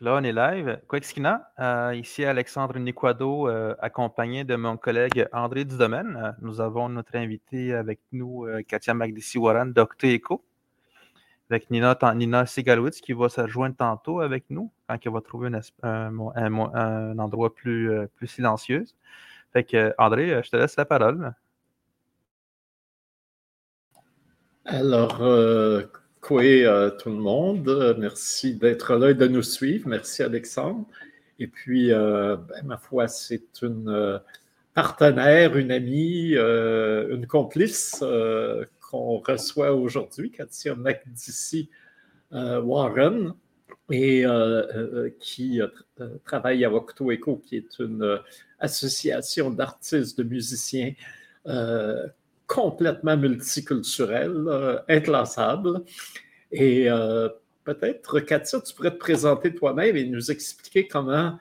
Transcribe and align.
Là, 0.00 0.14
on 0.14 0.22
est 0.22 0.32
live. 0.32 0.80
Quexkina, 0.88 1.50
euh, 1.58 1.92
ici 1.96 2.24
Alexandre 2.24 2.78
Niquado, 2.78 3.48
euh, 3.48 3.74
accompagné 3.80 4.44
de 4.44 4.54
mon 4.54 4.76
collègue 4.76 5.26
André 5.32 5.64
Dudomaine. 5.64 6.16
Euh, 6.16 6.30
nous 6.40 6.60
avons 6.60 6.88
notre 6.88 7.16
invité 7.16 7.74
avec 7.74 7.98
nous, 8.12 8.46
Katia 8.68 8.94
Magdisi-Waran 8.94 9.66
d'Octo 9.66 10.06
avec 11.50 11.68
Nina, 11.72 11.98
Nina 12.14 12.46
Sigalwitz 12.46 13.00
qui 13.00 13.12
va 13.12 13.28
se 13.28 13.40
rejoindre 13.40 13.74
tantôt 13.74 14.20
avec 14.20 14.44
nous 14.50 14.70
quand 14.88 14.98
elle 15.04 15.12
va 15.12 15.20
trouver 15.20 15.50
un, 15.82 17.18
endroit 17.18 17.52
plus, 17.52 17.90
plus 18.14 18.28
silencieux. 18.28 18.84
Fait 19.52 19.64
que, 19.64 19.92
André, 19.98 20.40
je 20.44 20.48
te 20.48 20.56
laisse 20.56 20.76
la 20.76 20.84
parole. 20.84 21.34
Alors, 24.64 25.18
euh, 26.36 26.90
tout 26.90 27.10
le 27.10 27.16
monde. 27.16 27.96
Merci 27.98 28.54
d'être 28.54 28.94
là 28.96 29.10
et 29.10 29.14
de 29.14 29.26
nous 29.26 29.42
suivre. 29.42 29.88
Merci, 29.88 30.22
Alexandre. 30.22 30.86
Et 31.38 31.46
puis, 31.46 31.92
euh, 31.92 32.36
ben, 32.36 32.62
ma 32.64 32.76
foi, 32.76 33.08
c'est 33.08 33.62
une 33.62 33.88
euh, 33.88 34.18
partenaire, 34.74 35.56
une 35.56 35.70
amie, 35.70 36.34
une 36.34 37.26
complice 37.26 38.04
qu'on 38.90 39.18
reçoit 39.18 39.74
aujourd'hui, 39.74 40.30
Katia 40.30 40.74
McDici 40.74 41.68
Warren, 42.30 43.34
et 43.90 44.24
qui 45.18 45.60
travaille 46.24 46.64
à 46.64 46.72
Octo 46.72 47.10
Echo, 47.10 47.36
qui 47.36 47.56
est 47.56 47.78
une 47.80 48.20
association 48.60 49.50
d'artistes, 49.50 50.16
de 50.18 50.22
musiciens 50.22 50.92
complètement 52.48 53.16
multiculturel, 53.16 54.32
euh, 54.48 54.80
inclassable. 54.88 55.82
Et 56.50 56.90
euh, 56.90 57.28
peut-être, 57.62 58.18
Katia, 58.20 58.60
tu 58.60 58.74
pourrais 58.74 58.90
te 58.90 58.96
présenter 58.96 59.54
toi-même 59.54 59.96
et 59.96 60.04
nous 60.04 60.32
expliquer 60.32 60.88
comment, 60.88 61.38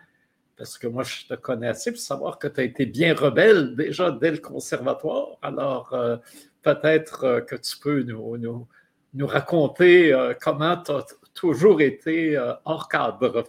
parce 0.57 0.77
que 0.77 0.85
moi, 0.85 1.03
je 1.03 1.25
te 1.27 1.33
connais 1.33 1.69
assez 1.69 1.91
pour 1.91 2.01
savoir 2.01 2.37
que 2.37 2.47
tu 2.47 2.59
as 2.59 2.63
été 2.65 2.85
bien 2.85 3.15
rebelle 3.15 3.75
déjà 3.75 4.11
dès 4.11 4.31
le 4.31 4.37
conservatoire. 4.37 5.37
Alors, 5.41 5.93
euh, 5.93 6.17
peut-être 6.61 7.45
que 7.47 7.55
tu 7.55 7.77
peux 7.79 8.03
nous, 8.03 8.37
nous, 8.37 8.67
nous 9.13 9.27
raconter 9.27 10.13
comment 10.41 10.75
tu 10.77 10.91
as 10.91 11.05
toujours 11.33 11.79
été 11.81 12.37
hors 12.65 12.89
cadre. 12.89 13.45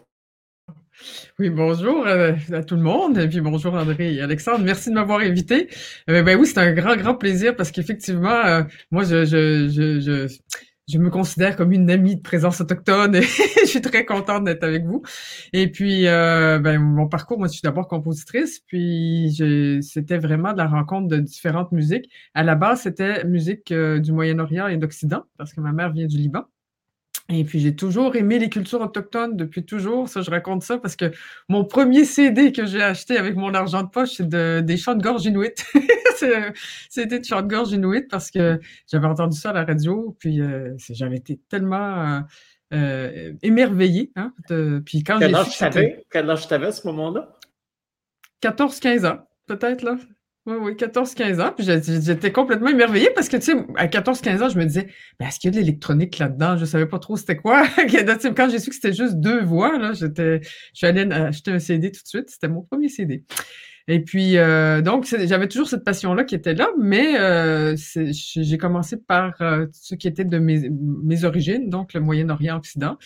Oui, 1.39 1.51
bonjour 1.51 2.07
euh, 2.07 2.33
à 2.53 2.63
tout 2.63 2.75
le 2.77 2.83
monde, 2.83 3.19
et 3.19 3.29
puis 3.29 3.41
bonjour 3.41 3.75
André 3.75 4.15
et 4.15 4.21
Alexandre. 4.21 4.65
Merci 4.65 4.91
de 4.91 4.95
m'avoir 4.95 5.21
invité. 5.21 5.69
Euh, 6.11 6.23
ben 6.23 6.39
oui, 6.39 6.47
c'est 6.47 6.59
un 6.59 6.73
grand, 6.73 6.97
grand 6.97 7.15
plaisir 7.15 7.55
parce 7.55 7.71
qu'effectivement, 7.71 8.45
euh, 8.45 8.63
moi, 8.91 9.05
je, 9.05 10.29
me 10.99 11.11
considère 11.11 11.55
comme 11.57 11.73
une 11.73 11.91
amie 11.91 12.17
de 12.17 12.23
présence 12.23 12.61
autochtone 12.61 13.15
et 13.15 13.23
je 13.63 13.67
suis 13.67 13.81
très 13.81 14.05
contente 14.05 14.45
d'être 14.45 14.65
avec 14.65 14.85
vous. 14.85 15.03
Et 15.53 15.71
puis, 15.71 16.05
ben, 16.05 16.79
mon 16.79 17.07
parcours, 17.09 17.39
moi, 17.39 17.47
je 17.47 17.53
suis 17.53 17.62
d'abord 17.62 17.87
compositrice, 17.89 18.61
puis 18.67 19.33
c'était 19.83 20.19
vraiment 20.19 20.53
de 20.53 20.59
la 20.59 20.67
rencontre 20.67 21.09
de 21.09 21.19
différentes 21.19 21.73
musiques. 21.73 22.11
À 22.35 22.43
la 22.43 22.55
base, 22.57 22.83
c'était 22.83 23.25
musique 23.25 23.73
du 23.73 24.12
Moyen-Orient 24.12 24.67
et 24.69 24.77
d'Occident 24.77 25.25
parce 25.37 25.53
que 25.53 25.61
ma 25.61 25.73
mère 25.73 25.93
vient 25.93 26.07
du 26.07 26.17
Liban. 26.17 26.45
Et 27.31 27.45
puis 27.45 27.61
j'ai 27.61 27.77
toujours 27.77 28.17
aimé 28.17 28.39
les 28.39 28.48
cultures 28.48 28.81
autochtones 28.81 29.37
depuis 29.37 29.65
toujours. 29.65 30.09
Ça, 30.09 30.23
je 30.23 30.31
raconte 30.31 30.62
ça 30.62 30.79
parce 30.79 30.97
que 30.97 31.12
mon 31.48 31.65
premier 31.65 32.05
CD 32.05 32.53
que 32.53 32.65
j'ai 32.65 32.83
acheté 32.83 33.19
avec 33.19 33.37
mon 33.37 33.53
argent 33.53 33.83
de 33.83 33.89
poche, 33.89 34.12
c'est 34.17 34.29
de, 34.29 34.61
des 34.61 34.79
chants 34.79 34.95
de 34.95 35.03
gorge 35.03 35.27
inuit. 35.27 35.62
C'était 36.89 37.21
de 37.21 37.25
chants 37.25 37.43
de 37.43 37.49
gorge 37.49 37.73
inuit 37.73 38.09
parce 38.09 38.31
que 38.31 38.59
j'avais 38.91 39.06
entendu 39.06 39.39
ça 39.39 39.51
à 39.51 39.53
la 39.53 39.65
radio. 39.65 40.17
Puis 40.19 40.41
euh, 40.41 40.75
j'avais 40.89 41.17
été 41.17 41.39
tellement 41.51 42.17
euh, 42.17 42.21
euh 42.73 43.33
émerveillée. 43.43 44.11
Hein, 44.17 44.33
puis 44.87 45.05
quand 45.05 45.19
Quel 45.19 45.34
âge 45.34 45.59
t'avais? 45.59 46.06
Quel 46.11 46.31
âge 46.31 46.49
t'avais 46.49 46.69
à 46.69 46.73
ce 46.73 46.87
moment-là? 46.87 47.39
14-15 48.43 49.06
ans, 49.06 49.29
peut-être 49.47 49.83
là. 49.83 49.99
Oui, 50.49 50.57
oui, 50.63 50.73
14-15 50.73 51.43
ans. 51.43 51.53
Puis 51.55 51.67
j'étais 51.67 52.33
complètement 52.33 52.71
émerveillée 52.71 53.11
parce 53.15 53.28
que, 53.28 53.37
tu 53.37 53.53
sais, 53.53 53.53
à 53.77 53.87
14-15 53.87 54.43
ans, 54.43 54.49
je 54.49 54.59
me 54.59 54.65
disais, 54.65 54.87
est-ce 55.21 55.39
qu'il 55.39 55.50
y 55.50 55.55
a 55.55 55.61
de 55.61 55.62
l'électronique 55.62 56.19
là-dedans? 56.19 56.56
Je 56.56 56.65
savais 56.65 56.87
pas 56.87 56.99
trop 56.99 57.19
c'était 57.19 57.37
quoi. 57.37 57.65
Quand 57.77 58.49
j'ai 58.49 58.59
su 58.59 58.71
que 58.71 58.75
c'était 58.75 58.95
juste 58.95 59.17
deux 59.17 59.43
voix, 59.45 59.78
là, 59.78 59.93
j'étais, 59.93 60.41
je 60.43 60.49
suis 60.72 60.87
allée 60.87 61.03
acheter 61.12 61.50
un 61.50 61.59
CD 61.59 61.93
tout 61.93 62.03
de 62.03 62.09
suite. 62.09 62.31
C'était 62.31 62.49
mon 62.49 62.62
premier 62.62 62.89
CD. 62.89 63.25
Et 63.89 64.00
puis, 64.00 64.39
euh, 64.39 64.81
donc, 64.81 65.06
j'avais 65.06 65.49
toujours 65.49 65.69
cette 65.69 65.84
passion-là 65.84 66.25
qui 66.25 66.34
était 66.34 66.55
là, 66.55 66.69
mais 66.78 67.19
euh, 67.19 67.75
j'ai 67.77 68.59
commencé 68.59 68.97
par 68.97 69.41
euh, 69.43 69.67
ce 69.72 69.95
qui 69.95 70.09
était 70.09 70.25
de 70.25 70.39
mes, 70.39 70.71
mes 70.71 71.25
origines, 71.25 71.69
donc 71.69 71.93
le 71.93 72.01
Moyen-Orient-Occident. 72.01 72.97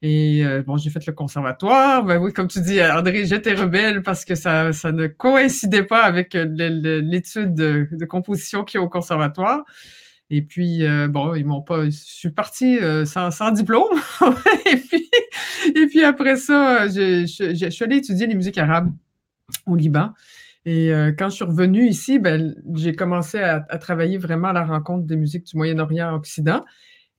Et 0.00 0.44
euh, 0.44 0.62
bon, 0.62 0.76
j'ai 0.76 0.90
fait 0.90 1.04
le 1.06 1.12
conservatoire. 1.12 2.04
Ben 2.04 2.18
oui, 2.18 2.32
comme 2.32 2.46
tu 2.46 2.60
dis, 2.60 2.80
André, 2.82 3.26
j'étais 3.26 3.54
rebelle 3.54 4.02
parce 4.02 4.24
que 4.24 4.36
ça, 4.36 4.72
ça 4.72 4.92
ne 4.92 5.08
coïncidait 5.08 5.82
pas 5.82 6.04
avec 6.04 6.36
euh, 6.36 6.44
l'étude 7.02 7.54
de, 7.54 8.04
composition 8.04 8.62
qu'il 8.64 8.78
y 8.78 8.80
a 8.80 8.84
au 8.84 8.88
conservatoire. 8.88 9.64
Et 10.30 10.42
puis, 10.42 10.84
euh, 10.86 11.08
bon, 11.08 11.34
ils 11.34 11.44
m'ont 11.44 11.62
pas. 11.62 11.86
Je 11.86 11.90
suis 11.90 12.30
partie 12.30 12.78
sans, 13.06 13.50
diplôme. 13.50 13.98
et, 14.70 14.76
puis, 14.76 15.10
et 15.74 15.86
puis 15.86 16.04
après 16.04 16.36
ça, 16.36 16.86
je, 16.86 17.26
suis 17.26 17.84
allée 17.84 17.96
étudier 17.96 18.26
les 18.28 18.34
musiques 18.36 18.58
arabes 18.58 18.92
au 19.66 19.74
Liban. 19.74 20.12
Et 20.64 20.92
quand 21.18 21.30
je 21.30 21.36
suis 21.36 21.44
revenue 21.44 21.86
ici, 21.86 22.18
ben, 22.18 22.54
j'ai 22.74 22.94
commencé 22.94 23.38
à, 23.38 23.64
à, 23.68 23.78
travailler 23.78 24.18
vraiment 24.18 24.48
à 24.48 24.52
la 24.52 24.64
rencontre 24.64 25.06
des 25.06 25.16
musiques 25.16 25.44
du 25.44 25.56
Moyen-Orient 25.56 26.14
Occident. 26.14 26.62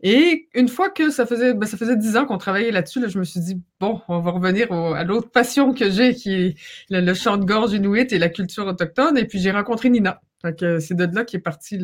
Et 0.02 0.48
une 0.54 0.70
fois 0.70 0.90
que 0.90 1.10
ça 1.10 1.26
faisait, 1.26 1.54
ben, 1.54 1.66
ça 1.66 1.76
faisait 1.76 1.98
dix 1.98 2.16
ans 2.16 2.26
qu'on 2.26 2.38
travaillait 2.38 2.72
là-dessus, 2.72 3.02
là, 3.02 3.10
je 3.10 3.20
me 3.20 3.26
suis 3.26 3.42
dit, 3.42 3.62
bon, 3.82 4.00
on 4.08 4.20
va 4.20 4.32
revenir 4.32 4.72
à 4.72 5.04
l'autre 5.04 5.30
passion 5.30 5.74
que 5.74 5.90
j'ai, 5.90 6.16
qui 6.16 6.34
est 6.34 6.56
le, 6.90 7.14
chant 7.14 7.36
de 7.38 7.44
gorge 7.44 7.74
inuit 7.74 8.12
et 8.14 8.18
la 8.18 8.30
culture 8.30 8.66
autochtone. 8.66 9.18
Et 9.18 9.26
puis 9.26 9.40
j'ai 9.40 9.52
rencontré 9.52 9.90
Nina. 9.90 10.22
c'est 10.42 10.94
de 10.94 11.16
là 11.16 11.26
qu'est 11.26 11.40
parti 11.40 11.82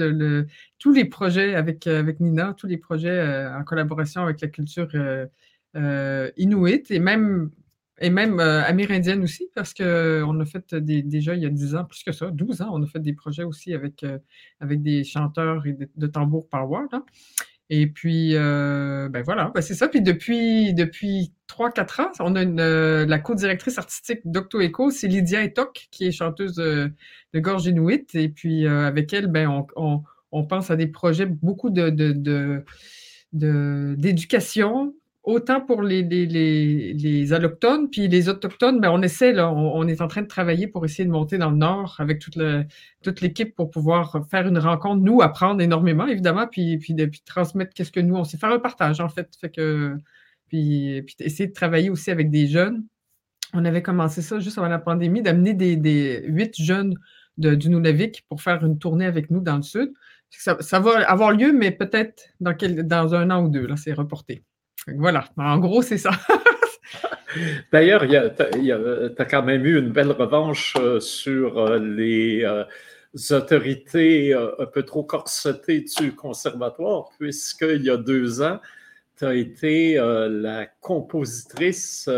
tous 0.80 0.94
les 0.94 1.06
projets 1.06 1.56
avec, 1.56 1.88
avec 1.88 2.22
Nina, 2.22 2.54
tous 2.58 2.68
les 2.68 2.78
projets 2.78 3.10
euh, 3.10 3.54
en 3.58 3.64
collaboration 3.66 4.22
avec 4.22 4.40
la 4.40 4.48
culture 4.48 4.88
euh, 4.96 5.26
euh 5.76 6.32
inuit 6.38 6.90
et 6.90 7.00
même 7.00 7.52
et 8.00 8.10
même 8.10 8.42
euh, 8.42 8.62
amérindienne 8.64 9.24
aussi, 9.24 9.48
parce 9.56 9.74
qu'on 9.74 10.40
a 10.40 10.46
fait 10.46 10.76
des, 10.76 11.02
déjà 11.02 11.34
il 11.34 11.44
y 11.44 11.46
a 11.46 11.50
dix 11.50 11.76
ans, 11.76 11.86
plus 11.86 12.04
que 12.04 12.12
ça, 12.12 12.30
12 12.30 12.62
ans, 12.62 12.72
on 12.74 12.84
a 12.84 12.88
fait 12.88 13.00
des 13.00 13.14
projets 13.14 13.44
aussi 13.44 13.74
avec, 13.74 14.06
avec 14.60 14.82
des 14.82 15.06
chanteurs 15.06 15.66
et 15.66 15.72
de, 15.72 15.90
de 15.96 16.08
tambours 16.08 16.50
power. 16.50 16.88
Là. 16.92 17.06
Et 17.70 17.88
puis, 17.88 18.36
euh, 18.36 19.10
ben 19.10 19.24
voilà, 19.24 19.52
ben 19.56 19.62
c'est 19.62 19.74
ça. 19.74 19.88
Puis 19.88 20.02
depuis, 20.02 20.74
depuis 20.74 21.34
3-4 21.48 22.02
ans, 22.02 22.12
on 22.20 22.36
a 22.36 22.44
une, 22.44 22.60
euh, 22.60 23.06
la 23.08 23.18
co-directrice 23.18 23.78
artistique 23.80 24.20
d'Octo 24.26 24.62
Echo, 24.62 24.92
c'est 24.92 25.08
Lydia 25.08 25.44
Etok, 25.44 25.88
qui 25.90 26.06
est 26.06 26.12
chanteuse 26.12 26.56
de, 26.56 26.92
de 27.34 27.40
Gorge 27.40 27.66
Inuit. 27.66 28.14
Et 28.14 28.30
puis, 28.30 28.68
euh, 28.68 28.86
avec 28.86 29.14
elle, 29.14 29.28
ben, 29.28 29.48
on, 29.48 29.66
on, 29.76 30.04
on, 30.32 30.46
pense 30.46 30.70
à 30.70 30.76
des 30.76 30.88
projets, 30.88 31.26
beaucoup 31.26 31.72
de, 31.72 31.90
de 31.90 32.64
d'éducation, 33.34 34.94
autant 35.26 35.60
pour 35.60 35.82
les, 35.82 37.34
allochtones, 37.34 37.90
puis 37.90 38.08
les 38.08 38.30
autochtones, 38.30 38.80
ben 38.80 38.92
on 38.92 39.02
essaie, 39.02 39.38
on, 39.40 39.88
est 39.88 40.02
en 40.02 40.08
train 40.08 40.22
de 40.22 40.28
travailler 40.28 40.68
pour 40.68 40.86
essayer 40.86 41.06
de 41.06 41.12
monter 41.12 41.38
dans 41.38 41.50
le 41.50 41.58
nord 41.58 41.96
avec 42.00 42.20
toute, 42.20 43.22
l'équipe 43.22 43.56
pour 43.56 43.72
pouvoir 43.72 44.26
faire 44.30 44.48
une 44.48 44.60
rencontre, 44.60 45.04
nous, 45.04 45.22
apprendre 45.22 45.62
énormément, 45.62 46.08
évidemment, 46.08 46.48
puis, 46.48 46.78
puis, 46.78 46.94
de, 46.94 47.10
transmettre 47.26 47.74
qu'est-ce 47.74 47.92
que 47.92 48.00
nous, 48.00 48.16
on 48.16 48.24
sait 48.24 48.38
faire 48.38 48.52
un 48.52 48.60
partage, 48.60 49.02
en 49.02 49.10
fait. 49.10 49.36
fait 49.40 49.50
que, 49.50 49.98
puis, 50.48 51.02
puis 51.02 51.16
essayer 51.20 51.48
de 51.48 51.54
travailler 51.54 51.90
aussi 51.90 52.12
avec 52.12 52.30
des 52.30 52.48
jeunes. 52.48 52.86
On 53.54 53.66
avait 53.66 53.82
commencé 53.82 54.22
ça 54.22 54.40
juste 54.40 54.58
avant 54.58 54.68
la 54.68 54.80
pandémie, 54.80 55.22
d'amener 55.22 55.54
des, 55.54 56.24
huit 56.28 56.56
jeunes 56.62 56.96
de, 57.38 57.56
du 57.56 57.70
Nunavik 57.70 58.26
pour 58.30 58.42
faire 58.42 58.64
une 58.64 58.78
tournée 58.78 59.06
avec 59.06 59.32
nous 59.32 59.42
dans 59.42 59.58
le 59.58 59.64
sud. 59.64 59.92
Ça, 60.30 60.80
va 60.80 61.10
avoir 61.10 61.32
lieu, 61.32 61.52
mais 61.54 61.72
peut-être 61.72 62.24
dans, 62.40 62.56
dans 62.84 63.16
un 63.16 63.32
an 63.32 63.44
ou 63.44 63.50
deux, 63.50 63.66
là, 63.66 63.76
c'est 63.78 63.94
reporté. 63.94 64.44
Voilà, 64.88 65.26
en 65.38 65.58
gros, 65.58 65.82
c'est 65.82 65.98
ça. 65.98 66.12
D'ailleurs, 67.72 68.06
tu 68.08 69.22
as 69.22 69.26
quand 69.26 69.44
même 69.44 69.66
eu 69.66 69.80
une 69.80 69.92
belle 69.92 70.12
revanche 70.12 70.76
euh, 70.78 71.00
sur 71.00 71.58
euh, 71.58 71.80
les 71.80 72.44
euh, 72.44 72.64
autorités 73.32 74.34
un 74.34 74.66
peu 74.66 74.84
trop 74.84 75.04
corsetées 75.04 75.86
du 76.00 76.14
conservatoire, 76.14 77.10
puisqu'il 77.18 77.84
y 77.84 77.90
a 77.90 77.98
deux 77.98 78.42
ans, 78.42 78.60
tu 79.18 79.26
as 79.26 79.36
été 79.36 79.96
la 79.96 80.66
compositrice 80.82 82.10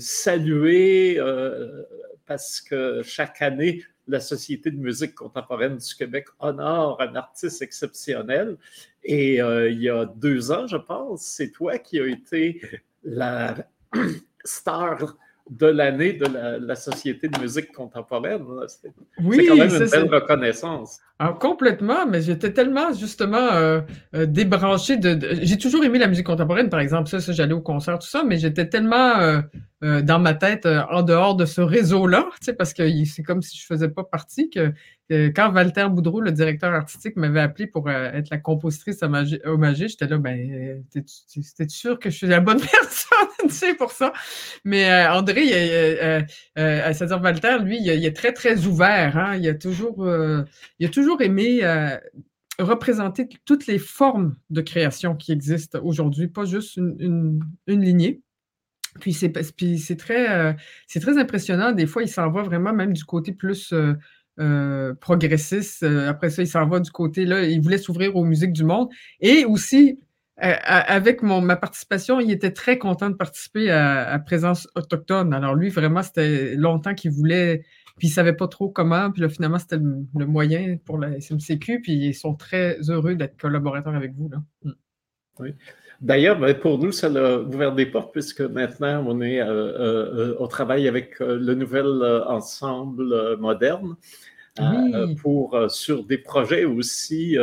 saluée 0.00 1.20
parce 2.26 2.60
que 2.60 3.02
chaque 3.04 3.40
année, 3.40 3.84
la 4.08 4.18
Société 4.18 4.72
de 4.72 4.78
musique 4.78 5.14
contemporaine 5.14 5.76
du 5.76 5.94
Québec 5.94 6.26
honore 6.40 7.00
un 7.00 7.14
artiste 7.14 7.62
exceptionnel. 7.62 8.56
Et 9.04 9.40
euh, 9.40 9.70
il 9.70 9.82
y 9.82 9.90
a 9.90 10.06
deux 10.06 10.50
ans, 10.50 10.66
je 10.66 10.76
pense, 10.76 11.22
c'est 11.22 11.50
toi 11.50 11.78
qui 11.78 12.00
as 12.00 12.06
été 12.06 12.60
la 13.04 13.54
star 14.44 15.16
de 15.50 15.66
l'année 15.66 16.14
de 16.14 16.26
la, 16.66 16.74
Société 16.74 17.28
de 17.28 17.38
musique 17.38 17.70
contemporaine. 17.72 18.42
Oui, 19.22 19.36
c'est 19.36 19.46
quand 19.46 19.56
même 19.56 19.82
une 19.82 19.90
belle 19.90 20.14
reconnaissance. 20.14 21.00
Ah, 21.18 21.36
complètement, 21.38 22.06
mais 22.06 22.22
j'étais 22.22 22.52
tellement 22.52 22.92
justement 22.92 23.52
euh, 23.52 23.82
euh, 24.14 24.26
débranché 24.26 24.96
de, 24.96 25.18
J'ai 25.42 25.58
toujours 25.58 25.84
aimé 25.84 25.98
la 25.98 26.06
musique 26.06 26.26
contemporaine, 26.26 26.70
par 26.70 26.80
exemple, 26.80 27.08
ça, 27.08 27.20
ça 27.20 27.32
j'allais 27.32 27.52
au 27.52 27.60
concert, 27.60 27.98
tout 27.98 28.08
ça, 28.08 28.24
mais 28.24 28.38
j'étais 28.38 28.68
tellement 28.68 29.42
euh, 29.82 30.02
dans 30.02 30.18
ma 30.18 30.32
tête 30.32 30.66
en 30.66 31.02
dehors 31.02 31.36
de 31.36 31.44
ce 31.44 31.60
réseau-là, 31.60 32.26
parce 32.58 32.72
que 32.72 32.82
c'est 33.04 33.22
comme 33.22 33.42
si 33.42 33.58
je 33.58 33.66
faisais 33.66 33.88
pas 33.88 34.02
partie 34.02 34.48
que 34.48 34.72
quand 35.10 35.52
Walter 35.52 35.86
Boudreau, 35.90 36.20
le 36.20 36.32
directeur 36.32 36.72
artistique, 36.72 37.16
m'avait 37.16 37.40
appelé 37.40 37.66
pour 37.66 37.90
être 37.90 38.30
la 38.30 38.38
compositrice 38.38 39.02
hommagée, 39.02 39.88
j'étais 39.88 40.06
là, 40.06 40.18
ben, 40.18 40.84
t'es 40.90 41.68
sûr 41.68 41.98
que 41.98 42.10
je 42.10 42.16
suis 42.16 42.26
la 42.26 42.40
bonne 42.40 42.60
personne, 42.60 43.48
tu 43.48 43.50
sais, 43.50 43.74
pour 43.74 43.92
ça. 43.92 44.12
Mais 44.64 45.06
André, 45.06 45.46
c'est-à-dire 46.56 47.20
Walter, 47.22 47.58
lui, 47.62 47.78
il, 47.80 47.88
est 47.88 48.16
très, 48.16 48.32
très 48.32 48.66
ouvert, 48.66 49.16
hein, 49.16 49.36
il 49.36 49.46
a 49.48 49.54
toujours, 49.54 50.06
il 50.78 50.86
a 50.86 50.88
toujours 50.88 51.20
aimé 51.20 51.60
euh, 51.62 51.98
représenter 52.58 53.28
toutes 53.44 53.66
les 53.66 53.78
formes 53.78 54.36
de 54.50 54.60
création 54.60 55.16
qui 55.16 55.32
existent 55.32 55.80
aujourd'hui, 55.82 56.28
pas 56.28 56.44
juste 56.44 56.76
une, 56.76 57.40
lignée. 57.66 58.22
Puis 59.00 59.16
euh, 59.24 60.52
c'est 60.86 61.00
très 61.00 61.18
impressionnant. 61.18 61.72
Des 61.72 61.86
fois, 61.86 62.04
il 62.04 62.08
s'en 62.08 62.30
va 62.30 62.42
vraiment 62.42 62.72
même 62.72 62.92
du 62.92 63.04
côté 63.04 63.32
plus 63.32 63.74
euh, 64.40 64.94
progressiste. 64.94 65.82
après 65.82 66.30
ça, 66.30 66.42
il 66.42 66.48
s'en 66.48 66.66
va 66.66 66.80
du 66.80 66.90
côté, 66.90 67.24
là, 67.24 67.42
il 67.44 67.60
voulait 67.60 67.78
s'ouvrir 67.78 68.16
aux 68.16 68.24
musiques 68.24 68.52
du 68.52 68.64
monde. 68.64 68.88
Et 69.20 69.44
aussi, 69.44 69.98
avec 70.36 71.22
mon, 71.22 71.40
ma 71.40 71.56
participation, 71.56 72.18
il 72.18 72.30
était 72.30 72.50
très 72.50 72.76
content 72.78 73.08
de 73.10 73.14
participer 73.14 73.70
à, 73.70 74.18
Présence 74.18 74.68
autochtone. 74.74 75.32
Alors 75.32 75.54
lui, 75.54 75.68
vraiment, 75.68 76.02
c'était 76.02 76.56
longtemps 76.56 76.94
qu'il 76.94 77.12
voulait 77.12 77.62
puis 77.96 78.08
ils 78.08 78.10
ne 78.10 78.14
savaient 78.14 78.36
pas 78.36 78.48
trop 78.48 78.68
comment. 78.68 79.10
Puis 79.10 79.22
là, 79.22 79.28
finalement, 79.28 79.58
c'était 79.58 79.76
le, 79.78 80.26
moyen 80.26 80.76
pour 80.84 80.98
la 80.98 81.20
SMCQ. 81.20 81.80
Puis 81.80 81.92
ils 81.92 82.14
sont 82.14 82.34
très 82.34 82.78
heureux 82.88 83.14
d'être 83.14 83.36
collaborateurs 83.36 83.94
avec 83.94 84.14
vous. 84.14 84.28
Là. 84.28 84.42
Mm. 84.64 84.72
Oui. 85.40 85.54
D'ailleurs, 86.04 86.38
ben, 86.38 86.54
pour 86.54 86.78
nous, 86.78 86.92
ça 86.92 87.06
a 87.06 87.38
ouvert 87.38 87.74
des 87.74 87.86
portes 87.86 88.12
puisque 88.12 88.42
maintenant, 88.42 89.04
on 89.06 89.20
est 89.22 89.40
euh, 89.40 89.48
euh, 89.48 90.36
au 90.38 90.46
travail 90.46 90.86
avec 90.86 91.20
euh, 91.20 91.38
le 91.38 91.54
nouvel 91.54 91.86
ensemble 92.26 93.36
moderne. 93.38 93.96
pour 95.22 95.58
sur 95.68 96.04
des 96.04 96.18
projets 96.18 96.64
aussi 96.64 97.36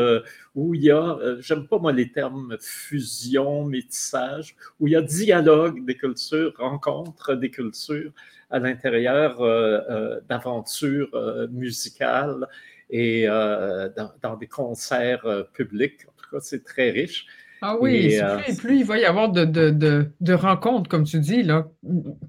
où 0.56 0.74
il 0.74 0.84
y 0.84 0.92
a, 0.92 1.18
j'aime 1.40 1.68
pas 1.68 1.78
moi 1.78 1.92
les 1.92 2.10
termes 2.10 2.56
fusion, 2.62 3.66
métissage, 3.66 4.56
où 4.80 4.88
il 4.88 4.94
y 4.94 4.96
a 4.96 5.02
dialogue 5.02 5.84
des 5.84 5.98
cultures, 5.98 6.54
rencontre 6.58 7.36
des 7.36 7.52
cultures, 7.52 8.14
à 8.52 8.60
l'intérieur 8.60 9.42
euh, 9.42 9.80
euh, 9.90 10.22
d'aventures 10.30 11.10
euh, 11.14 11.48
musicales 11.48 12.48
et 12.90 13.26
dans, 13.26 14.36
des 14.36 14.48
concerts 14.48 15.26
publics. 15.54 16.02
En 16.10 16.12
tout 16.22 16.30
cas, 16.30 16.40
c'est 16.42 16.66
très 16.66 16.90
riche. 16.90 17.26
Ah 17.64 17.78
oui, 17.80 18.20
plus, 18.58 18.80
il 18.80 18.86
va 18.86 18.98
y 18.98 19.06
avoir 19.06 19.30
de, 19.32 19.46
de, 19.46 20.34
rencontres, 20.34 20.90
comme 20.90 21.04
tu 21.04 21.20
dis, 21.20 21.44
là, 21.44 21.68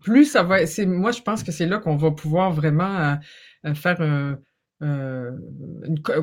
plus 0.03 0.27
ça 0.27 0.43
va. 0.43 0.59
Moi, 0.87 1.11
je 1.13 1.23
pense 1.23 1.43
que 1.43 1.51
c'est 1.51 1.67
là 1.67 1.79
qu'on 1.79 1.97
va 1.97 2.11
pouvoir 2.11 2.53
vraiment 2.53 3.19
faire 3.75 4.37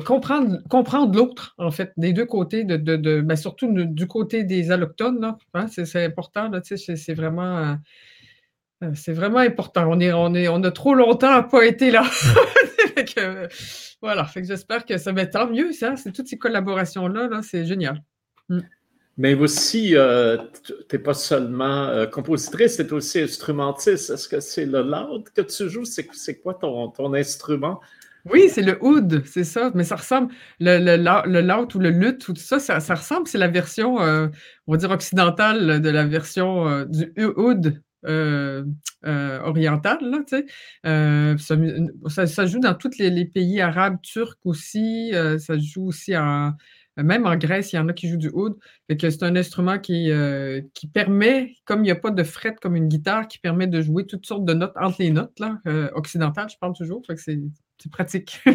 comprendre, 0.06 0.58
comprendre 0.68 1.16
l'autre, 1.16 1.54
en 1.58 1.72
fait, 1.72 1.92
des 1.96 2.12
deux 2.12 2.26
côtés, 2.26 2.62
de, 2.64 2.76
de, 2.76 3.20
ben, 3.20 3.34
surtout 3.34 3.68
du 3.72 4.06
côté 4.06 4.44
des 4.44 4.70
allochtones. 4.70 5.34
Hein, 5.54 5.66
c'est 5.68 6.04
important, 6.04 6.48
là, 6.48 6.60
c'est 6.62 7.14
vraiment. 7.14 7.76
Euh, 8.82 8.90
c'est 8.94 9.12
vraiment 9.12 9.40
important. 9.40 9.86
On, 9.90 10.00
est, 10.00 10.12
on, 10.12 10.34
est, 10.34 10.48
on 10.48 10.62
a 10.62 10.70
trop 10.70 10.94
longtemps 10.94 11.42
pas 11.42 11.66
été 11.66 11.90
là. 11.90 12.02
voilà, 14.00 14.24
fait 14.24 14.40
que 14.40 14.46
j'espère 14.46 14.86
que 14.86 14.96
ça 14.96 15.12
va 15.12 15.22
être 15.22 15.32
tant 15.32 15.50
mieux, 15.50 15.72
ça. 15.72 15.96
C'est 15.96 16.12
toutes 16.12 16.28
ces 16.28 16.38
collaborations-là, 16.38 17.28
-là, 17.28 17.42
c'est 17.42 17.66
génial. 17.66 18.02
Mm. 18.48 18.60
Mais 19.20 19.34
aussi, 19.34 19.94
euh, 19.94 20.38
tu 20.64 20.72
n'es 20.90 20.98
pas 20.98 21.12
seulement 21.12 21.88
euh, 21.88 22.06
compositrice, 22.06 22.76
tu 22.76 22.82
es 22.82 22.90
aussi 22.90 23.20
instrumentiste. 23.20 24.08
Est-ce 24.08 24.26
que 24.26 24.40
c'est 24.40 24.64
le 24.64 24.80
loud 24.80 25.28
que 25.28 25.42
tu 25.42 25.68
joues? 25.68 25.84
C'est 25.84 26.40
quoi 26.40 26.54
ton, 26.54 26.88
ton 26.88 27.12
instrument? 27.12 27.82
Oui, 28.24 28.48
c'est 28.48 28.62
le 28.62 28.82
oud, 28.82 29.22
c'est 29.26 29.44
ça. 29.44 29.72
Mais 29.74 29.84
ça 29.84 29.96
ressemble, 29.96 30.32
le, 30.58 30.78
le, 30.78 31.76
ou 31.76 31.78
le 31.78 31.90
luth, 31.90 32.24
tout 32.24 32.34
ça, 32.34 32.58
ça, 32.58 32.94
ressemble, 32.94 33.28
c'est 33.28 33.36
la 33.36 33.48
version, 33.48 33.96
on 33.96 34.30
va 34.72 34.76
dire, 34.78 34.90
occidentale 34.90 35.82
de 35.82 35.90
la 35.90 36.06
version 36.06 36.86
du 36.86 37.12
oud 37.36 37.78
euh, 38.06 38.64
euh, 39.04 39.40
orientale. 39.40 39.98
Là, 40.00 40.20
euh, 40.86 41.36
ça, 42.08 42.26
ça, 42.26 42.46
joue 42.46 42.58
dans 42.58 42.74
tous 42.74 42.96
les, 42.98 43.26
pays 43.26 43.60
arabes, 43.60 43.98
turcs 44.02 44.38
aussi. 44.44 45.12
ça 45.38 45.58
joue 45.58 45.88
aussi 45.88 46.16
en. 46.16 46.54
Même 47.02 47.26
en 47.26 47.36
Grèce, 47.36 47.72
il 47.72 47.76
y 47.76 47.78
en 47.78 47.88
a 47.88 47.92
qui 47.92 48.08
jouent 48.08 48.16
du 48.16 48.30
oud. 48.32 48.56
C'est 48.88 49.22
un 49.22 49.36
instrument 49.36 49.78
qui, 49.78 50.10
qui 50.74 50.86
permet, 50.86 51.54
comme 51.64 51.80
il 51.80 51.84
n'y 51.84 51.90
a 51.90 51.96
pas 51.96 52.10
de 52.10 52.22
fret 52.22 52.56
comme 52.60 52.76
une 52.76 52.88
guitare, 52.88 53.28
qui 53.28 53.38
permet 53.38 53.66
de 53.66 53.80
jouer 53.80 54.06
toutes 54.06 54.26
sortes 54.26 54.44
de 54.44 54.54
notes 54.54 54.74
entre 54.80 54.96
les 55.00 55.10
notes, 55.10 55.38
là, 55.38 55.58
occidentales, 55.94 56.48
je 56.50 56.56
parle 56.58 56.74
toujours. 56.74 57.02
c'est 57.16 57.38
pratique. 57.90 58.40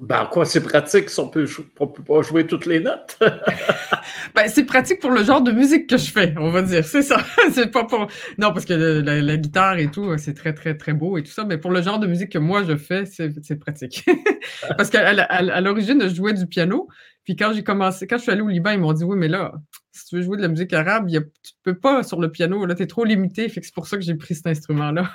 Ben, 0.00 0.26
quoi, 0.30 0.46
c'est 0.46 0.62
pratique 0.62 1.10
si 1.10 1.20
on 1.20 1.28
peut, 1.28 1.46
pas 1.76 2.22
jouer 2.22 2.46
toutes 2.46 2.64
les 2.64 2.80
notes? 2.80 3.18
ben, 4.34 4.48
c'est 4.48 4.64
pratique 4.64 4.98
pour 4.98 5.10
le 5.10 5.22
genre 5.24 5.42
de 5.42 5.52
musique 5.52 5.88
que 5.88 5.98
je 5.98 6.10
fais, 6.10 6.34
on 6.38 6.50
va 6.50 6.62
dire. 6.62 6.84
C'est 6.84 7.02
ça. 7.02 7.18
c'est 7.52 7.70
pas 7.70 7.84
pour. 7.84 8.06
Non, 8.38 8.52
parce 8.52 8.64
que 8.64 8.72
la, 8.72 9.36
guitare 9.36 9.78
et 9.78 9.90
tout, 9.90 10.16
c'est 10.16 10.32
très, 10.32 10.54
très, 10.54 10.74
très 10.76 10.94
beau 10.94 11.18
et 11.18 11.22
tout 11.22 11.30
ça. 11.30 11.44
Mais 11.44 11.58
pour 11.58 11.70
le 11.70 11.82
genre 11.82 11.98
de 11.98 12.06
musique 12.06 12.32
que 12.32 12.38
moi 12.38 12.64
je 12.64 12.76
fais, 12.76 13.04
c'est 13.04 13.56
pratique. 13.56 14.08
parce 14.76 14.88
qu'à 14.88 15.60
l'origine, 15.60 16.00
je 16.02 16.14
jouais 16.14 16.32
du 16.32 16.46
piano. 16.46 16.88
Puis 17.24 17.36
quand 17.36 17.52
j'ai 17.52 17.62
commencé, 17.62 18.06
quand 18.06 18.16
je 18.16 18.22
suis 18.22 18.32
allé 18.32 18.40
au 18.40 18.48
Liban, 18.48 18.70
ils 18.70 18.80
m'ont 18.80 18.94
dit 18.94 19.04
Oui, 19.04 19.18
mais 19.18 19.28
là, 19.28 19.52
si 19.92 20.06
tu 20.06 20.16
veux 20.16 20.22
jouer 20.22 20.38
de 20.38 20.42
la 20.42 20.48
musique 20.48 20.72
arabe, 20.72 21.10
y 21.10 21.18
a, 21.18 21.20
tu 21.20 21.52
peux 21.62 21.78
pas 21.78 22.02
sur 22.02 22.20
le 22.20 22.30
piano. 22.30 22.64
Là, 22.64 22.74
tu 22.74 22.82
es 22.82 22.86
trop 22.86 23.04
limité. 23.04 23.48
Fait 23.50 23.60
que 23.60 23.66
c'est 23.66 23.74
pour 23.74 23.86
ça 23.86 23.98
que 23.98 24.02
j'ai 24.02 24.14
pris 24.14 24.34
cet 24.34 24.46
instrument-là. 24.46 25.14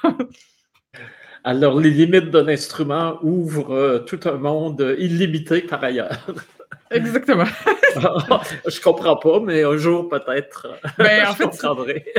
Alors, 1.48 1.80
les 1.80 1.92
limites 1.92 2.32
d'un 2.32 2.48
instrument 2.48 3.20
ouvrent 3.22 3.76
euh, 3.76 4.00
tout 4.00 4.20
un 4.26 4.38
monde 4.38 4.96
illimité 4.98 5.62
par 5.62 5.84
ailleurs. 5.84 6.26
Exactement. 6.92 7.46
je 7.96 8.82
comprends 8.82 9.16
pas, 9.16 9.40
mais 9.40 9.64
un 9.64 9.78
jour 9.78 10.10
peut-être. 10.10 10.68
Ben, 10.98 11.28
en, 11.28 11.34
fait, 11.34 11.46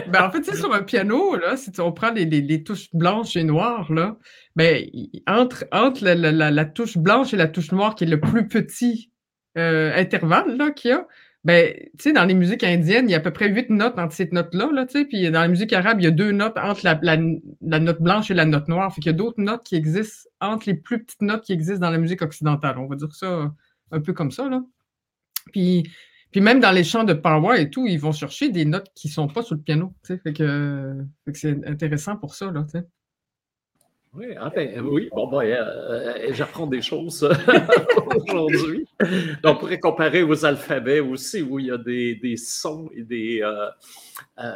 ben, 0.07 0.23
en 0.23 0.31
fait, 0.31 0.55
sur 0.55 0.73
un 0.73 0.83
piano, 0.85 1.35
là, 1.35 1.57
si 1.57 1.73
on 1.81 1.91
prend 1.91 2.13
les, 2.13 2.63
touches 2.63 2.89
blanches 2.93 3.35
et 3.35 3.43
noires, 3.43 3.93
là, 3.93 4.17
ben, 4.55 4.87
entre, 5.27 5.65
entre 5.73 6.05
la, 6.05 6.65
touche 6.65 6.97
blanche 6.97 7.35
et 7.35 7.37
la 7.37 7.49
touche 7.49 7.73
noire, 7.73 7.97
qui 7.97 8.05
est 8.05 8.09
le 8.09 8.21
plus 8.21 8.47
petit 8.47 9.11
euh, 9.59 9.93
intervalle 9.97 10.73
qu'il 10.75 10.93
y 10.93 10.95
a, 10.95 11.05
ben, 11.47 11.73
tu 11.77 11.91
sais, 12.01 12.13
dans 12.13 12.25
les 12.25 12.35
musiques 12.35 12.65
indiennes, 12.65 13.09
il 13.09 13.13
y 13.13 13.15
a 13.15 13.19
à 13.19 13.21
peu 13.21 13.33
près 13.33 13.49
huit 13.49 13.71
notes 13.71 13.97
entre 14.01 14.13
ces 14.13 14.29
notes-là, 14.33 14.69
là, 14.73 14.85
tu 14.85 14.99
sais, 14.99 15.05
puis 15.05 15.31
dans 15.31 15.43
la 15.43 15.47
musique 15.47 15.73
arabe, 15.73 16.01
il 16.01 16.05
y 16.05 16.09
a 16.09 16.11
deux 16.11 16.33
notes 16.33 16.59
entre 16.59 16.81
la, 16.83 16.99
la, 17.01 17.79
note 17.79 18.03
blanche 18.03 18.33
et 18.33 18.35
la 18.35 18.45
note 18.45 18.67
noire. 18.67 18.93
Fait 18.93 19.01
qu'il 19.01 19.13
y 19.13 19.15
a 19.15 19.17
d'autres 19.17 19.41
notes 19.41 19.63
qui 19.63 19.77
existent 19.77 20.29
entre 20.41 20.67
les 20.67 20.75
plus 20.75 21.05
petites 21.05 21.23
notes 21.23 21.45
qui 21.45 21.53
existent 21.53 21.87
dans 21.87 21.93
la 21.93 21.99
musique 21.99 22.21
occidentale. 22.21 22.79
On 22.79 22.89
va 22.89 22.97
dire 22.97 23.15
ça 23.15 23.53
un 23.93 24.01
peu 24.01 24.13
comme 24.13 24.33
ça, 24.33 24.49
là. 24.49 24.61
Puis, 25.53 25.89
puis 26.33 26.41
même 26.41 26.59
dans 26.59 26.73
les 26.73 26.83
chants 26.83 27.05
de 27.05 27.13
power 27.13 27.61
et 27.61 27.71
tout, 27.71 27.87
ils 27.87 28.01
vont 28.01 28.11
chercher 28.11 28.49
des 28.49 28.65
notes 28.65 28.91
qui 28.97 29.09
sont 29.09 29.29
pas 29.29 29.43
sur 29.43 29.55
le 29.55 29.61
piano, 29.61 29.95
tu 30.05 30.15
sais, 30.15 30.21
fait 30.21 30.33
que, 30.33 30.97
que 31.27 31.39
c'est 31.39 31.65
intéressant 31.65 32.17
pour 32.17 32.35
ça, 32.35 32.51
là, 32.51 32.65
tu 32.65 32.81
sais. 32.81 32.85
Oui, 34.17 34.29
ah 34.41 34.51
ben, 34.55 34.81
oui, 34.81 35.11
bon, 35.13 35.29
ben, 35.29 35.45
euh, 35.45 36.33
j'apprends 36.33 36.67
des 36.67 36.81
choses 36.81 37.23
aujourd'hui. 38.07 38.89
On 39.45 39.57
pourrait 39.57 39.79
comparer 39.79 40.23
aux 40.23 40.45
alphabets 40.47 41.01
aussi, 41.01 41.43
où 41.43 41.59
il 41.59 41.67
y 41.67 41.71
a 41.71 41.77
des, 41.77 42.15
des 42.15 42.39
sons 42.39 42.89
et 42.95 43.03
des, 43.03 43.43
euh, 43.43 43.69
euh, 44.39 44.53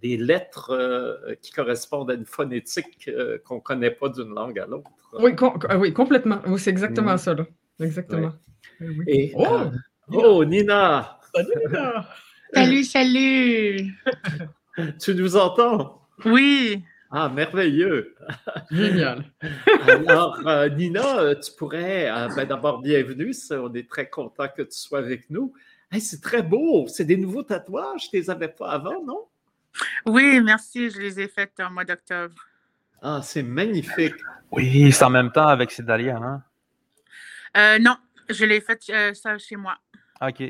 des 0.00 0.16
lettres 0.16 1.36
qui 1.42 1.52
correspondent 1.52 2.10
à 2.10 2.14
une 2.14 2.24
phonétique 2.24 3.10
qu'on 3.44 3.56
ne 3.56 3.60
connaît 3.60 3.90
pas 3.90 4.08
d'une 4.08 4.34
langue 4.34 4.58
à 4.58 4.66
l'autre. 4.66 4.90
Oui, 5.18 5.32
oui, 5.78 5.92
complètement. 5.92 6.40
c'est 6.56 6.70
exactement 6.70 7.14
mm. 7.14 7.18
ça. 7.18 7.34
Là. 7.34 7.46
Exactement. 7.80 8.32
Et, 9.06 9.32
oh! 9.36 9.64
oh, 10.12 10.44
Nina! 10.44 11.18
Salut, 11.34 11.48
Nina! 11.66 12.08
Salut, 12.54 12.84
salut! 12.84 13.94
tu 14.98 15.14
nous 15.14 15.36
entends? 15.36 16.00
Oui. 16.24 16.82
Ah, 17.12 17.28
merveilleux! 17.28 18.14
Génial! 18.70 19.24
Alors, 19.82 20.46
euh, 20.46 20.68
Nina, 20.68 21.18
euh, 21.18 21.34
tu 21.34 21.50
pourrais, 21.58 22.08
euh, 22.08 22.28
ben, 22.36 22.44
d'abord, 22.44 22.80
bienvenue. 22.80 23.34
On 23.50 23.74
est 23.74 23.90
très 23.90 24.08
content 24.08 24.46
que 24.46 24.62
tu 24.62 24.78
sois 24.78 25.00
avec 25.00 25.28
nous. 25.28 25.52
c'est 25.98 26.22
très 26.22 26.40
beau! 26.40 26.86
C'est 26.86 27.04
des 27.04 27.16
nouveaux 27.16 27.42
tatouages. 27.42 28.08
Tu 28.10 28.16
ne 28.16 28.20
les 28.20 28.30
avais 28.30 28.46
pas 28.46 28.70
avant, 28.70 29.02
non? 29.04 29.26
Oui, 30.06 30.40
merci. 30.40 30.88
Je 30.88 31.00
les 31.00 31.20
ai 31.20 31.26
faits 31.26 31.58
en 31.58 31.70
mois 31.70 31.84
d'octobre. 31.84 32.46
Ah, 33.02 33.20
c'est 33.24 33.42
magnifique! 33.42 34.14
Oui, 34.52 34.92
c'est 34.92 35.04
en 35.04 35.10
même 35.10 35.32
temps 35.32 35.48
avec 35.48 35.72
Cédalia, 35.72 36.16
hein? 36.16 36.42
non, 37.80 37.96
je 38.28 38.44
l'ai 38.44 38.60
fait 38.60 38.80
ça 39.14 39.36
chez 39.36 39.56
moi. 39.56 39.76
OK. 40.20 40.42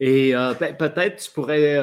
Et 0.00 0.32
ben, 0.32 0.76
peut-être 0.76 1.22
tu 1.22 1.30
pourrais 1.30 1.78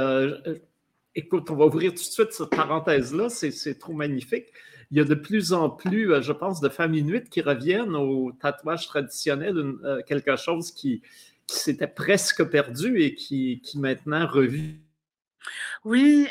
Écoute, 1.15 1.49
on 1.49 1.55
va 1.55 1.65
ouvrir 1.65 1.91
tout 1.91 1.97
de 1.97 2.01
suite 2.01 2.31
cette 2.31 2.49
parenthèse-là, 2.49 3.29
c'est 3.29 3.79
trop 3.79 3.93
magnifique. 3.93 4.47
il 4.91 4.97
y 4.97 5.01
a 5.01 5.03
de 5.03 5.15
plus 5.15 5.53
en 5.53 5.69
plus, 5.69 6.21
je 6.21 6.31
pense, 6.31 6.61
de 6.61 6.69
femmes 6.69 6.93
inuites 6.93 7.29
qui 7.29 7.41
reviennent 7.41 7.95
au 7.95 8.31
tatouage 8.31 8.87
traditionnel, 8.87 9.75
quelque 10.07 10.35
chose 10.35 10.71
qui, 10.71 11.01
s'était 11.47 11.87
presque 11.87 12.43
perdu 12.43 13.01
et 13.01 13.15
qui, 13.15 13.61
maintenant 13.75 14.27
revit. 14.27 14.77
Oui, 15.83 16.27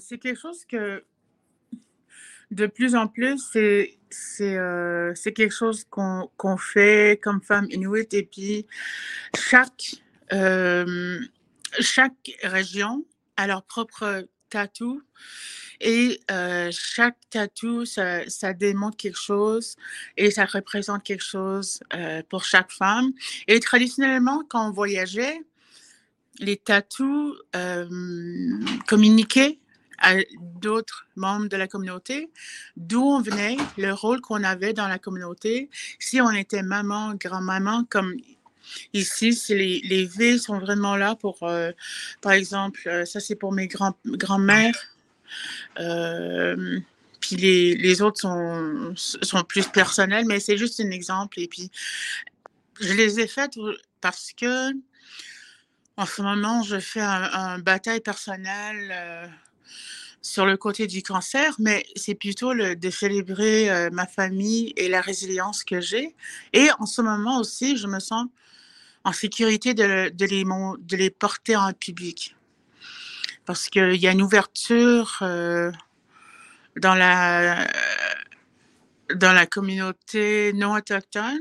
c'est 0.00 0.18
quelque 0.18 0.38
chose 0.38 0.64
que 0.66 1.02
de 2.50 2.66
plus 2.66 2.94
en 2.94 3.08
plus, 3.08 3.42
c'est 3.50 3.96
euh, 4.40 5.14
quelque 5.14 5.54
chose 5.54 5.84
qu'on 5.88 6.56
fait 6.58 7.18
comme 7.22 7.40
femme 7.40 7.66
inuit 7.70 8.12
et 8.12 8.24
puis 8.24 8.66
chaque 9.34 9.96
euh, 10.32 11.18
chaque 11.80 12.38
région 12.42 13.04
a 13.42 13.46
leur 13.46 13.62
propre 13.64 14.26
tatou 14.48 15.02
et 15.80 16.20
euh, 16.30 16.70
chaque 16.70 17.16
tatou 17.30 17.84
ça, 17.84 18.28
ça, 18.28 18.52
démontre 18.52 18.96
quelque 18.96 19.18
chose 19.18 19.76
et 20.16 20.30
ça 20.30 20.44
représente 20.44 21.02
quelque 21.02 21.24
chose 21.24 21.80
pour 22.28 22.44
chaque 22.44 22.70
femme 22.70 23.12
et 23.48 23.58
traditionnellement 23.60 24.42
quand 24.48 24.68
on 24.68 24.72
voyageait 24.72 25.40
les 26.38 26.56
tatous 26.56 27.36
communiquaient 28.86 29.58
à 30.02 30.16
d'autres 30.60 31.06
membres 31.16 31.48
de 31.48 31.56
la 31.56 31.68
communauté, 31.68 32.30
d'où 32.76 33.02
on 33.02 33.22
venait, 33.22 33.56
le 33.78 33.92
rôle 33.92 34.20
qu'on 34.20 34.42
avait 34.42 34.72
dans 34.72 34.88
la 34.88 34.98
communauté. 34.98 35.70
Si 35.98 36.20
on 36.20 36.30
était 36.32 36.62
maman, 36.62 37.14
grand-maman, 37.14 37.84
comme 37.88 38.14
ici, 38.92 39.38
les, 39.48 39.80
les 39.80 40.06
V 40.06 40.38
sont 40.38 40.58
vraiment 40.58 40.96
là 40.96 41.14
pour, 41.16 41.42
euh, 41.42 41.72
par 42.20 42.32
exemple, 42.32 42.80
euh, 42.86 43.04
ça 43.04 43.20
c'est 43.20 43.34
pour 43.34 43.52
mes 43.52 43.66
grands, 43.66 43.96
grands-mères. 44.06 44.76
Euh, 45.78 46.80
puis 47.20 47.36
les, 47.36 47.76
les, 47.76 48.02
autres 48.02 48.20
sont, 48.20 48.94
sont 48.96 49.42
plus 49.44 49.68
personnels, 49.68 50.24
mais 50.26 50.40
c'est 50.40 50.58
juste 50.58 50.80
un 50.80 50.90
exemple. 50.90 51.40
Et 51.40 51.48
puis, 51.48 51.70
je 52.80 52.92
les 52.92 53.20
ai 53.20 53.26
faites 53.26 53.58
parce 54.00 54.32
que 54.32 54.72
en 55.96 56.06
ce 56.06 56.22
moment, 56.22 56.62
je 56.62 56.80
fais 56.80 57.00
un, 57.00 57.58
bataille 57.58 58.00
personnelle 58.00 59.30
sur 60.20 60.46
le 60.46 60.56
côté 60.56 60.86
du 60.86 61.02
cancer, 61.02 61.54
mais 61.58 61.84
c'est 61.94 62.14
plutôt 62.14 62.54
de 62.54 62.90
célébrer 62.90 63.90
ma 63.92 64.06
famille 64.06 64.72
et 64.76 64.88
la 64.88 65.00
résilience 65.00 65.62
que 65.62 65.80
j'ai. 65.80 66.16
Et 66.52 66.70
en 66.78 66.86
ce 66.86 67.02
moment 67.02 67.38
aussi, 67.38 67.76
je 67.76 67.86
me 67.86 68.00
sens 68.00 68.26
en 69.04 69.12
sécurité 69.12 69.74
de, 69.74 70.96
les, 70.96 71.10
porter 71.10 71.56
en 71.56 71.72
public. 71.72 72.36
Parce 73.44 73.68
qu'il 73.68 73.96
y 73.96 74.06
a 74.06 74.12
une 74.12 74.22
ouverture 74.22 75.18
euh, 75.22 75.72
dans, 76.76 76.94
la, 76.94 77.66
communauté 79.46 80.52
non 80.54 80.74
autochtone 80.74 81.40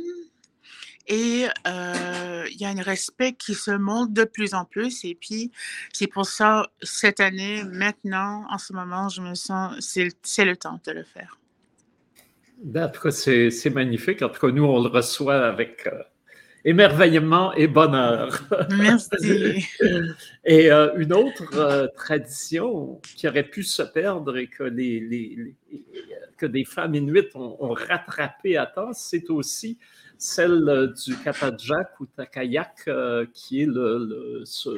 et 1.07 1.47
euh, 1.67 2.45
il 2.49 2.61
y 2.61 2.65
a 2.65 2.69
un 2.69 2.81
respect 2.81 3.33
qui 3.33 3.53
se 3.53 3.71
montre 3.71 4.13
de 4.13 4.23
plus 4.23 4.53
en 4.53 4.65
plus. 4.65 5.03
Et 5.03 5.15
puis, 5.15 5.51
c'est 5.91 6.07
pour 6.07 6.25
ça, 6.25 6.71
cette 6.81 7.19
année, 7.19 7.63
maintenant, 7.65 8.45
en 8.49 8.57
ce 8.57 8.71
moment, 8.73 9.09
je 9.09 9.21
me 9.21 9.35
sens, 9.35 9.75
c'est 9.79 10.45
le 10.45 10.55
temps 10.55 10.79
de 10.85 10.91
le 10.91 11.03
faire. 11.03 11.37
En 12.75 12.89
tout 12.89 13.01
cas, 13.01 13.11
c'est 13.11 13.73
magnifique. 13.73 14.21
En 14.21 14.29
tout 14.29 14.39
cas, 14.39 14.53
nous, 14.53 14.63
on 14.63 14.81
le 14.81 14.89
reçoit 14.89 15.45
avec 15.45 15.87
euh, 15.87 16.01
émerveillement 16.65 17.53
et 17.53 17.67
bonheur. 17.67 18.43
Merci. 18.77 19.65
et 20.45 20.71
euh, 20.71 20.93
une 20.97 21.13
autre 21.13 21.91
tradition 21.95 23.01
qui 23.15 23.27
aurait 23.27 23.49
pu 23.49 23.63
se 23.63 23.81
perdre 23.81 24.37
et 24.37 24.47
que, 24.47 24.63
les, 24.63 25.55
que 26.37 26.45
des 26.45 26.65
femmes 26.65 26.95
inuites 26.95 27.35
ont, 27.35 27.57
ont 27.59 27.73
rattrapé 27.73 28.57
à 28.57 28.65
temps, 28.65 28.93
c'est 28.93 29.29
aussi 29.29 29.77
celle 30.21 30.69
euh, 30.69 30.87
du 30.87 31.17
Katajak 31.17 31.99
ou 31.99 32.05
Takayak, 32.05 32.83
euh, 32.87 33.25
qui 33.33 33.63
est 33.63 33.65
le, 33.65 34.43
ce, 34.45 34.69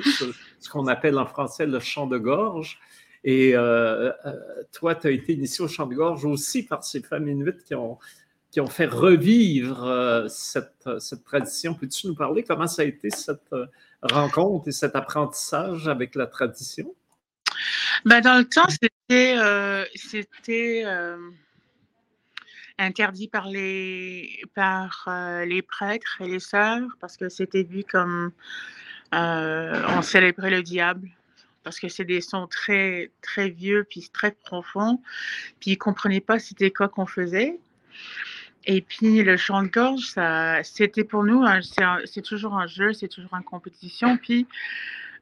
qu'on 0.69 0.87
appelle 0.87 1.19
en 1.19 1.25
français 1.25 1.65
le 1.65 1.79
chant 1.79 2.07
de 2.07 2.17
gorge. 2.17 2.79
Et 3.25 3.51
euh, 3.55 4.11
toi, 4.71 4.95
tu 4.95 5.07
as 5.07 5.11
été 5.11 5.33
initié 5.33 5.63
au 5.63 5.67
chant 5.67 5.85
de 5.85 5.95
gorge 5.95 6.23
aussi 6.25 6.63
par 6.63 6.83
ces 6.83 7.01
femmes 7.01 7.27
inuites 7.27 7.63
qui 7.65 7.75
ont, 7.75 7.97
qui 8.53 8.61
ont 8.61 8.67
fait 8.67 8.85
revivre 8.85 10.27
cette, 10.29 10.87
cette, 10.99 11.23
tradition. 11.23 11.73
Peux-tu 11.73 12.05
nous 12.05 12.13
parler 12.13 12.43
comment 12.43 12.67
ça 12.67 12.83
a 12.83 12.85
été 12.85 13.09
cette 13.09 13.53
rencontre 14.03 14.67
et 14.67 14.71
cet 14.71 14.95
apprentissage 14.95 15.87
avec 15.87 16.13
la 16.13 16.27
tradition? 16.27 16.93
Ben, 18.05 18.21
dans 18.21 18.37
le 18.37 18.45
temps, 18.45 18.67
c'était, 18.69 19.39
interdit 22.77 23.27
par 23.27 23.47
les, 23.47 24.41
par, 24.55 25.05
euh, 25.07 25.45
les 25.45 25.61
prêtres 25.61 26.21
et 26.21 26.27
les 26.27 26.39
sœurs 26.39 26.87
parce 26.99 27.17
que 27.17 27.29
c'était 27.29 27.63
vu 27.63 27.83
comme 27.83 28.31
euh, 29.13 29.83
on 29.89 30.01
célébrait 30.01 30.49
le 30.49 30.63
diable 30.63 31.09
parce 31.63 31.79
que 31.79 31.87
c'est 31.87 32.05
des 32.05 32.21
sons 32.21 32.47
très, 32.47 33.11
très 33.21 33.49
vieux 33.49 33.85
puis 33.89 34.09
très 34.11 34.31
profonds. 34.31 35.01
Puis 35.59 35.71
ils 35.71 35.77
comprenaient 35.77 36.19
pas 36.19 36.39
c'était 36.39 36.71
quoi 36.71 36.89
qu'on 36.89 37.05
faisait. 37.05 37.57
Et 38.65 38.81
puis 38.81 39.23
le 39.23 39.35
chant 39.37 39.63
de 39.63 39.67
gorge, 39.67 40.05
ça, 40.05 40.63
c'était 40.63 41.03
pour 41.03 41.23
nous, 41.23 41.43
c'est 42.05 42.21
toujours 42.21 42.55
un 42.55 42.67
jeu, 42.67 42.93
c'est 42.93 43.09
toujours 43.09 43.33
une 43.35 43.43
compétition. 43.43 44.17
Puis 44.17 44.47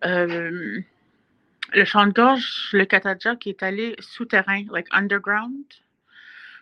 euh, 0.06 0.82
le 1.74 1.86
chant 1.86 2.06
de 2.06 2.12
gorge, 2.12 2.70
le 2.74 2.86
qui 3.36 3.50
est 3.50 3.64
allé 3.64 3.96
souterrain, 4.00 4.64
like 4.72 4.88
underground 4.92 5.64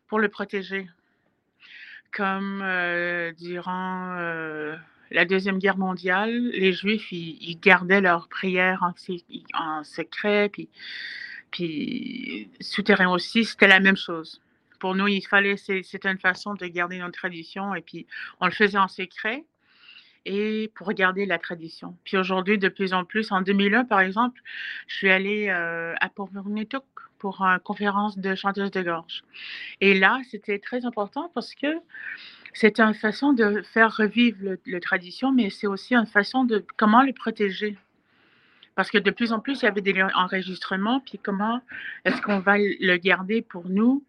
pour 0.07 0.19
le 0.19 0.29
protéger. 0.29 0.87
Comme 2.11 2.61
euh, 2.63 3.31
durant 3.33 4.15
euh, 4.17 4.75
la 5.11 5.25
Deuxième 5.25 5.59
Guerre 5.59 5.77
mondiale, 5.77 6.49
les 6.51 6.73
Juifs, 6.73 7.11
ils, 7.11 7.59
gardaient 7.59 8.01
leurs 8.01 8.27
prières 8.29 8.83
en, 9.53 9.83
secret, 9.83 10.49
puis, 10.49 10.69
puis 11.51 12.49
souterrain 12.61 13.09
aussi, 13.09 13.45
c'était 13.45 13.67
la 13.67 13.79
même 13.79 13.97
chose. 13.97 14.41
Pour 14.79 14.95
nous, 14.95 15.07
il 15.07 15.21
fallait, 15.21 15.57
c'était 15.57 16.09
une 16.09 16.19
façon 16.19 16.53
de 16.53 16.65
garder 16.67 16.97
notre 16.97 17.17
tradition, 17.17 17.75
et 17.75 17.81
puis 17.81 18.07
on 18.39 18.45
le 18.45 18.51
faisait 18.51 18.77
en 18.77 18.87
secret 18.87 19.45
et 20.25 20.71
pour 20.75 20.91
garder 20.93 21.25
la 21.25 21.37
tradition. 21.37 21.97
Puis 22.03 22.17
aujourd'hui, 22.17 22.57
de 22.57 22.69
plus 22.69 22.93
en 22.93 23.05
plus, 23.05 23.31
en 23.31 23.41
2001, 23.41 23.85
par 23.85 24.01
exemple, 24.01 24.41
je 24.87 24.95
suis 24.95 25.09
allée 25.09 25.49
euh, 25.49 25.95
à 25.99 26.09
port 26.09 26.29
pour 27.17 27.41
une 27.41 27.59
conférence 27.59 28.17
de 28.17 28.35
chanteuse 28.35 28.71
de 28.71 28.81
gorge. 28.81 29.23
Et 29.81 29.97
là, 29.97 30.19
c'était 30.29 30.59
très 30.59 30.85
important 30.85 31.31
parce 31.33 31.53
que 31.55 31.67
c'était 32.53 32.81
une 32.81 32.93
façon 32.93 33.33
de 33.33 33.61
faire 33.73 33.95
revivre 33.95 34.37
le, 34.41 34.59
la 34.65 34.79
tradition, 34.79 35.31
mais 35.31 35.49
c'est 35.49 35.67
aussi 35.67 35.95
une 35.95 36.07
façon 36.07 36.43
de 36.43 36.65
comment 36.77 37.03
le 37.03 37.13
protéger. 37.13 37.77
Parce 38.75 38.89
que 38.89 38.97
de 38.97 39.11
plus 39.11 39.33
en 39.33 39.39
plus, 39.39 39.61
il 39.61 39.65
y 39.65 39.67
avait 39.67 39.81
des 39.81 40.01
enregistrements, 40.15 41.01
puis 41.01 41.19
comment 41.21 41.61
est-ce 42.05 42.21
qu'on 42.21 42.39
va 42.39 42.57
le 42.57 42.95
garder 42.97 43.41
pour 43.41 43.67
nous 43.67 44.03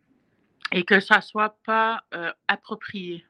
et 0.72 0.84
que 0.84 1.00
ça 1.00 1.20
soit 1.20 1.56
pas 1.64 2.04
euh, 2.14 2.32
approprié 2.48 3.24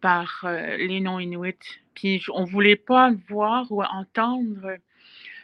par 0.00 0.42
euh, 0.44 0.76
les 0.76 1.00
non-inuits. 1.00 1.80
Puis 1.94 2.22
on 2.32 2.44
voulait 2.44 2.76
pas 2.76 3.12
voir 3.28 3.70
ou 3.70 3.82
entendre 3.82 4.76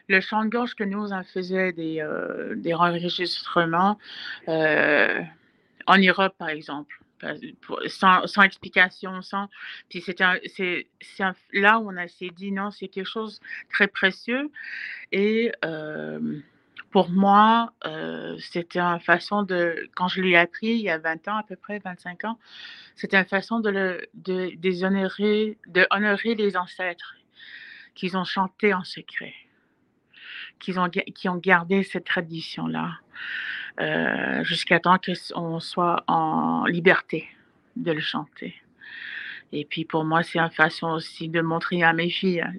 le 0.08 0.20
chant 0.20 0.44
de 0.44 0.50
gorge 0.50 0.74
que 0.74 0.84
nous, 0.84 1.12
on 1.12 1.24
faisait 1.24 1.72
des, 1.72 2.00
euh, 2.00 2.54
des 2.56 2.74
enregistrements 2.74 3.98
en 4.46 5.98
Europe, 5.98 6.34
par 6.38 6.48
exemple. 6.48 7.00
Sans, 7.86 8.26
sans, 8.26 8.42
explication, 8.42 9.22
sans. 9.22 9.48
Puis 9.88 10.02
c'est 10.02 10.20
là 11.54 11.78
où 11.78 11.90
on 11.90 12.08
s'est 12.08 12.30
dit 12.36 12.52
non, 12.52 12.70
c'est 12.70 12.88
quelque 12.88 13.08
chose 13.08 13.40
de 13.40 13.72
très 13.72 13.88
précieux. 13.88 14.50
Et 15.10 15.50
pour 16.94 17.10
moi, 17.10 17.72
c'était 18.38 18.78
une 18.78 19.00
façon 19.00 19.42
de. 19.42 19.90
Quand 19.96 20.06
je 20.06 20.22
l'ai 20.22 20.36
appris 20.36 20.68
il 20.68 20.82
y 20.82 20.90
a 20.90 20.98
20 20.98 21.26
ans, 21.26 21.36
à 21.38 21.42
peu 21.42 21.56
près 21.56 21.80
25 21.80 22.22
ans, 22.22 22.38
c'était 22.94 23.16
une 23.16 23.24
façon 23.24 23.58
de, 23.58 23.68
le, 23.68 24.06
de, 24.14 24.54
de, 24.54 25.56
de 25.66 25.86
honorer 25.90 26.36
les 26.36 26.56
ancêtres 26.56 27.16
qu'ils 27.96 28.16
ont 28.16 28.22
chanté 28.22 28.72
en 28.72 28.84
secret 28.84 29.34
qui 30.60 30.78
ont, 30.78 30.88
qui 30.88 31.28
ont 31.28 31.34
gardé 31.36 31.82
cette 31.82 32.04
tradition-là 32.04 32.92
euh, 33.80 34.44
jusqu'à 34.44 34.78
temps 34.78 34.98
qu'on 34.98 35.58
soit 35.58 36.04
en 36.06 36.64
liberté 36.66 37.28
de 37.74 37.90
le 37.90 38.00
chanter. 38.00 38.54
Et 39.50 39.64
puis 39.64 39.84
pour 39.84 40.04
moi, 40.04 40.22
c'est 40.22 40.38
une 40.38 40.48
façon 40.52 40.90
aussi 40.90 41.28
de 41.28 41.40
montrer 41.40 41.82
à 41.82 41.92
mes 41.92 42.08
filles 42.08 42.42
hein, 42.42 42.52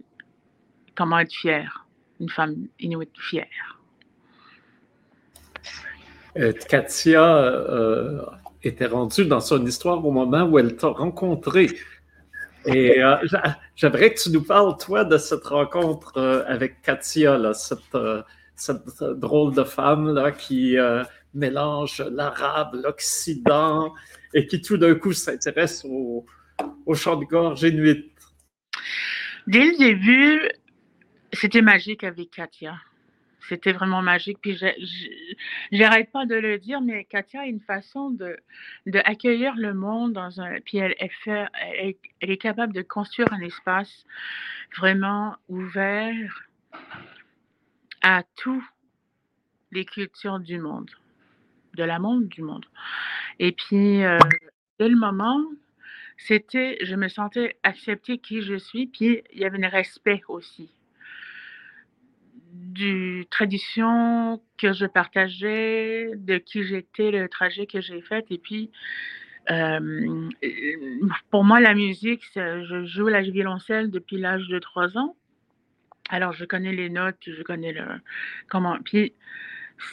comment 0.93 1.19
être 1.19 1.33
fière, 1.33 1.85
une 2.19 2.29
femme 2.29 2.67
inuit 2.81 3.09
fière. 3.17 3.79
Euh, 6.37 6.51
Katia 6.67 7.37
euh, 7.37 8.21
était 8.63 8.87
rendue 8.87 9.25
dans 9.25 9.39
son 9.39 9.65
histoire 9.65 10.05
au 10.05 10.11
moment 10.11 10.43
où 10.43 10.59
elle 10.59 10.75
t'a 10.75 10.87
rencontré. 10.87 11.69
Et 12.65 13.01
euh, 13.01 13.15
j'aimerais 13.75 14.13
que 14.13 14.21
tu 14.21 14.31
nous 14.31 14.43
parles, 14.43 14.75
toi, 14.77 15.03
de 15.03 15.17
cette 15.17 15.45
rencontre 15.45 16.17
euh, 16.17 16.43
avec 16.47 16.81
Katia, 16.81 17.33
euh, 17.33 17.53
cette, 18.55 19.03
drôle 19.19 19.53
de 19.53 19.63
femme 19.63 20.13
là, 20.13 20.31
qui 20.31 20.77
mélange 21.33 22.01
l'arabe, 22.11 22.79
l'Occident, 22.81 23.93
et 24.33 24.47
qui 24.47 24.61
tout 24.61 24.77
d'un 24.77 24.95
coup 24.95 25.13
s'intéresse 25.13 25.85
au, 25.85 26.25
au 26.85 26.93
chant 26.95 27.17
de 27.17 27.25
gorge 27.25 27.63
inuit. 27.63 28.11
Dès 29.45 29.65
le 29.65 29.77
début, 29.77 30.49
c'était 31.33 31.61
magique 31.61 32.03
avec 32.03 32.31
Katia. 32.31 32.75
C'était 33.47 33.73
vraiment 33.73 34.01
magique. 34.01 34.39
Puis 34.41 34.59
j'arrête 35.71 36.11
pas 36.11 36.25
de 36.25 36.35
le 36.35 36.57
dire, 36.57 36.81
mais 36.81 37.05
Katia 37.05 37.41
a 37.41 37.45
une 37.45 37.59
façon 37.59 38.09
de, 38.09 38.37
le 38.85 39.71
monde 39.73 40.13
dans 40.13 40.41
un. 40.41 40.59
Puis 40.61 40.77
elle, 40.77 40.95
est 40.99 42.37
capable 42.37 42.73
de 42.73 42.81
construire 42.81 43.31
un 43.33 43.41
espace 43.41 44.05
vraiment 44.77 45.35
ouvert 45.47 46.47
à 48.01 48.23
toutes 48.35 48.63
les 49.71 49.85
cultures 49.85 50.39
du 50.39 50.59
monde, 50.59 50.89
de 51.75 51.83
la 51.83 51.99
monde 51.99 52.27
du 52.27 52.41
monde. 52.41 52.65
Et 53.39 53.51
puis, 53.51 54.03
euh, 54.03 54.19
dès 54.79 54.87
le 54.87 54.95
moment, 54.95 55.41
c'était, 56.17 56.77
je 56.81 56.95
me 56.95 57.09
sentais 57.09 57.57
accepter 57.63 58.17
qui 58.19 58.41
je 58.41 58.55
suis, 58.55 58.87
puis 58.87 59.21
il 59.33 59.39
y 59.39 59.45
avait 59.45 59.63
un 59.63 59.69
respect 59.69 60.21
aussi 60.27 60.71
du 62.55 63.25
tradition 63.29 64.41
que 64.57 64.73
je 64.73 64.85
partageais, 64.85 66.11
de 66.15 66.37
qui 66.37 66.63
j'étais, 66.63 67.11
le 67.11 67.27
trajet 67.29 67.65
que 67.65 67.81
j'ai 67.81 68.01
fait. 68.01 68.25
Et 68.29 68.37
puis, 68.37 68.71
euh, 69.51 70.29
pour 71.29 71.43
moi, 71.43 71.59
la 71.59 71.73
musique, 71.73 72.23
je 72.35 72.85
joue 72.85 73.07
la 73.07 73.21
violoncelle 73.21 73.91
depuis 73.91 74.17
l'âge 74.17 74.47
de 74.47 74.59
3 74.59 74.97
ans. 74.97 75.15
Alors, 76.09 76.33
je 76.33 76.45
connais 76.45 76.73
les 76.73 76.89
notes, 76.89 77.17
je 77.25 77.41
connais 77.43 77.73
le. 77.73 77.85
Comment. 78.47 78.77
Puis, 78.83 79.13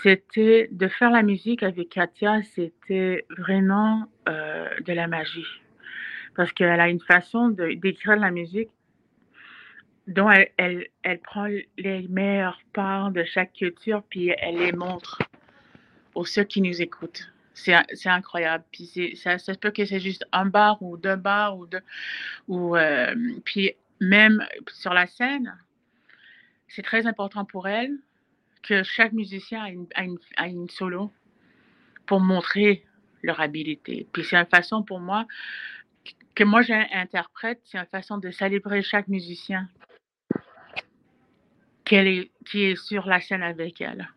c'était 0.02 0.69
de 0.71 0.88
faire 0.88 1.11
la 1.11 1.23
musique 1.23 1.62
avec 1.62 1.88
Katia, 1.88 2.42
c'était 2.42 3.26
vraiment 3.37 4.07
euh, 4.28 4.69
de 4.87 4.92
la 4.92 5.09
magie. 5.09 5.47
Parce 6.35 6.52
qu'elle 6.52 6.81
a 6.81 6.88
une 6.88 7.00
façon 7.00 7.49
d'écrire 7.49 8.16
la 8.16 8.31
musique 8.31 8.71
dont 10.06 10.30
elle, 10.30 10.87
elle, 11.02 11.18
prend 11.21 11.47
les 11.78 12.09
meilleures 12.09 12.61
parts 12.73 13.11
de 13.12 13.25
chaque 13.25 13.52
culture, 13.52 14.02
puis 14.09 14.32
elle 14.38 14.59
les 14.59 14.73
montre 14.73 15.18
aux 16.14 16.25
ceux 16.25 16.44
qui 16.44 16.61
nous 16.61 16.82
écoutent. 16.82 17.28
C'est 17.54 17.75
incroyable. 18.06 18.64
Puis 18.73 19.16
ça, 19.16 19.38
ça 19.38 19.52
se 19.52 19.59
peut 19.59 19.71
que 19.71 19.85
c'est 19.85 20.00
juste 20.00 20.25
un 20.32 20.47
bar 20.47 20.82
ou 20.82 20.97
deux 20.97 21.16
bars 21.16 21.56
ou 21.56 21.66
deux. 21.66 21.82
Ou, 22.49 22.76
euh, 22.76 23.14
puis 23.44 23.73
même 24.00 24.44
sur 24.68 24.94
la 24.94 25.06
scène, 25.06 25.56
c'est 26.68 26.82
très 26.82 27.06
important 27.06 27.44
pour 27.44 27.68
elle 27.68 27.99
que 28.62 28.82
chaque 28.82 29.12
musicien 29.12 29.62
a 29.62 29.68
une, 29.71 29.87
a 30.37 30.47
une, 30.49 30.68
solo 30.71 31.12
pour 32.06 32.21
montrer 32.21 32.85
leur 33.23 33.40
habilité. 33.40 34.06
Puis 34.12 34.25
c'est 34.25 34.37
une 34.37 34.47
façon 34.47 34.82
pour 34.82 35.00
moi 35.00 35.26
que 36.35 36.44
moi 36.44 36.62
j'interprète, 36.62 37.61
c'est 37.64 37.78
une 37.78 37.87
façon 37.87 38.18
de 38.18 38.30
célébrer 38.30 38.82
chaque 38.82 39.09
musicien 39.09 39.68
qui 42.50 42.64
est 42.64 42.76
sur 42.76 43.06
la 43.06 43.20
scène 43.20 43.42
avec 43.42 43.80
elle. 43.80 44.08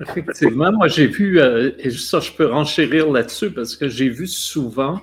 Effectivement, 0.00 0.72
moi 0.72 0.88
j'ai 0.88 1.06
vu, 1.06 1.38
euh, 1.40 1.70
et 1.78 1.90
ça 1.90 2.20
je 2.20 2.32
peux 2.32 2.46
renchérir 2.46 3.10
là-dessus 3.10 3.50
parce 3.50 3.76
que 3.76 3.88
j'ai 3.88 4.08
vu 4.08 4.26
souvent 4.26 5.00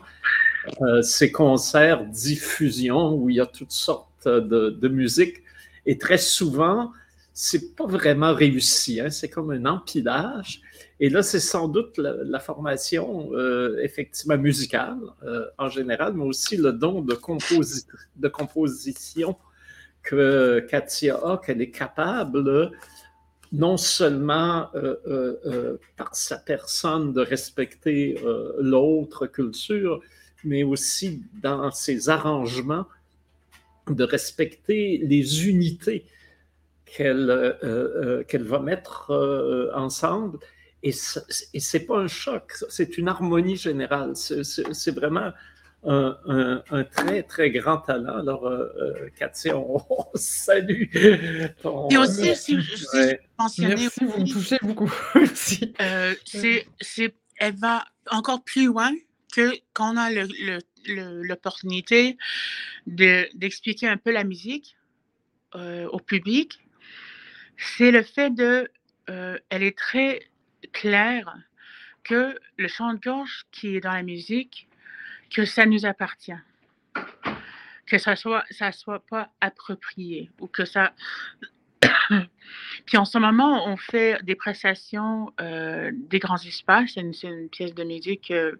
euh, 0.82 1.02
ces 1.02 1.32
concerts 1.32 2.06
diffusion 2.06 3.14
où 3.14 3.30
il 3.30 3.38
y 3.38 3.40
a 3.40 3.46
toutes 3.46 3.72
sortes 3.72 4.28
de, 4.28 4.88
musique 4.88 5.44
et 5.86 5.98
très 5.98 6.18
souvent, 6.18 6.92
c'est 7.34 7.76
pas 7.76 7.86
vraiment 7.86 8.34
réussi, 8.34 9.00
hein, 9.00 9.10
c'est 9.10 9.30
comme 9.30 9.52
un 9.52 9.66
empilage. 9.66 10.62
Et 11.00 11.10
là, 11.10 11.24
c'est 11.24 11.40
sans 11.40 11.70
doute 11.70 11.98
la, 11.98 12.40
formation 12.40 13.30
euh, 13.32 13.80
effectivement 13.82 14.38
musicale 14.38 15.00
en 15.58 15.70
général, 15.70 16.14
mais 16.14 16.26
aussi 16.26 16.58
le 16.58 16.74
don 16.74 17.02
de 17.02 17.16
composition 18.28 19.38
que 20.04 20.60
Katia 20.70 21.16
a, 21.18 21.38
qu'elle 21.38 21.62
est 21.62 21.72
capable 21.72 22.72
non 23.52 23.78
seulement 23.78 24.70
euh, 24.76 24.96
euh, 25.08 25.40
euh, 25.46 25.78
par 25.98 26.16
sa 26.16 26.38
personne 26.38 27.14
de 27.14 27.22
respecter 27.22 28.22
l'autre 28.60 29.28
culture, 29.28 30.02
mais 30.44 30.64
aussi 30.64 31.24
dans 31.42 31.72
ses 31.72 32.10
arrangements 32.10 32.86
de 33.88 34.04
respecter 34.04 35.00
les 35.04 35.48
unités 35.48 36.06
qu'elle 36.86 37.58
qu'elle 38.28 38.44
va 38.44 38.60
mettre 38.60 39.72
ensemble. 39.74 40.38
Et 40.84 40.92
ce 40.92 41.20
n'est 41.74 41.84
pas 41.84 41.98
un 41.98 42.08
choc, 42.08 42.54
c'est 42.70 42.98
une 42.98 43.08
harmonie 43.08 43.58
générale. 43.58 44.16
C'est 44.16 44.92
vraiment 44.92 45.32
un, 45.86 46.84
très, 46.92 47.24
très 47.24 47.52
grand 47.52 47.78
talent. 47.78 48.20
Alors, 48.20 48.46
euh, 48.48 48.68
euh 48.78 49.10
Cathy, 49.18 49.52
on, 49.52 49.80
salue 50.16 50.90
Et 51.90 51.98
aussi, 51.98 52.36
si, 52.36 52.62
si 52.62 53.66
Merci, 53.66 54.06
vous 54.06 54.22
me 54.22 54.32
touchez 54.32 54.58
beaucoup. 54.62 54.92
euh, 55.82 56.16
c'est, 56.26 57.16
elle 57.38 57.56
va 57.56 57.86
encore 58.12 58.44
plus 58.44 58.66
loin 58.66 58.92
que 59.34 59.54
quand 59.74 59.94
on 59.94 59.98
a 59.98 60.10
l'opportunité 60.88 62.18
d'expliquer 62.88 63.88
un 63.88 63.98
peu 63.98 64.12
la 64.12 64.24
musique 64.24 64.76
euh, 65.56 65.88
au 65.88 66.00
public. 66.00 66.60
C'est 67.58 67.92
le 67.92 68.04
fait 68.04 68.30
de... 68.30 68.70
Euh, 69.10 69.38
elle 69.50 69.64
est 69.64 69.76
très 69.76 70.22
claire 70.74 71.36
que 72.04 72.38
le 72.58 72.68
chant 72.68 72.94
de 72.94 73.00
gorge 73.00 73.46
qui 73.52 73.76
est 73.76 73.80
dans 73.80 73.92
la 73.92 74.04
musique 74.04 74.69
que 75.30 75.46
ça 75.46 75.66
nous 75.66 75.86
appartient, 75.86 76.34
que 77.86 77.98
ça 77.98 78.16
soit, 78.16 78.44
ça 78.52 78.72
soit 78.72 79.00
pas 79.00 79.30
approprié 79.42 80.30
ou 80.40 80.48
que 80.48 80.66
ça. 80.66 80.94
Puis 82.86 82.98
en 82.98 83.06
ce 83.06 83.18
moment, 83.18 83.68
on 83.68 83.78
fait 83.78 84.24
des 84.24 84.36
prestations 84.36 85.32
euh, 85.40 85.92
des 85.94 86.20
grands 86.20 86.38
espaces. 86.38 86.92
C'est 86.96 87.02
une, 87.02 87.50
pièce 87.50 87.74
de 87.74 87.84
musique 87.84 88.28
que 88.28 88.58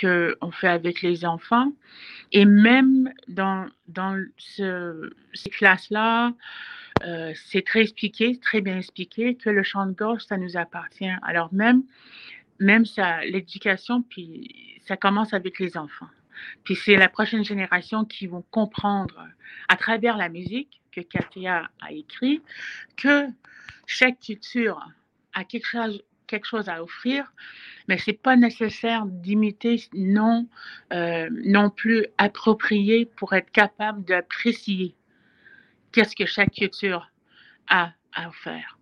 qu'on 0.00 0.50
fait 0.50 0.68
avec 0.68 1.02
les 1.02 1.24
enfants. 1.24 1.72
Et 2.32 2.44
même 2.44 3.12
dans, 3.28 3.66
dans 3.86 4.22
ce, 4.36 5.12
ces 5.32 5.50
classes-là, 5.50 6.32
euh, 7.04 7.32
c'est 7.46 7.64
très 7.64 7.82
expliqué, 7.82 8.38
très 8.38 8.60
bien 8.60 8.78
expliqué 8.78 9.34
que 9.36 9.50
le 9.50 9.62
chant 9.62 9.86
de 9.86 9.92
gorge, 9.92 10.22
ça 10.22 10.36
nous 10.36 10.56
appartient. 10.56 11.10
Alors 11.22 11.52
même, 11.52 11.82
même 12.58 12.84
ça, 12.84 13.20
l'éducation, 13.24 14.02
puis 14.02 14.80
ça 14.86 14.96
commence 14.96 15.34
avec 15.34 15.58
les 15.58 15.76
enfants. 15.76 16.08
Puis 16.64 16.76
c'est 16.76 16.96
la 16.96 17.08
prochaine 17.08 17.44
génération 17.44 18.04
qui 18.04 18.26
vont 18.26 18.44
comprendre 18.50 19.26
à 19.68 19.76
travers 19.76 20.16
la 20.16 20.28
musique 20.28 20.80
que 20.92 21.00
Katia 21.00 21.70
a 21.80 21.92
écrit 21.92 22.42
que 22.96 23.26
chaque 23.86 24.20
culture 24.20 24.86
a 25.34 25.44
quelque 25.44 25.66
chose, 25.66 26.68
à 26.68 26.82
offrir, 26.82 27.32
mais 27.88 27.96
c'est 27.98 28.12
pas 28.12 28.36
nécessaire 28.36 29.06
d'imiter 29.06 29.82
non, 29.94 30.46
euh, 30.92 31.28
non 31.44 31.70
plus 31.70 32.06
approprié 32.18 33.06
pour 33.06 33.32
être 33.32 33.50
capable 33.50 34.04
d'apprécier 34.04 34.94
qu'est-ce 35.92 36.14
que 36.14 36.26
chaque 36.26 36.52
culture 36.52 37.10
a 37.68 37.92
à 38.12 38.28
offrir 38.28 38.78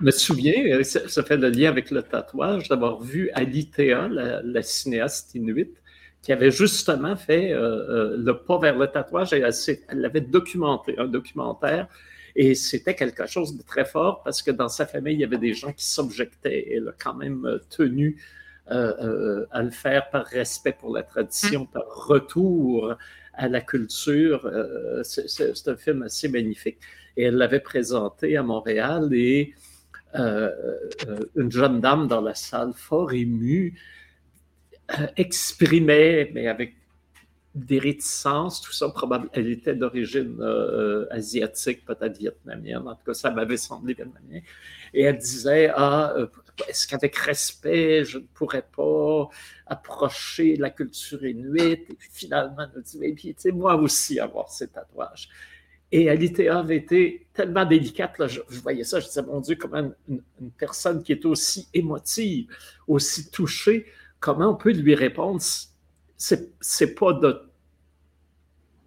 me 0.00 0.10
souviens, 0.10 0.64
euh, 0.66 0.82
ça, 0.82 1.22
fait 1.22 1.36
le 1.36 1.50
lien 1.50 1.68
avec 1.68 1.90
le 1.90 2.02
tatouage, 2.02 2.68
d'avoir 2.68 3.00
vu 3.00 3.30
Alitea, 3.34 4.08
la, 4.08 4.42
la, 4.42 4.62
cinéaste 4.62 5.34
inuite, 5.34 5.76
qui 6.22 6.32
avait 6.32 6.50
justement 6.50 7.16
fait 7.16 7.52
euh, 7.52 7.60
euh, 7.60 8.16
le 8.16 8.38
pas 8.38 8.58
vers 8.58 8.78
le 8.78 8.86
tatouage. 8.86 9.32
Elle, 9.32 9.48
elle 9.88 10.00
l'avait 10.00 10.20
documenté, 10.20 10.94
un 10.98 11.06
documentaire, 11.06 11.88
et 12.34 12.54
c'était 12.54 12.94
quelque 12.94 13.26
chose 13.26 13.56
de 13.56 13.62
très 13.62 13.84
fort 13.84 14.22
parce 14.24 14.42
que 14.42 14.50
dans 14.50 14.68
sa 14.68 14.86
famille, 14.86 15.14
il 15.14 15.20
y 15.20 15.24
avait 15.24 15.38
des 15.38 15.54
gens 15.54 15.72
qui 15.72 15.84
s'objectaient. 15.84 16.66
Elle 16.72 16.88
a 16.88 16.92
quand 16.98 17.14
même 17.14 17.60
tenu 17.70 18.20
à 18.66 19.62
le 19.62 19.70
faire 19.70 20.08
par 20.10 20.24
respect 20.24 20.72
pour 20.72 20.92
la 20.92 21.02
tradition, 21.02 21.64
mmh. 21.64 21.68
par 21.68 22.06
retour 22.06 22.96
à 23.34 23.48
la 23.48 23.60
culture. 23.60 24.50
c'est 25.04 25.68
un 25.68 25.76
film 25.76 26.02
assez 26.02 26.28
magnifique. 26.28 26.78
Et 27.16 27.24
elle 27.24 27.36
l'avait 27.36 27.60
présenté 27.60 28.36
à 28.36 28.42
Montréal 28.42 29.10
et 29.12 29.54
une 30.14 31.50
jeune 31.50 31.80
dame 31.80 32.06
dans 32.08 32.20
la 32.20 32.34
salle, 32.34 32.72
fort 32.74 33.12
émue, 33.12 33.78
euh, 34.98 35.06
exprimait, 35.16 36.30
mais 36.32 36.48
avec 36.48 36.74
des 37.54 37.78
réticences, 37.78 38.60
tout 38.60 38.72
ça, 38.72 38.88
probablement, 38.88 39.30
elle 39.32 39.48
était 39.48 39.74
d'origine 39.74 40.40
asiatique, 41.10 41.84
peut-être 41.84 42.18
vietnamienne, 42.18 42.88
en 42.88 42.94
tout 42.94 43.04
cas, 43.06 43.14
ça 43.14 43.30
m'avait 43.30 43.56
semblé 43.56 43.94
vietnamien. 43.94 44.40
Et 44.92 45.02
elle 45.02 45.18
disait, 45.18 45.70
ah, 45.74 46.14
est-ce 46.68 46.86
qu'avec 46.86 47.16
respect, 47.16 48.04
je 48.04 48.18
ne 48.18 48.24
pourrais 48.34 48.66
pas 48.76 49.28
approcher 49.66 50.56
la 50.56 50.70
culture 50.70 51.24
inuite? 51.24 51.90
Et 51.90 51.94
puis 51.94 52.08
finalement, 52.12 52.62
elle 52.62 52.78
me 52.78 52.82
dit, 52.82 52.98
mais 52.98 53.12
puis, 53.12 53.34
moi 53.52 53.74
aussi 53.76 54.20
avoir 54.20 54.50
ces 54.50 54.68
tatouages. 54.68 55.28
Et 55.96 56.10
Alitéa 56.10 56.58
avait 56.58 56.78
été 56.78 57.28
tellement 57.32 57.64
délicate, 57.64 58.18
là, 58.18 58.26
je, 58.26 58.40
voyais 58.48 58.82
ça, 58.82 58.98
je 58.98 59.06
disais, 59.06 59.22
mon 59.22 59.38
Dieu, 59.38 59.54
comment 59.54 59.92
une, 60.08 60.22
personne 60.58 61.04
qui 61.04 61.12
est 61.12 61.24
aussi 61.24 61.68
émotive, 61.72 62.48
aussi 62.88 63.30
touchée, 63.30 63.86
comment 64.18 64.50
on 64.50 64.56
peut 64.56 64.72
lui 64.72 64.96
répondre, 64.96 65.40
c'est 66.16 66.94
pas 66.96 67.12
de 67.12 67.40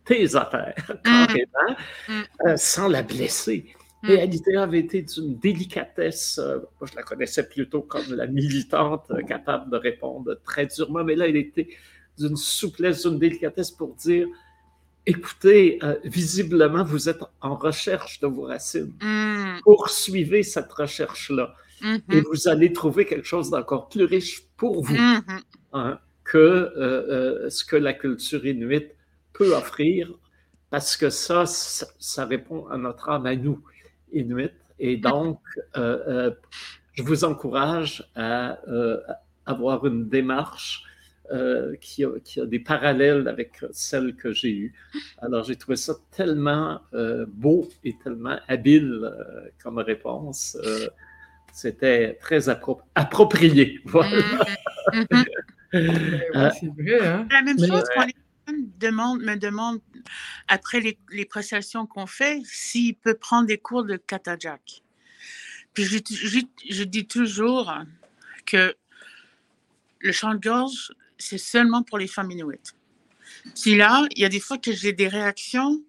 tes 0.03 0.35
affaires, 0.35 0.75
mm. 0.89 1.01
carrément, 1.01 1.79
mm. 2.09 2.21
Euh, 2.45 2.57
sans 2.57 2.89
la 2.89 3.03
blesser. 3.03 3.73
Mm. 4.03 4.09
Et 4.09 4.19
Alitéa 4.19 4.63
avait 4.63 4.79
été 4.79 5.01
d'une 5.01 5.37
délicatesse, 5.37 6.39
euh, 6.39 6.59
moi 6.81 6.89
je 6.91 6.95
la 6.97 7.03
connaissais 7.03 7.47
plutôt 7.47 7.83
comme 7.83 8.15
la 8.15 8.27
militante 8.27 9.05
euh, 9.11 9.21
capable 9.21 9.71
de 9.71 9.77
répondre 9.77 10.37
très 10.43 10.65
durement, 10.65 11.05
mais 11.05 11.15
là, 11.15 11.29
elle 11.29 11.37
était 11.37 11.69
d'une 12.19 12.35
souplesse, 12.35 13.03
d'une 13.03 13.17
délicatesse 13.17 13.71
pour 13.71 13.95
dire, 13.95 14.27
écoutez, 15.07 15.79
euh, 15.83 15.95
visiblement, 16.03 16.83
vous 16.83 17.09
êtes 17.09 17.23
en 17.41 17.55
recherche 17.55 18.19
de 18.19 18.27
vos 18.27 18.43
racines. 18.43 18.93
Mm. 19.01 19.61
Poursuivez 19.63 20.43
cette 20.43 20.71
recherche-là. 20.71 21.55
Mm-hmm. 21.81 22.01
Et 22.11 22.21
vous 22.21 22.47
allez 22.47 22.73
trouver 22.73 23.05
quelque 23.05 23.25
chose 23.25 23.49
d'encore 23.49 23.87
plus 23.87 24.03
riche 24.03 24.43
pour 24.57 24.83
vous 24.83 24.95
mm-hmm. 24.95 25.41
hein, 25.73 25.99
que 26.23 26.37
euh, 26.37 26.73
euh, 26.77 27.49
ce 27.49 27.63
que 27.63 27.77
la 27.77 27.93
culture 27.93 28.45
inuite 28.45 28.95
peut 29.33 29.55
offrir, 29.55 30.11
parce 30.69 30.97
que 30.97 31.09
ça, 31.09 31.45
ça, 31.45 32.25
répond 32.25 32.67
à 32.67 32.77
notre 32.77 33.09
âme 33.09 33.25
à 33.25 33.35
nous, 33.35 33.63
inuit. 34.11 34.51
Et 34.79 34.97
mm. 34.97 35.01
donc, 35.01 35.39
je 35.75 37.03
vous 37.03 37.23
encourage 37.23 38.03
à 38.15 38.59
avoir 39.45 39.85
une 39.85 40.09
démarche 40.09 40.83
euh, 41.31 41.75
qui, 41.81 42.03
a, 42.05 42.45
des 42.45 42.59
parallèles 42.59 43.27
avec 43.27 43.63
celle 43.71 44.15
que 44.15 44.31
j'ai 44.31 44.51
eue. 44.51 44.73
Alors, 45.17 45.43
j'ai 45.43 45.55
trouvé 45.55 45.75
ça 45.75 45.95
tellement 46.11 46.81
euh, 46.93 47.25
beau 47.27 47.67
et 47.83 47.97
tellement 47.97 48.39
habile 48.47 49.01
euh, 49.03 49.49
comme 49.61 49.77
réponse. 49.79 50.57
C'était 51.51 52.17
très 52.21 52.49
approprié. 52.49 53.81
Voilà. 55.73 56.51
C'est 56.51 56.67
vrai, 56.67 57.05
hein? 57.05 57.27
La 57.29 57.41
même 57.41 57.59
chose 57.59 57.83
quand 57.93 58.05
les 58.05 58.13
demande, 58.79 59.21
me 59.21 59.35
demande, 59.35 59.81
après 60.47 60.79
les, 60.79 60.97
les 61.11 61.25
prestations 61.25 61.85
qu'on 61.85 62.07
fait, 62.07 62.41
s'il 62.45 62.95
peut 62.95 63.15
prendre 63.15 63.47
des 63.47 63.57
cours 63.57 63.83
de 63.83 63.97
katajak. 63.97 64.81
Puis 65.73 65.83
je, 65.83 65.97
je, 66.09 66.39
je 66.69 66.83
dis 66.83 67.05
toujours 67.05 67.73
que 68.45 68.73
le 69.99 70.11
chant 70.11 70.33
de 70.33 70.39
gorge, 70.39 70.93
c'est 71.17 71.37
seulement 71.37 71.83
pour 71.83 71.97
les 71.97 72.07
femmes 72.07 72.31
inuites. 72.31 72.73
Si 73.53 73.75
là, 73.75 74.05
il 74.11 74.21
y 74.21 74.25
a 74.25 74.29
des 74.29 74.39
fois 74.39 74.57
que 74.57 74.71
j'ai 74.71 74.93
des 74.93 75.07
réactions, 75.07 75.81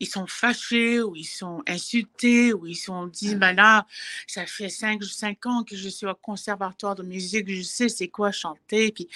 ils 0.00 0.06
sont 0.06 0.26
fâchés 0.26 1.02
ou 1.02 1.16
ils 1.16 1.24
sont 1.24 1.62
insultés 1.66 2.52
ou 2.52 2.66
ils 2.66 2.76
sont 2.76 3.06
dit, 3.06 3.34
ben 3.34 3.52
là, 3.52 3.86
ça 4.26 4.46
fait 4.46 4.68
cinq, 4.68 5.02
cinq 5.04 5.46
ans 5.46 5.64
que 5.64 5.76
je 5.76 5.88
suis 5.88 6.06
au 6.06 6.14
conservatoire 6.14 6.94
de 6.94 7.02
musique, 7.02 7.48
je 7.50 7.62
sais 7.62 7.88
c'est 7.88 8.08
quoi 8.08 8.30
chanter. 8.30 8.92
Puis 8.92 9.08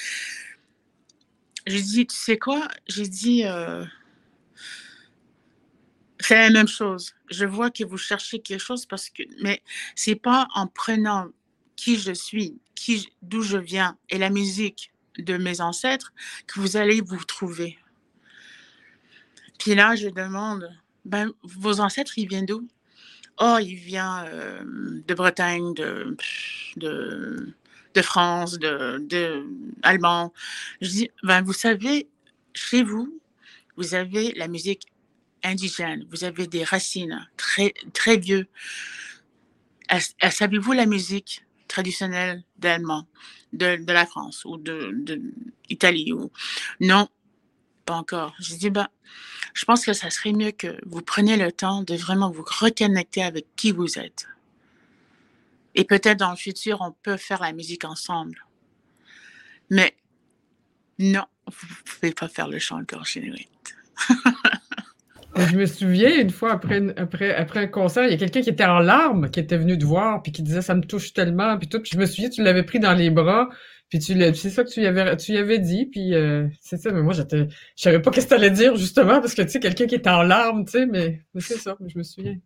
j'ai 1.67 1.81
dit, 1.81 2.07
tu 2.07 2.17
sais 2.17 2.39
quoi? 2.39 2.67
J'ai 2.89 3.07
dit, 3.07 3.45
euh, 3.45 3.85
c'est 6.19 6.35
la 6.35 6.51
même 6.51 6.69
chose. 6.69 7.15
Je 7.31 7.45
vois 7.45 7.71
que 7.71 7.85
vous 7.85 7.99
cherchez 7.99 8.41
quelque 8.41 8.61
chose 8.61 8.87
parce 8.87 9.09
que, 9.11 9.23
mais 9.43 9.63
c'est 9.95 10.17
pas 10.17 10.49
en 10.55 10.67
prenant 10.67 11.29
qui 11.77 11.97
je 11.97 12.13
suis, 12.13 12.59
qui, 12.75 13.09
d'où 13.23 13.43
je 13.43 13.59
viens 13.59 13.97
et 14.09 14.19
la 14.19 14.31
musique 14.31 14.92
de 15.19 15.37
mes 15.37 15.61
ancêtres 15.61 16.13
que 16.47 16.61
vous 16.61 16.77
allez 16.77 17.01
vous 17.01 17.25
trouver. 17.25 17.79
Puis 19.59 19.75
là, 19.75 19.95
je 19.95 20.09
demande, 20.09 20.69
ben, 21.05 21.31
vos 21.43 21.81
ancêtres, 21.81 22.19
ils 22.19 22.29
viennent 22.29 22.47
d'où? 22.47 22.67
Oh, 23.39 23.59
ils 23.61 23.75
viennent 23.75 24.25
euh, 24.27 25.03
de 25.07 25.15
Bretagne, 25.15 25.75
de, 25.75 26.17
de, 26.77 28.03
France, 28.03 28.59
de, 28.59 28.99
de 29.09 29.47
Allemand. 29.83 30.33
Je 30.81 30.89
dis, 30.89 31.11
ben, 31.23 31.43
vous 31.43 31.53
savez, 31.53 32.09
chez 32.55 32.83
vous, 32.83 33.21
vous 33.77 33.95
avez 33.95 34.33
la 34.33 34.49
musique 34.49 34.87
indigène, 35.43 36.07
vous 36.11 36.25
avez 36.25 36.47
des 36.47 36.65
racines 36.65 37.27
très, 37.37 37.75
très 37.93 38.17
vieux. 38.17 38.47
Savez-vous 40.31 40.73
la 40.73 40.87
musique 40.87 41.45
traditionnelle 41.73 42.43
d'Allemand? 42.59 43.07
de, 43.53 43.93
la 43.93 44.07
France 44.07 44.45
ou 44.45 44.57
de, 44.57 44.93
d'Italie 45.69 46.13
ou 46.13 46.31
non, 46.81 47.09
pas 47.85 47.95
encore. 47.95 48.35
Je 48.41 48.55
dis 48.55 48.71
bah, 48.71 48.91
je 49.55 49.65
pense 49.65 49.85
que 49.85 49.93
ça 49.93 50.11
serait 50.11 50.33
mieux 50.33 50.53
que 50.53 50.79
vous 50.87 51.03
preniez 51.03 51.37
le 51.37 51.53
temps 51.53 51.83
de 51.83 51.95
vraiment 51.95 52.31
vous 52.31 52.45
reconnecter 52.47 53.23
avec 53.23 53.47
qui 53.57 53.73
vous 53.73 53.99
êtes. 53.99 54.29
Et 55.75 55.85
peut-être 55.85 56.19
dans 56.19 56.31
le 56.31 56.37
futur, 56.37 56.81
on 56.81 56.93
peut 56.93 57.17
faire 57.17 57.41
la 57.41 57.53
musique 57.53 57.85
ensemble. 57.85 58.45
Mais 59.71 59.97
non, 60.99 61.25
vous 61.47 61.67
ne 61.67 61.83
pouvez 61.91 62.13
pas 62.13 62.29
faire 62.29 62.49
le 62.49 62.59
chant 62.59 62.79
de 62.79 62.85
gorge 62.85 63.19
Je 65.35 65.57
me 65.57 65.67
souviens 65.67 66.21
une 66.21 66.31
fois 66.31 66.53
après, 66.53 66.83
après, 66.99 67.35
après 67.35 67.61
un 67.61 67.67
concert, 67.67 68.05
il 68.05 68.11
y 68.11 68.15
a 68.15 68.19
quelqu'un 68.19 68.43
qui 68.43 68.51
était 68.51 68.65
en 68.65 68.81
larmes, 68.81 69.31
qui 69.31 69.41
était 69.41 69.57
venu 69.57 69.79
te 69.79 69.85
voir, 69.85 70.23
puis 70.23 70.31
qui 70.31 70.43
disait 70.43 70.61
ça 70.61 70.75
me 70.75 70.83
touche 70.83 71.15
tellement, 71.15 71.57
puis 71.59 71.69
tout. 71.69 71.81
Puis 71.81 71.93
je 71.95 71.99
me 71.99 72.07
souviens, 72.07 72.29
tu 72.29 72.43
l'avais 72.43 72.63
pris 72.63 72.81
dans 72.81 72.93
les 72.93 73.09
bras, 73.11 73.49
puis 73.89 73.99
tu 73.99 74.15
c'est 74.35 74.51
ça 74.51 74.63
que 74.65 74.69
tu 74.69 74.83
y 74.83 74.87
avais, 74.87 75.17
tu 75.17 75.33
y 75.33 75.39
avais 75.39 75.59
dit, 75.59 75.87
puis 75.87 76.15
euh, 76.15 76.47
c'est 76.61 76.77
ça. 76.77 76.93
Mais 76.93 77.03
moi, 77.03 77.15
j'étais, 77.15 77.49
je 77.49 77.83
savais 77.83 78.01
pas 78.01 78.11
qu'est-ce 78.11 78.27
que 78.27 78.35
allais 78.35 78.51
dire 78.51 78.77
justement, 78.77 79.21
parce 79.21 79.35
que 79.35 79.43
tu 79.43 79.49
sais, 79.49 79.61
quelqu'un 79.61 79.87
qui 79.87 79.95
était 79.95 80.11
en 80.11 80.23
larmes, 80.23 80.67
tu 80.67 80.73
sais, 80.73 80.87
mais, 80.87 81.23
c'est 81.39 81.57
ça, 81.57 81.77
je 81.87 81.97
me 81.97 82.03
souviens. 82.03 82.37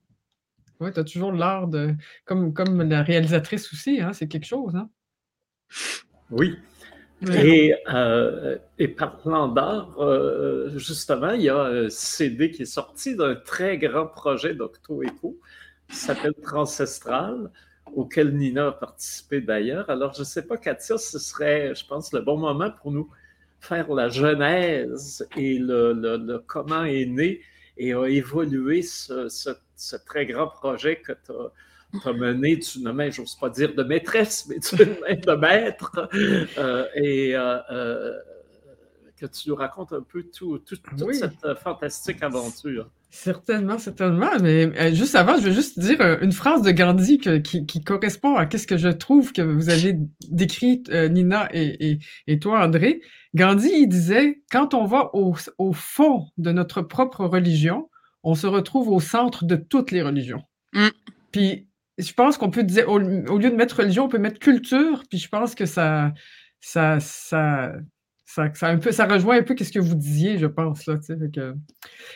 Ouais, 0.78 0.96
as 0.96 1.04
toujours 1.04 1.32
l'art 1.32 1.68
de, 1.68 1.94
comme, 2.24 2.52
comme 2.52 2.82
la 2.82 3.02
réalisatrice 3.02 3.72
aussi, 3.72 4.00
hein, 4.00 4.12
c'est 4.12 4.28
quelque 4.28 4.46
chose, 4.46 4.76
hein. 4.76 4.90
Oui, 6.30 6.56
et, 7.22 7.74
euh, 7.88 8.58
et, 8.78 8.88
parlant 8.88 9.48
d'art, 9.48 9.96
euh, 9.98 10.70
justement, 10.76 11.30
il 11.30 11.42
y 11.42 11.48
a 11.48 11.62
un 11.62 11.88
CD 11.88 12.50
qui 12.50 12.62
est 12.62 12.66
sorti 12.66 13.16
d'un 13.16 13.34
très 13.34 13.78
grand 13.78 14.06
projet 14.06 14.54
d'Octo 14.54 15.02
Eco 15.02 15.38
qui 15.88 15.96
s'appelle 15.96 16.34
Transcestral, 16.34 17.50
auquel 17.94 18.36
Nina 18.36 18.68
a 18.68 18.72
participé 18.72 19.40
d'ailleurs. 19.40 19.88
Alors, 19.88 20.12
je 20.12 20.20
ne 20.20 20.24
sais 20.24 20.42
pas, 20.42 20.58
Katia, 20.58 20.98
ce 20.98 21.18
serait, 21.18 21.74
je 21.74 21.86
pense, 21.86 22.12
le 22.12 22.20
bon 22.20 22.36
moment 22.36 22.70
pour 22.70 22.92
nous 22.92 23.08
faire 23.60 23.92
la 23.94 24.08
genèse 24.08 25.26
et 25.36 25.58
le, 25.58 25.92
le, 25.94 26.38
comment 26.46 26.84
est 26.84 27.06
né 27.06 27.40
et 27.78 27.94
a 27.94 28.06
évolué 28.06 28.82
ce, 28.82 29.28
ce, 29.28 29.50
ce 29.76 29.96
très 29.96 30.26
grand 30.26 30.48
projet 30.48 30.96
que 30.96 31.12
tu 31.12 31.32
as 31.32 31.50
tu 32.00 32.08
as 32.08 32.12
mené 32.12 32.56
d'une 32.56 32.92
main, 32.92 33.10
j'ose 33.10 33.34
pas 33.36 33.50
dire 33.50 33.74
de 33.74 33.82
maîtresse, 33.82 34.46
mais 34.48 34.58
d'une 34.58 34.96
main 35.00 35.14
de 35.14 35.40
maître, 35.40 36.08
euh, 36.58 36.86
et 36.94 37.36
euh, 37.36 37.58
euh, 37.70 38.18
que 39.16 39.26
tu 39.26 39.48
nous 39.48 39.54
racontes 39.54 39.92
un 39.92 40.02
peu 40.02 40.24
tout, 40.24 40.58
toute 40.58 40.82
cette 41.12 41.58
fantastique 41.62 42.22
aventure. 42.22 42.90
Certainement, 43.08 43.78
certainement. 43.78 44.30
Mais 44.42 44.94
juste 44.94 45.14
avant, 45.14 45.38
je 45.38 45.46
veux 45.46 45.52
juste 45.52 45.78
dire 45.78 46.00
une 46.20 46.32
phrase 46.32 46.60
de 46.60 46.70
Gandhi 46.70 47.18
qui, 47.18 47.84
correspond 47.84 48.36
à 48.36 48.46
ce 48.50 48.66
que 48.66 48.76
je 48.76 48.88
trouve 48.88 49.32
que 49.32 49.40
vous 49.40 49.70
avez 49.70 49.96
décrit, 50.28 50.82
Nina 50.90 51.48
et, 51.54 52.38
toi, 52.40 52.62
André. 52.62 53.00
Gandhi, 53.34 53.70
il 53.72 53.88
disait, 53.88 54.42
quand 54.50 54.74
on 54.74 54.84
va 54.84 55.10
au, 55.14 55.34
fond 55.72 56.26
de 56.36 56.52
notre 56.52 56.82
propre 56.82 57.24
religion, 57.24 57.88
on 58.26 58.34
se 58.34 58.48
retrouve 58.48 58.90
au 58.90 59.00
centre 59.00 59.44
de 59.44 59.54
toutes 59.54 59.92
les 59.92 60.02
religions. 60.02 60.42
Mm. 60.74 60.88
Puis 61.30 61.68
je 61.96 62.12
pense 62.12 62.36
qu'on 62.36 62.50
peut 62.50 62.64
dire, 62.64 62.88
au, 62.88 62.98
lieu 62.98 63.50
de 63.50 63.56
mettre 63.56 63.78
religion, 63.78 64.04
on 64.04 64.08
peut 64.08 64.18
mettre 64.18 64.40
culture, 64.40 65.04
puis 65.08 65.18
je 65.18 65.28
pense 65.28 65.54
que 65.54 65.64
ça, 65.64 66.12
ça, 66.60 66.98
ça, 67.00 67.72
ça, 68.24 68.52
ça, 68.52 68.68
un 68.68 68.78
peu, 68.78 68.90
ça 68.90 69.06
rejoint 69.06 69.38
un 69.38 69.42
peu 69.42 69.54
ce 69.56 69.70
que 69.70 69.78
vous 69.78 69.94
disiez, 69.94 70.38
je 70.38 70.46
pense. 70.46 70.86
Là, 70.86 70.96
fait 71.00 71.30
que... 71.32 71.54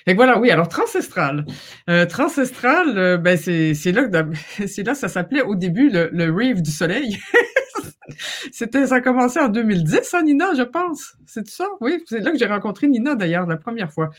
Et 0.08 0.14
voilà, 0.14 0.38
oui, 0.40 0.50
alors 0.50 0.68
Transcestral. 0.68 1.46
Euh, 1.88 2.04
Transcestral, 2.06 2.98
euh, 2.98 3.16
ben, 3.16 3.38
c'est, 3.38 3.92
là 3.92 4.08
que 4.08 4.82
là 4.82 4.94
ça 4.94 5.08
s'appelait 5.08 5.42
au 5.42 5.54
début 5.54 5.90
le, 5.90 6.10
le 6.12 6.32
Rave 6.32 6.60
du 6.60 6.72
Soleil. 6.72 7.18
C'était, 8.52 8.86
ça 8.86 8.96
a 8.96 9.00
commencé 9.00 9.38
en 9.38 9.48
2010, 9.48 10.14
hein, 10.14 10.22
Nina, 10.22 10.54
je 10.56 10.62
pense. 10.62 11.14
C'est 11.26 11.46
ça? 11.48 11.66
Oui, 11.80 12.02
c'est 12.06 12.20
là 12.20 12.32
que 12.32 12.38
j'ai 12.38 12.46
rencontré 12.46 12.88
Nina, 12.88 13.14
d'ailleurs, 13.14 13.46
la 13.46 13.56
première 13.56 13.92
fois. 13.92 14.10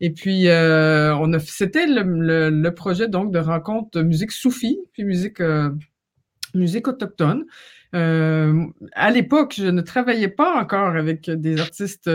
Et 0.00 0.10
puis, 0.10 0.48
euh, 0.48 1.14
on 1.16 1.32
a, 1.32 1.38
c'était 1.38 1.86
le, 1.86 2.68
projet, 2.70 3.08
donc, 3.08 3.32
de 3.32 3.38
rencontre 3.38 4.00
musique 4.02 4.32
soufie, 4.32 4.78
puis 4.92 5.04
musique, 5.04 5.40
euh, 5.40 5.70
musique 6.54 6.88
autochtone. 6.88 7.44
Euh, 7.94 8.64
à 8.92 9.10
l'époque, 9.10 9.54
je 9.56 9.66
ne 9.66 9.80
travaillais 9.80 10.28
pas 10.28 10.60
encore 10.60 10.96
avec 10.96 11.30
des 11.30 11.60
artistes 11.60 12.10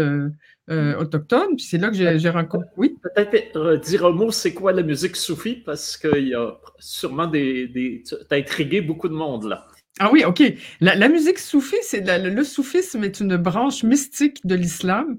autochtones, 0.68 1.56
puis 1.56 1.66
c'est 1.66 1.78
là 1.78 1.90
que 1.90 1.96
j'ai 1.96 2.30
rencontré. 2.30 2.70
Oui? 2.78 2.98
Peut-être 3.02 3.78
dire 3.78 4.06
un 4.06 4.12
mot, 4.12 4.32
c'est 4.32 4.54
quoi 4.54 4.72
la 4.72 4.84
musique 4.84 5.16
soufie, 5.16 5.56
parce 5.56 5.98
qu'il 5.98 6.28
y 6.28 6.36
a 6.36 6.58
sûrement 6.80 7.28
des. 7.28 7.68
des... 7.68 8.04
Tu 8.06 8.16
as 8.30 8.36
intrigué 8.36 8.82
beaucoup 8.82 9.08
de 9.08 9.14
monde 9.14 9.46
là. 9.46 9.68
Ah 10.00 10.10
oui, 10.12 10.24
ok. 10.26 10.42
La, 10.80 11.10
musique 11.10 11.40
soufie, 11.40 11.76
c'est 11.82 12.06
le, 12.06 12.44
soufisme 12.44 13.04
est 13.04 13.20
une 13.20 13.36
branche 13.38 13.84
mystique 13.84 14.46
de 14.46 14.56
l'islam 14.56 15.18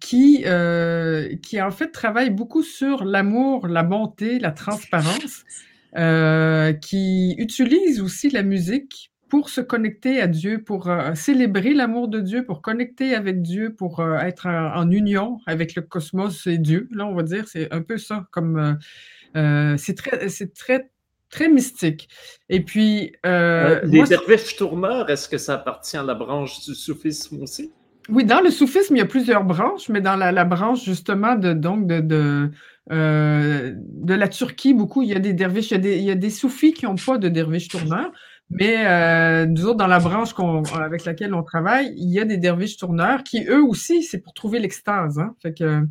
qui, 0.00 0.44
qui 1.42 1.60
en 1.60 1.70
fait 1.70 1.88
travaille 1.92 2.30
beaucoup 2.30 2.62
sur 2.62 3.04
l'amour, 3.04 3.66
la 3.66 3.82
bonté, 3.82 4.38
la 4.38 4.52
transparence, 4.52 5.44
qui 6.80 7.34
utilise 7.38 8.00
aussi 8.00 8.30
la 8.30 8.42
musique 8.42 9.10
pour 9.28 9.50
se 9.50 9.60
connecter 9.60 10.20
à 10.20 10.26
Dieu, 10.26 10.62
pour 10.62 10.88
euh, 10.88 11.14
célébrer 11.14 11.74
l'amour 11.74 12.08
de 12.08 12.20
Dieu, 12.20 12.44
pour 12.44 12.62
connecter 12.62 13.14
avec 13.14 13.42
Dieu, 13.42 13.74
pour 13.74 14.00
euh, 14.00 14.18
être 14.18 14.46
en, 14.46 14.90
union 14.90 15.38
avec 15.46 15.74
le 15.74 15.82
cosmos 15.82 16.46
et 16.46 16.58
Dieu. 16.58 16.88
Là, 16.92 17.06
on 17.06 17.14
va 17.14 17.22
dire, 17.22 17.46
c'est 17.46 17.72
un 17.72 17.82
peu 17.82 17.98
ça. 17.98 18.26
Comme 18.30 18.78
euh, 19.36 19.76
c'est 19.76 19.94
très, 19.94 20.28
c'est 20.28 20.54
très, 20.54 20.90
très 21.30 21.48
mystique. 21.48 22.08
Et 22.48 22.64
puis, 22.64 23.12
les 23.24 24.04
derviches 24.08 24.56
tourneurs, 24.56 25.10
est-ce 25.10 25.28
que 25.28 25.38
ça 25.38 25.54
appartient 25.54 25.96
à 25.96 26.02
la 26.02 26.14
branche 26.14 26.64
du 26.64 26.74
soufisme 26.74 27.42
aussi? 27.42 27.72
Oui, 28.08 28.24
dans 28.24 28.40
le 28.40 28.50
soufisme, 28.50 28.96
il 28.96 28.98
y 29.00 29.02
a 29.02 29.06
plusieurs 29.06 29.44
branches, 29.44 29.90
mais 29.90 30.00
dans 30.00 30.16
la, 30.16 30.44
branche 30.44 30.82
justement 30.82 31.34
de 31.34 31.52
donc 31.52 31.86
de, 31.86 32.00
de, 32.00 32.50
de 32.88 34.14
la 34.14 34.28
Turquie, 34.28 34.72
beaucoup, 34.72 35.02
il 35.02 35.10
y 35.10 35.14
a 35.14 35.18
des 35.18 35.34
derviches, 35.34 35.72
il 35.72 35.74
y 35.74 35.76
a 35.76 35.80
des, 35.80 35.98
il 35.98 36.04
y 36.04 36.10
a 36.10 36.14
des 36.14 36.30
soufis 36.30 36.72
qui 36.72 36.86
n'ont 36.86 36.96
pas 36.96 37.18
de 37.18 37.28
derviches 37.28 37.68
tourneurs. 37.68 38.10
Mais 38.50 38.86
euh, 38.86 39.46
nous 39.46 39.66
autres, 39.66 39.76
dans 39.76 39.86
la 39.86 39.98
branche 39.98 40.30
avec 40.72 41.04
laquelle 41.04 41.34
on 41.34 41.42
travaille, 41.42 41.92
il 41.96 42.10
y 42.10 42.18
a 42.18 42.24
des 42.24 42.38
derviches 42.38 42.78
tourneurs 42.78 43.22
qui, 43.22 43.44
eux 43.46 43.62
aussi, 43.62 44.02
c'est 44.02 44.20
pour 44.20 44.32
trouver 44.32 44.58
l'extase. 44.58 45.18
Hein? 45.18 45.34
Fait 45.42 45.52
que, 45.52 45.82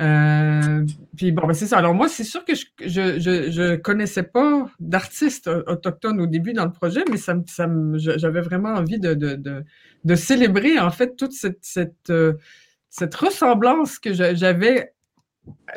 euh, 0.00 0.84
puis 1.16 1.32
bon, 1.32 1.46
ben 1.46 1.52
c'est 1.52 1.66
ça. 1.66 1.78
Alors 1.78 1.94
moi, 1.94 2.08
c'est 2.08 2.24
sûr 2.24 2.44
que 2.44 2.54
je, 2.54 2.64
je, 2.80 3.50
je, 3.50 3.76
connaissais 3.76 4.22
pas 4.22 4.66
d'artistes 4.80 5.48
autochtones 5.66 6.20
au 6.20 6.26
début 6.26 6.54
dans 6.54 6.64
le 6.64 6.72
projet, 6.72 7.04
mais 7.10 7.18
ça, 7.18 7.34
ça 7.46 7.68
j'avais 7.96 8.40
vraiment 8.40 8.70
envie 8.70 8.98
de, 8.98 9.12
de, 9.12 9.34
de, 9.34 9.64
de, 10.04 10.14
célébrer 10.14 10.78
en 10.78 10.90
fait 10.90 11.14
toute 11.16 11.32
cette, 11.32 11.58
cette, 11.60 12.08
euh, 12.08 12.34
cette 12.88 13.14
ressemblance 13.14 13.98
que 13.98 14.14
j'avais 14.14 14.94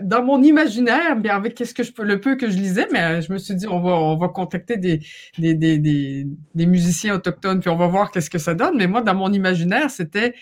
dans 0.01 0.23
mon 0.23 0.41
imaginaire, 0.43 1.15
bien 1.17 1.35
avec 1.35 1.55
qu'est-ce 1.55 1.73
que 1.73 1.83
je 1.83 1.91
le 2.01 2.21
peu 2.21 2.35
que 2.35 2.49
je 2.49 2.55
lisais, 2.55 2.87
mais 2.91 3.01
euh, 3.01 3.21
je 3.21 3.33
me 3.33 3.37
suis 3.37 3.55
dit 3.55 3.67
on 3.67 3.81
va 3.81 3.91
on 3.91 4.15
va 4.15 4.29
contacter 4.29 4.77
des 4.77 5.01
des, 5.37 5.55
des, 5.55 5.77
des, 5.77 6.65
musiciens 6.65 7.15
autochtones 7.15 7.59
puis 7.59 7.69
on 7.69 7.75
va 7.75 7.87
voir 7.87 8.11
qu'est-ce 8.11 8.29
que 8.29 8.37
ça 8.37 8.53
donne. 8.53 8.77
Mais 8.77 8.87
moi, 8.87 9.01
dans 9.01 9.15
mon 9.15 9.33
imaginaire, 9.33 9.89
c'était 9.89 10.33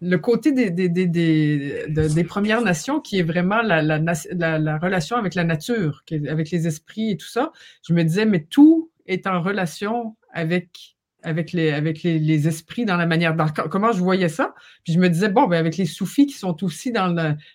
le 0.00 0.16
côté 0.18 0.52
des, 0.52 0.70
des, 0.70 0.88
des, 0.88 1.06
des, 1.06 1.86
des, 1.88 2.24
Premières 2.24 2.62
Nations 2.62 3.00
qui 3.00 3.18
est 3.18 3.22
vraiment 3.22 3.62
la, 3.62 3.82
la, 3.82 3.98
la, 3.98 4.58
la 4.58 4.78
relation 4.78 5.16
avec 5.16 5.34
la 5.34 5.44
nature, 5.44 6.02
avec 6.28 6.50
les 6.50 6.66
esprits 6.66 7.10
et 7.10 7.16
tout 7.16 7.28
ça. 7.28 7.52
Je 7.86 7.94
me 7.94 8.02
disais, 8.02 8.26
mais 8.26 8.44
tout 8.44 8.90
est 9.06 9.26
en 9.26 9.40
relation 9.40 10.16
avec 10.32 10.94
avec 11.24 11.52
les, 11.52 11.72
avec 11.72 12.02
les, 12.02 12.48
esprits 12.48 12.84
dans 12.84 12.96
la 12.96 13.06
manière, 13.06 13.34
dans, 13.34 13.48
comment 13.48 13.92
je 13.92 14.00
voyais 14.00 14.28
ça? 14.28 14.54
Puis 14.84 14.92
je 14.92 14.98
me 14.98 15.08
disais, 15.08 15.30
bon, 15.30 15.46
ben 15.46 15.56
avec 15.56 15.76
les 15.76 15.86
soufis 15.86 16.26
qui 16.26 16.34
sont 16.34 16.62
aussi 16.62 16.92
dans 16.92 17.08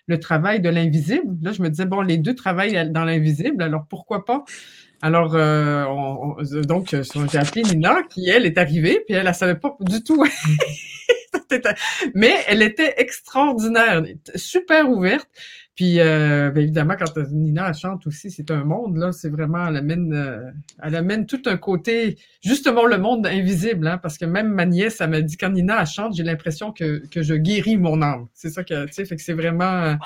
le, 0.08 0.18
travail 0.18 0.60
de 0.60 0.68
l'invisible, 0.68 1.36
là, 1.40 1.52
je 1.52 1.62
me 1.62 1.70
disais, 1.70 1.86
bon, 1.86 2.00
les 2.00 2.18
deux 2.18 2.34
travaillent 2.34 2.90
dans 2.90 3.04
l'invisible, 3.04 3.62
alors 3.62 3.86
pourquoi 3.88 4.24
pas? 4.24 4.44
Alors, 5.02 5.34
euh, 5.34 5.84
donc, 6.64 6.92
euh, 6.92 7.02
j'ai 7.30 7.38
appelé 7.38 7.62
Nina, 7.62 8.02
qui, 8.10 8.28
elle, 8.28 8.44
est 8.44 8.58
arrivée, 8.58 9.00
puis 9.06 9.14
elle, 9.14 9.26
elle 9.26 9.34
savait 9.34 9.54
pas 9.54 9.76
du 9.80 10.02
tout. 10.02 10.22
Mais 12.14 12.34
elle 12.48 12.62
était 12.62 12.94
extraordinaire, 12.98 14.02
super 14.34 14.88
ouverte. 14.88 15.28
Puis 15.76 15.98
euh, 15.98 16.50
ben, 16.50 16.62
évidemment, 16.62 16.94
quand 16.98 17.16
Nina 17.30 17.72
chante 17.72 18.06
aussi, 18.06 18.30
c'est 18.30 18.50
un 18.50 18.64
monde, 18.64 18.98
là, 18.98 19.12
c'est 19.12 19.30
vraiment, 19.30 19.66
elle 19.66 19.76
amène, 19.76 20.12
euh, 20.12 20.50
elle 20.82 20.94
amène 20.94 21.24
tout 21.24 21.40
un 21.46 21.56
côté, 21.56 22.18
justement 22.42 22.84
le 22.84 22.98
monde 22.98 23.26
invisible, 23.26 23.86
hein, 23.86 23.96
parce 23.96 24.18
que 24.18 24.26
même 24.26 24.48
ma 24.48 24.66
nièce, 24.66 25.00
elle 25.00 25.10
m'a 25.10 25.22
dit, 25.22 25.38
quand 25.38 25.48
Nina 25.48 25.84
chante, 25.86 26.14
j'ai 26.14 26.22
l'impression 26.22 26.72
que, 26.72 27.02
que 27.08 27.22
je 27.22 27.34
guéris 27.34 27.78
mon 27.78 28.02
âme. 28.02 28.26
C'est 28.34 28.50
ça 28.50 28.62
que, 28.62 28.84
tu 28.86 28.92
sais, 28.92 29.04
fait 29.06 29.16
que 29.16 29.22
c'est 29.22 29.32
vraiment, 29.32 29.96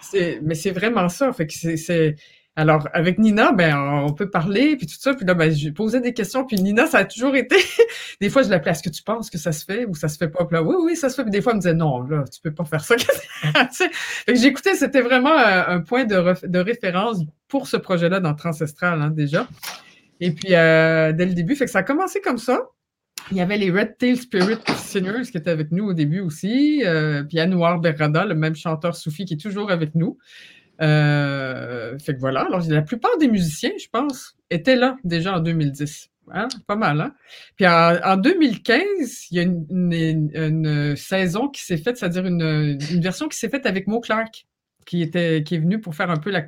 c'est, 0.00 0.40
mais 0.42 0.54
c'est 0.54 0.70
vraiment 0.70 1.08
ça, 1.10 1.32
fait 1.32 1.46
que 1.46 1.52
c'est, 1.52 2.16
alors, 2.56 2.88
avec 2.92 3.18
Nina, 3.18 3.52
ben, 3.52 3.76
on 3.76 4.12
peut 4.12 4.28
parler, 4.28 4.76
puis 4.76 4.86
tout 4.86 4.96
ça. 4.98 5.14
Puis 5.14 5.24
là, 5.24 5.34
ben, 5.34 5.50
je 5.52 5.70
posais 5.70 6.00
des 6.00 6.12
questions. 6.12 6.44
Puis 6.44 6.56
Nina, 6.56 6.86
ça 6.86 6.98
a 6.98 7.04
toujours 7.04 7.36
été... 7.36 7.56
des 8.20 8.28
fois, 8.28 8.42
je 8.42 8.50
l'appelais, 8.50 8.72
est-ce 8.72 8.82
que 8.82 8.90
tu 8.90 9.02
penses 9.02 9.30
que 9.30 9.38
ça 9.38 9.52
se 9.52 9.64
fait 9.64 9.86
ou 9.86 9.94
ça 9.94 10.08
se 10.08 10.18
fait 10.18 10.28
pas? 10.28 10.44
Puis 10.44 10.56
là, 10.56 10.62
oui, 10.62 10.74
oui, 10.82 10.96
ça 10.96 11.08
se 11.08 11.14
fait. 11.14 11.22
Puis 11.22 11.30
des 11.30 11.42
fois, 11.42 11.52
elle 11.52 11.56
me 11.56 11.62
disait, 11.62 11.74
non, 11.74 12.02
là, 12.02 12.24
tu 12.30 12.40
peux 12.42 12.52
pas 12.52 12.64
faire 12.64 12.84
ça. 12.84 12.96
j'écoutais, 14.28 14.74
c'était 14.74 15.00
vraiment 15.00 15.38
euh, 15.38 15.62
un, 15.68 15.80
point 15.80 16.04
de, 16.04 16.58
référence 16.58 17.20
pour 17.48 17.68
ce 17.68 17.76
projet-là 17.76 18.20
dans 18.20 18.34
Transestral, 18.34 19.00
hein, 19.00 19.10
déjà. 19.10 19.48
Et 20.18 20.32
puis, 20.32 20.54
euh, 20.54 21.12
dès 21.12 21.26
le 21.26 21.34
début, 21.34 21.54
fait 21.54 21.66
que 21.66 21.70
ça 21.70 21.78
a 21.78 21.82
commencé 21.82 22.20
comme 22.20 22.38
ça. 22.38 22.60
Il 23.30 23.36
y 23.36 23.40
avait 23.40 23.58
les 23.58 23.70
Red 23.70 23.96
Tail 23.96 24.16
Spirit 24.16 24.58
Singers 24.76 25.30
qui 25.30 25.38
étaient 25.38 25.50
avec 25.50 25.70
nous 25.70 25.84
au 25.84 25.94
début 25.94 26.20
aussi. 26.20 26.82
Euh, 26.84 27.22
puis 27.22 27.38
Anouar 27.38 27.78
Berrada, 27.78 28.24
le 28.24 28.34
même 28.34 28.56
chanteur 28.56 28.96
soufi 28.96 29.24
qui 29.24 29.34
est 29.34 29.40
toujours 29.40 29.70
avec 29.70 29.94
nous. 29.94 30.18
Euh, 30.80 31.98
fait 31.98 32.14
que 32.14 32.20
voilà. 32.20 32.42
Alors, 32.42 32.62
la 32.68 32.82
plupart 32.82 33.16
des 33.18 33.28
musiciens, 33.28 33.72
je 33.78 33.88
pense, 33.88 34.36
étaient 34.50 34.76
là 34.76 34.96
déjà 35.04 35.36
en 35.36 35.40
2010. 35.40 36.10
Hein? 36.32 36.48
Pas 36.66 36.76
mal, 36.76 37.00
hein? 37.00 37.12
Puis 37.56 37.66
en, 37.66 38.16
2015, 38.16 39.26
il 39.30 39.36
y 39.36 39.40
a 39.40 39.42
une, 39.42 40.96
saison 40.96 41.48
qui 41.48 41.62
s'est 41.62 41.76
faite, 41.76 41.96
c'est-à-dire 41.96 42.26
une, 42.26 42.78
version 43.00 43.28
qui 43.28 43.36
s'est 43.36 43.48
faite 43.48 43.66
avec 43.66 43.88
Mo 43.88 44.00
Clark, 44.00 44.46
qui 44.86 45.02
était 45.02 45.42
qui 45.44 45.56
est 45.56 45.58
venu 45.58 45.80
pour 45.80 45.94
faire 45.94 46.10
un 46.10 46.16
peu 46.16 46.30
la, 46.30 46.46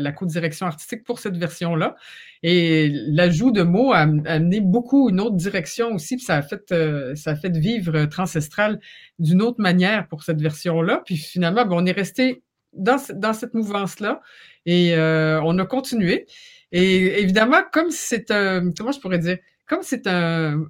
la, 0.00 0.12
co-direction 0.12 0.66
artistique 0.66 1.04
pour 1.04 1.20
cette 1.20 1.36
version-là. 1.36 1.94
Et 2.42 2.90
l'ajout 2.92 3.52
de 3.52 3.62
Mo 3.62 3.92
a, 3.92 4.00
amené 4.00 4.60
beaucoup 4.60 5.10
une 5.10 5.20
autre 5.20 5.36
direction 5.36 5.94
aussi, 5.94 6.16
puis 6.16 6.24
ça 6.24 6.36
a 6.36 6.42
fait 6.42 6.72
euh, 6.72 7.14
ça 7.14 7.32
a 7.32 7.36
fait 7.36 7.56
vivre 7.56 8.06
Transestral 8.06 8.80
d'une 9.18 9.42
autre 9.42 9.60
manière 9.60 10.08
pour 10.08 10.24
cette 10.24 10.40
version-là. 10.40 11.02
Puis 11.04 11.16
finalement, 11.16 11.64
ben, 11.64 11.76
on 11.76 11.86
est 11.86 11.92
resté 11.92 12.42
dans, 12.72 12.98
dans 13.14 13.32
cette 13.32 13.54
mouvance-là. 13.54 14.20
Et 14.66 14.94
euh, 14.94 15.40
on 15.42 15.58
a 15.58 15.64
continué. 15.64 16.26
Et 16.72 17.20
évidemment, 17.20 17.62
comme 17.72 17.90
c'est 17.90 18.30
un, 18.30 18.70
comment 18.76 18.92
je 18.92 19.00
pourrais 19.00 19.18
dire, 19.18 19.38
comme 19.66 19.82
c'est 19.82 20.06
un, 20.06 20.66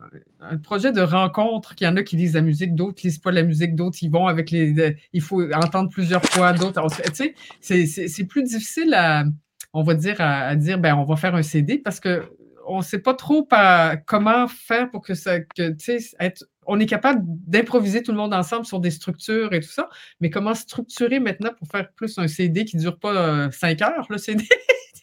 projet 0.62 0.92
de 0.92 1.00
rencontre, 1.00 1.74
qu'il 1.74 1.86
y 1.86 1.88
en 1.90 1.96
a 1.96 2.02
qui 2.02 2.16
lisent 2.16 2.34
la 2.34 2.42
musique, 2.42 2.74
d'autres 2.74 3.00
lisent 3.02 3.18
pas 3.18 3.32
la 3.32 3.42
musique, 3.42 3.74
d'autres 3.74 3.98
ils 4.02 4.10
vont 4.10 4.26
avec 4.26 4.50
les, 4.50 4.96
il 5.12 5.22
faut 5.22 5.42
entendre 5.54 5.90
plusieurs 5.90 6.22
fois, 6.22 6.52
d'autres, 6.52 6.86
tu 7.14 7.34
sais, 7.60 7.86
c'est 7.86 8.24
plus 8.24 8.42
difficile 8.42 8.92
à, 8.94 9.24
on 9.72 9.82
va 9.82 9.94
dire, 9.94 10.16
à, 10.20 10.54
dire, 10.56 10.78
ben, 10.78 10.94
on 10.94 11.04
va 11.04 11.16
faire 11.16 11.34
un 11.34 11.42
CD 11.42 11.78
parce 11.78 11.98
que 11.98 12.30
on 12.66 12.82
sait 12.82 12.98
pas 12.98 13.14
trop 13.14 13.48
comment 14.06 14.48
faire 14.48 14.90
pour 14.90 15.02
que 15.02 15.14
ça, 15.14 15.40
que, 15.40 15.70
tu 15.70 15.98
sais, 15.98 16.16
on 16.70 16.78
est 16.78 16.86
capable 16.86 17.22
d'improviser 17.26 18.02
tout 18.02 18.12
le 18.12 18.16
monde 18.16 18.32
ensemble 18.32 18.64
sur 18.64 18.78
des 18.78 18.92
structures 18.92 19.52
et 19.52 19.60
tout 19.60 19.68
ça, 19.68 19.88
mais 20.20 20.30
comment 20.30 20.54
structurer 20.54 21.18
maintenant 21.18 21.50
pour 21.58 21.66
faire 21.66 21.90
plus 21.92 22.16
un 22.18 22.28
CD 22.28 22.64
qui 22.64 22.76
ne 22.76 22.82
dure 22.82 22.98
pas 22.98 23.12
euh, 23.12 23.50
cinq 23.50 23.82
heures, 23.82 24.06
le 24.08 24.18
CD? 24.18 24.44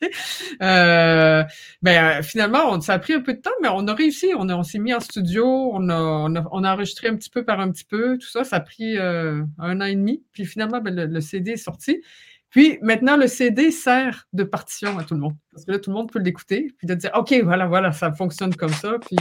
euh, 0.61 1.43
ben, 1.81 2.21
finalement, 2.23 2.79
ça 2.79 2.93
a 2.93 2.99
pris 2.99 3.13
un 3.13 3.19
peu 3.19 3.33
de 3.33 3.41
temps, 3.41 3.51
mais 3.61 3.67
on 3.69 3.85
a 3.87 3.93
réussi. 3.93 4.31
On, 4.33 4.63
s'est 4.63 4.79
mis 4.79 4.93
en 4.93 5.01
studio, 5.01 5.45
on 5.73 5.89
a, 5.89 6.41
enregistré 6.51 7.09
un 7.09 7.17
petit 7.17 7.29
peu 7.29 7.43
par 7.43 7.59
un 7.59 7.69
petit 7.69 7.85
peu, 7.85 8.17
tout 8.17 8.27
ça. 8.27 8.45
Ça 8.45 8.57
a 8.57 8.59
pris 8.61 8.97
euh, 8.97 9.43
un 9.59 9.81
an 9.81 9.85
et 9.85 9.95
demi. 9.95 10.23
Puis 10.31 10.45
finalement, 10.45 10.79
ben, 10.79 10.95
le, 10.95 11.21
CD 11.21 11.51
est 11.51 11.57
sorti. 11.57 12.01
Puis 12.49 12.79
maintenant, 12.81 13.17
le 13.17 13.27
CD 13.27 13.71
sert 13.71 14.25
de 14.31 14.45
partition 14.45 14.97
à 14.97 15.03
tout 15.03 15.15
le 15.15 15.19
monde. 15.19 15.35
Parce 15.51 15.65
que 15.65 15.71
là, 15.71 15.79
tout 15.79 15.89
le 15.89 15.97
monde 15.97 16.09
peut 16.09 16.19
l'écouter, 16.19 16.73
puis 16.77 16.87
de 16.87 16.93
dire 16.93 17.11
OK, 17.13 17.33
voilà, 17.43 17.65
voilà, 17.65 17.91
ça 17.91 18.13
fonctionne 18.13 18.55
comme 18.55 18.71
ça. 18.71 18.93
Puis 19.05 19.17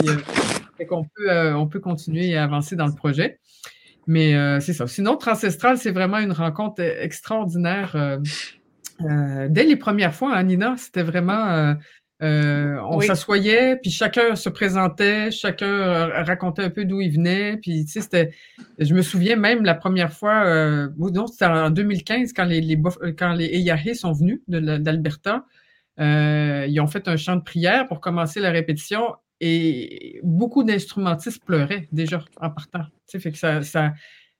qu'on 0.84 1.04
peut, 1.04 1.30
euh, 1.30 1.56
on 1.56 1.66
peut 1.66 1.80
continuer 1.80 2.36
à 2.36 2.44
avancer 2.44 2.76
dans 2.76 2.86
le 2.86 2.94
projet. 2.94 3.38
Mais 4.06 4.34
euh, 4.34 4.60
c'est 4.60 4.72
ça. 4.72 4.86
Sinon, 4.86 5.16
Transestral, 5.16 5.78
c'est 5.78 5.90
vraiment 5.90 6.18
une 6.18 6.32
rencontre 6.32 6.82
extraordinaire. 6.82 7.96
Euh, 7.96 9.48
dès 9.48 9.64
les 9.64 9.76
premières 9.76 10.14
fois, 10.14 10.36
hein, 10.36 10.42
Nina, 10.44 10.74
c'était 10.76 11.02
vraiment. 11.02 11.74
on 12.20 13.00
s'assoyait, 13.00 13.76
puis 13.76 13.90
chacun 13.90 14.36
se 14.36 14.48
présentait, 14.48 15.30
chacun 15.30 16.06
racontait 16.22 16.62
un 16.62 16.70
peu 16.70 16.84
d'où 16.84 17.00
il 17.00 17.12
venait. 17.12 17.56
Puis, 17.56 17.84
tu 17.84 17.92
sais, 17.92 18.00
c'était. 18.00 18.30
Je 18.78 18.94
me 18.94 19.02
souviens 19.02 19.36
même 19.36 19.64
la 19.64 19.74
première 19.74 20.12
fois, 20.12 20.44
non, 20.98 21.26
c'était 21.26 21.46
en 21.46 21.70
2015 21.70 22.32
quand 22.32 22.44
les, 22.44 22.60
les 22.60 22.80
quand 23.18 23.32
les 23.32 23.46
Eyahé 23.46 23.94
sont 23.94 24.12
venus 24.12 24.40
d'Alberta. 24.46 25.46
ils 25.98 26.80
ont 26.80 26.86
fait 26.86 27.08
un 27.08 27.16
chant 27.16 27.36
de 27.36 27.42
prière 27.42 27.88
pour 27.88 28.00
commencer 28.00 28.38
la 28.38 28.50
répétition 28.50 29.16
et 29.40 30.20
beaucoup 30.22 30.64
d'instrumentistes 30.64 31.44
pleuraient 31.44 31.88
déjà 31.92 32.24
en 32.40 32.50
partant. 32.50 32.84
Fait 33.06 33.30
que 33.30 33.38
ça, 33.38 33.62
ça, 33.62 33.92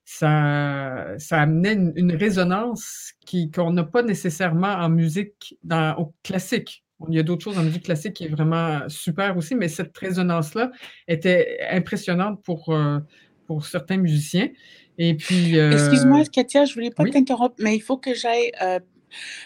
ça, 0.05 1.15
ça 1.17 1.41
amenait 1.41 1.73
une, 1.73 2.15
résonance 2.15 3.13
qu'on 3.53 3.71
n'a 3.71 3.83
pas 3.83 4.03
nécessairement 4.03 4.73
en 4.73 4.89
musique 4.89 5.57
dans, 5.63 5.95
au 5.97 6.13
classique. 6.23 6.83
Il 7.09 7.15
y 7.15 7.19
a 7.19 7.23
d'autres 7.23 7.43
choses 7.43 7.59
en 7.59 7.63
musique 7.63 7.83
classique 7.83 8.13
qui 8.13 8.25
est 8.25 8.29
vraiment 8.29 8.87
super 8.89 9.37
aussi, 9.37 9.53
mais 9.53 9.67
cette 9.67 9.95
résonance-là 9.95 10.71
était 11.07 11.59
impressionnante 11.69 12.41
pour, 12.43 12.69
euh, 12.69 12.99
pour 13.45 13.65
certains 13.65 13.97
musiciens. 13.97 14.49
Et 14.97 15.13
puis. 15.13 15.59
Euh, 15.59 15.71
Excuse-moi, 15.71 16.23
Katia, 16.25 16.65
je 16.65 16.71
ne 16.71 16.73
voulais 16.73 16.89
pas 16.89 17.03
t'interrompre, 17.05 17.55
mais 17.59 17.75
il 17.75 17.81
faut 17.81 17.97
que 17.97 18.15
j'aille 18.15 18.51
euh, 18.63 18.79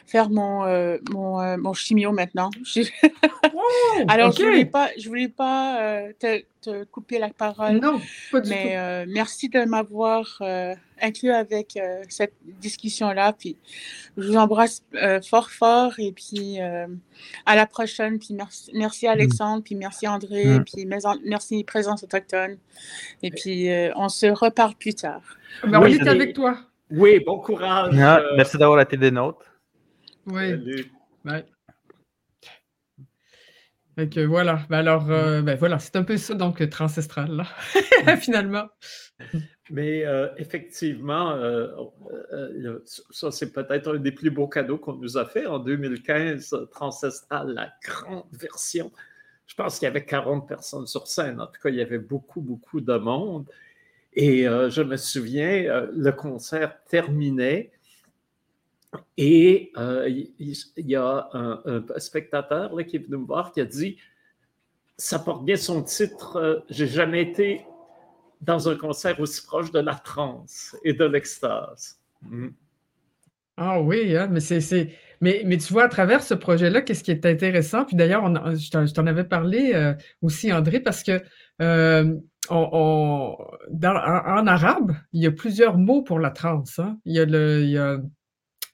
faire 0.05 0.29
mon, 0.29 0.65
euh, 0.65 0.97
mon, 1.11 1.41
euh, 1.41 1.57
mon, 1.57 1.73
chimio 1.73 2.11
maintenant. 2.11 2.49
Alors, 4.07 4.31
je 4.31 4.43
ne 4.43 4.49
voulais 4.49 4.65
pas, 4.65 4.89
je 4.97 5.07
voulais 5.07 5.27
pas 5.27 5.81
euh, 5.81 6.11
te, 6.19 6.43
te, 6.61 6.83
couper 6.85 7.19
la 7.19 7.29
parole. 7.29 7.77
Non, 7.77 7.99
pas 8.31 8.41
du 8.41 8.49
mais 8.49 9.05
merci 9.07 9.49
de 9.49 9.63
m'avoir 9.65 10.41
inclus 11.01 11.31
avec 11.31 11.79
cette 12.09 12.33
discussion-là. 12.43 13.33
Puis, 13.33 13.57
je 14.17 14.27
vous 14.27 14.37
embrasse 14.37 14.83
fort, 15.27 15.49
fort. 15.49 15.93
Et 15.97 16.11
puis, 16.11 16.59
à 16.59 17.55
la 17.55 17.65
prochaine. 17.65 18.19
Puis, 18.19 18.33
merci, 18.33 18.71
merci 18.73 19.05
mm. 19.05 19.09
Alexandre. 19.09 19.63
Puis, 19.63 19.75
merci 19.75 20.07
André. 20.07 20.45
Mm. 20.45 20.63
Puis, 20.65 20.87
merci 21.25 21.63
Présence 21.63 22.03
Autochtone. 22.03 22.57
Et 23.23 23.31
puis, 23.31 23.69
on 23.95 24.09
se 24.09 24.27
reparle 24.27 24.75
plus 24.75 24.95
tard. 24.95 25.21
Ben, 25.63 25.79
on 25.81 25.85
est 25.85 26.07
avec 26.07 26.33
toi. 26.33 26.57
Oui, 26.91 27.19
bon 27.25 27.39
courage. 27.39 27.95
Ah, 27.97 28.21
merci 28.35 28.57
d'avoir 28.57 28.81
été 28.81 28.97
des 28.97 29.11
nôtres. 29.11 29.45
Oui. 30.27 30.85
voilà. 34.25 34.65
Ben 34.69 34.77
alors, 34.77 35.09
euh, 35.11 35.41
ben 35.41 35.57
voilà, 35.57 35.79
c'est 35.79 35.95
un 35.95 36.03
peu 36.03 36.17
ça, 36.17 36.33
donc, 36.33 36.67
transestral, 36.69 37.31
là, 37.35 37.45
finalement. 38.17 38.67
Mais 39.69 40.05
euh, 40.05 40.29
effectivement, 40.37 41.31
euh, 41.31 41.67
ça, 42.85 43.31
c'est 43.31 43.51
peut-être 43.51 43.95
un 43.95 43.99
des 43.99 44.11
plus 44.11 44.31
beaux 44.31 44.47
cadeaux 44.47 44.77
qu'on 44.77 44.95
nous 44.95 45.17
a 45.17 45.25
fait 45.25 45.45
en 45.45 45.59
2015, 45.59 46.67
Transestral, 46.71 47.53
la 47.53 47.71
grande 47.83 48.25
version. 48.31 48.91
Je 49.45 49.55
pense 49.55 49.79
qu'il 49.79 49.85
y 49.85 49.89
avait 49.89 50.05
40 50.05 50.47
personnes 50.47 50.87
sur 50.87 51.07
scène. 51.07 51.41
En 51.41 51.47
tout 51.47 51.61
cas, 51.61 51.69
il 51.69 51.75
y 51.75 51.81
avait 51.81 51.99
beaucoup, 51.99 52.41
beaucoup 52.41 52.81
de 52.81 52.95
monde. 52.95 53.47
Et 54.13 54.43
je 54.43 54.81
me 54.81 54.97
souviens, 54.97 55.87
le 55.93 56.11
concert 56.11 56.83
terminait 56.85 57.71
et 59.17 59.71
euh, 59.77 60.09
il 60.09 60.55
y 60.77 60.95
a 60.95 61.29
un, 61.33 61.83
spectateur 61.97 62.75
là, 62.75 62.83
qui 62.83 62.97
est 62.97 62.99
venu 62.99 63.17
me 63.17 63.25
voir 63.25 63.51
qui 63.51 63.61
a 63.61 63.65
dit 63.65 63.97
Ça 64.97 65.19
porte 65.19 65.45
bien 65.45 65.55
son 65.55 65.83
titre 65.83 66.37
euh, 66.37 66.59
J'ai 66.69 66.87
jamais 66.87 67.21
été 67.21 67.61
dans 68.41 68.69
un 68.69 68.75
concert 68.75 69.19
aussi 69.19 69.45
proche 69.45 69.71
de 69.71 69.79
la 69.79 69.95
transe 69.95 70.75
et 70.83 70.93
de 70.93 71.05
l'extase. 71.05 71.99
Mm. 72.23 72.49
Ah 73.57 73.81
oui, 73.81 74.15
hein, 74.15 74.27
mais 74.31 74.39
c'est. 74.39 74.89
Mais, 75.19 75.43
mais, 75.45 75.57
tu 75.57 75.71
vois, 75.71 75.83
à 75.83 75.87
travers 75.87 76.23
ce 76.23 76.33
projet-là, 76.33 76.81
qu'est-ce 76.81 77.03
qui 77.03 77.11
est 77.11 77.27
intéressant? 77.27 77.85
Puis 77.85 77.95
d'ailleurs, 77.95 78.27
je 78.55 78.93
t'en 78.93 79.05
avais 79.05 79.23
parlé 79.23 79.73
euh, 79.75 79.93
aussi, 80.23 80.51
André, 80.51 80.79
parce 80.79 81.03
que 81.03 81.21
en, 82.49 83.37
arabe, 84.47 84.95
il 85.13 85.21
y 85.21 85.27
a 85.27 85.31
plusieurs 85.31 85.77
mots 85.77 86.01
pour 86.01 86.17
la 86.17 86.31
transe. 86.31 86.79
Hein. 86.79 86.97
Il 87.05 87.13
y 87.13 87.19
a 87.19 87.25
le. 87.25 87.61
Il 87.61 87.69
y 87.69 87.77
a, 87.77 87.99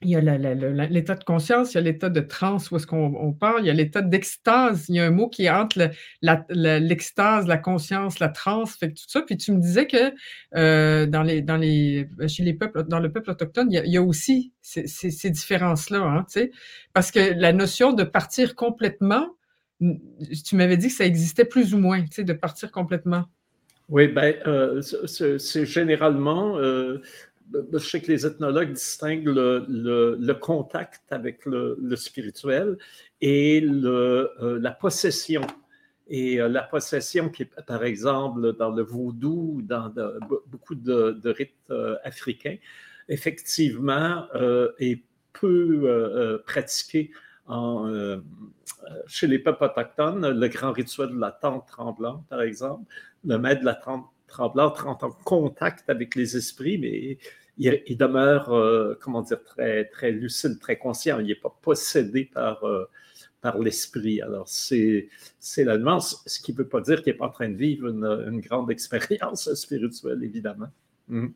il 0.00 0.10
y 0.10 0.16
a 0.16 0.20
l'état 0.20 1.16
de 1.16 1.24
conscience, 1.24 1.74
il 1.74 1.76
y 1.76 1.78
a 1.78 1.80
l'état 1.80 2.08
de 2.08 2.20
transe 2.20 2.70
où 2.70 2.76
est-ce 2.76 2.86
qu'on 2.86 3.32
parle, 3.32 3.62
il 3.62 3.66
y 3.66 3.70
a 3.70 3.72
l'état 3.72 4.00
d'extase. 4.00 4.86
Il 4.88 4.94
y 4.94 5.00
a 5.00 5.06
un 5.06 5.10
mot 5.10 5.28
qui 5.28 5.46
est 5.46 5.50
entre 5.50 5.90
l'extase, 6.22 7.48
la, 7.48 7.58
conscience, 7.58 8.20
la 8.20 8.28
transe, 8.28 8.76
fait 8.76 8.90
tout 8.90 9.04
ça. 9.08 9.22
Puis 9.22 9.36
tu 9.36 9.50
me 9.50 9.60
disais 9.60 9.88
que 9.88 10.14
euh, 10.54 11.06
dans 11.06 11.24
les, 11.24 11.42
dans 11.42 11.56
les, 11.56 12.08
chez 12.28 12.44
les 12.44 12.54
peuples, 12.54 12.84
dans 12.84 13.00
le 13.00 13.10
peuple 13.10 13.32
autochtone, 13.32 13.72
il 13.72 13.90
y 13.90 13.96
a, 13.96 14.02
aussi 14.02 14.52
ces, 14.62 14.86
ces, 14.86 15.30
différences-là, 15.30 15.98
hein, 15.98 16.24
tu 16.30 16.40
sais, 16.40 16.50
parce 16.92 17.10
que 17.10 17.34
la 17.34 17.52
notion 17.52 17.92
de 17.92 18.04
partir 18.04 18.54
complètement, 18.54 19.26
tu 19.80 20.54
m'avais 20.54 20.76
dit 20.76 20.88
que 20.88 20.94
ça 20.94 21.06
existait 21.06 21.44
plus 21.44 21.74
ou 21.74 21.78
moins, 21.78 22.02
tu 22.02 22.12
sais, 22.12 22.24
de 22.24 22.32
partir 22.32 22.70
complètement. 22.70 23.24
Oui, 23.88 24.06
ben, 24.06 24.34
euh, 24.46 24.82
c'est 24.82 25.64
généralement 25.64 26.58
euh, 26.58 27.00
je 27.72 27.78
sais 27.78 28.00
que 28.00 28.10
les 28.10 28.26
ethnologues 28.26 28.72
distinguent 28.72 29.28
le, 29.28 30.32
contact 30.34 31.02
avec 31.10 31.44
le, 31.46 31.96
spirituel 31.96 32.78
et 33.20 33.62
euh, 33.62 34.58
la 34.60 34.70
possession. 34.70 35.42
Et 36.10 36.40
euh, 36.40 36.48
la 36.48 36.62
possession 36.62 37.28
qui 37.28 37.42
est, 37.42 37.64
par 37.66 37.84
exemple, 37.84 38.54
dans 38.56 38.70
le 38.70 38.82
vaudou, 38.82 39.60
dans 39.62 39.92
beaucoup 40.46 40.74
de, 40.74 41.20
rites 41.28 41.54
euh, 41.70 41.96
africains, 42.04 42.56
effectivement, 43.08 44.26
est 44.78 45.02
peu 45.32 46.42
pratiquée 46.46 47.10
chez 49.06 49.26
les 49.26 49.38
peuples 49.38 49.64
autochtones. 49.64 50.28
Le 50.28 50.48
grand 50.48 50.72
rituel 50.72 51.10
de 51.10 51.20
la 51.20 51.30
tente 51.30 51.66
tremblante, 51.68 52.26
par 52.28 52.42
exemple, 52.42 52.84
le 53.24 53.38
maître 53.38 53.60
de 53.60 53.66
la 53.66 53.74
tente 53.74 54.06
tremblante 54.28 54.78
rentre 54.78 55.04
en 55.04 55.10
contact 55.10 55.90
avec 55.90 56.14
les 56.14 56.36
esprits, 56.36 56.78
mais 56.78 57.18
il, 57.58 57.96
demeure, 57.96 58.52
euh, 58.52 58.96
comment 59.00 59.22
dire, 59.22 59.42
très, 59.42 59.86
très 59.86 60.12
lucide, 60.12 60.58
très 60.60 60.78
conscient. 60.78 61.18
Il 61.18 61.26
n'est 61.26 61.34
pas 61.34 61.56
possédé 61.62 62.24
par, 62.24 62.62
euh, 62.64 62.88
par 63.40 63.58
l'esprit. 63.58 64.20
Alors, 64.20 64.48
c'est, 64.48 65.08
la 65.56 65.76
nuance, 65.76 66.22
ce 66.26 66.40
qui 66.40 66.52
ne 66.52 66.58
veut 66.58 66.68
pas 66.68 66.80
dire 66.80 67.02
qu'il 67.02 67.12
n'est 67.12 67.18
pas 67.18 67.26
en 67.26 67.30
train 67.30 67.48
de 67.48 67.56
vivre 67.56 67.88
une, 67.88 68.40
grande 68.40 68.70
expérience 68.70 69.52
spirituelle, 69.54 70.22
évidemment. 70.22 70.68
Mm. 71.08 71.28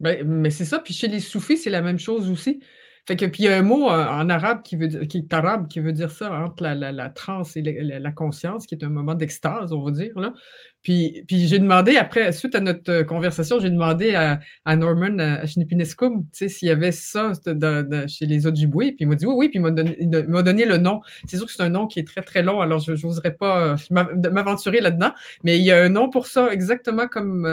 Ben, 0.00 0.26
mais 0.26 0.50
c'est 0.50 0.64
ça. 0.64 0.78
Puis 0.78 0.94
chez 0.94 1.08
les 1.08 1.20
soufis, 1.20 1.56
c'est 1.56 1.70
la 1.70 1.82
même 1.82 1.98
chose 1.98 2.30
aussi. 2.30 2.60
Fait 3.06 3.16
que, 3.16 3.26
puis 3.26 3.42
il 3.42 3.46
y 3.46 3.48
a 3.48 3.58
un 3.58 3.62
mot 3.62 3.90
euh, 3.90 4.06
en 4.06 4.30
arabe 4.30 4.62
qui, 4.62 4.76
veut, 4.76 4.88
qui 5.04 5.18
est 5.18 5.34
arabe 5.34 5.68
qui 5.68 5.80
veut 5.80 5.92
dire 5.92 6.10
ça, 6.10 6.32
entre 6.32 6.62
la, 6.62 6.74
la, 6.74 6.90
la 6.90 7.10
transe 7.10 7.54
et 7.54 7.62
la, 7.62 8.12
conscience, 8.12 8.66
qui 8.66 8.74
est 8.74 8.82
un 8.82 8.88
moment 8.88 9.14
d'extase, 9.14 9.74
on 9.74 9.82
va 9.82 9.90
dire. 9.90 10.18
Là. 10.18 10.32
Puis, 10.82 11.22
puis 11.28 11.46
j'ai 11.46 11.58
demandé, 11.58 11.98
après, 11.98 12.32
suite 12.32 12.54
à 12.54 12.60
notre 12.60 12.90
euh, 12.90 13.04
conversation, 13.04 13.60
j'ai 13.60 13.68
demandé 13.68 14.14
à, 14.14 14.40
à, 14.64 14.76
Norman, 14.76 15.18
sais, 16.32 16.48
s'il 16.48 16.68
y 16.68 16.70
avait 16.70 16.92
ça 16.92 17.32
chez 18.06 18.24
les 18.24 18.46
Ojibwe. 18.46 18.78
Puis 18.78 18.96
il 19.00 19.08
m'a 19.08 19.16
dit 19.16 19.26
oui, 19.26 19.34
oui, 19.36 19.48
puis 19.50 19.58
il 19.58 19.62
m'a 19.62 19.70
donné, 19.70 19.96
donné, 20.42 20.64
le 20.64 20.78
nom. 20.78 21.02
C'est 21.26 21.36
sûr 21.36 21.44
que 21.44 21.52
c'est 21.52 21.62
un 21.62 21.68
nom 21.68 21.86
qui 21.86 21.98
est 21.98 22.06
très, 22.06 22.22
très 22.22 22.42
long, 22.42 22.62
alors 22.62 22.78
je 22.78 22.92
n'oserais 22.92 23.34
pas 23.34 23.74
euh, 23.74 23.76
m'aventurer 23.90 24.80
là-dedans. 24.80 25.12
Mais 25.42 25.58
il 25.58 25.64
y 25.64 25.72
a 25.72 25.82
un 25.82 25.90
nom 25.90 26.08
pour 26.08 26.26
ça, 26.26 26.50
exactement 26.50 27.06
comme. 27.06 27.46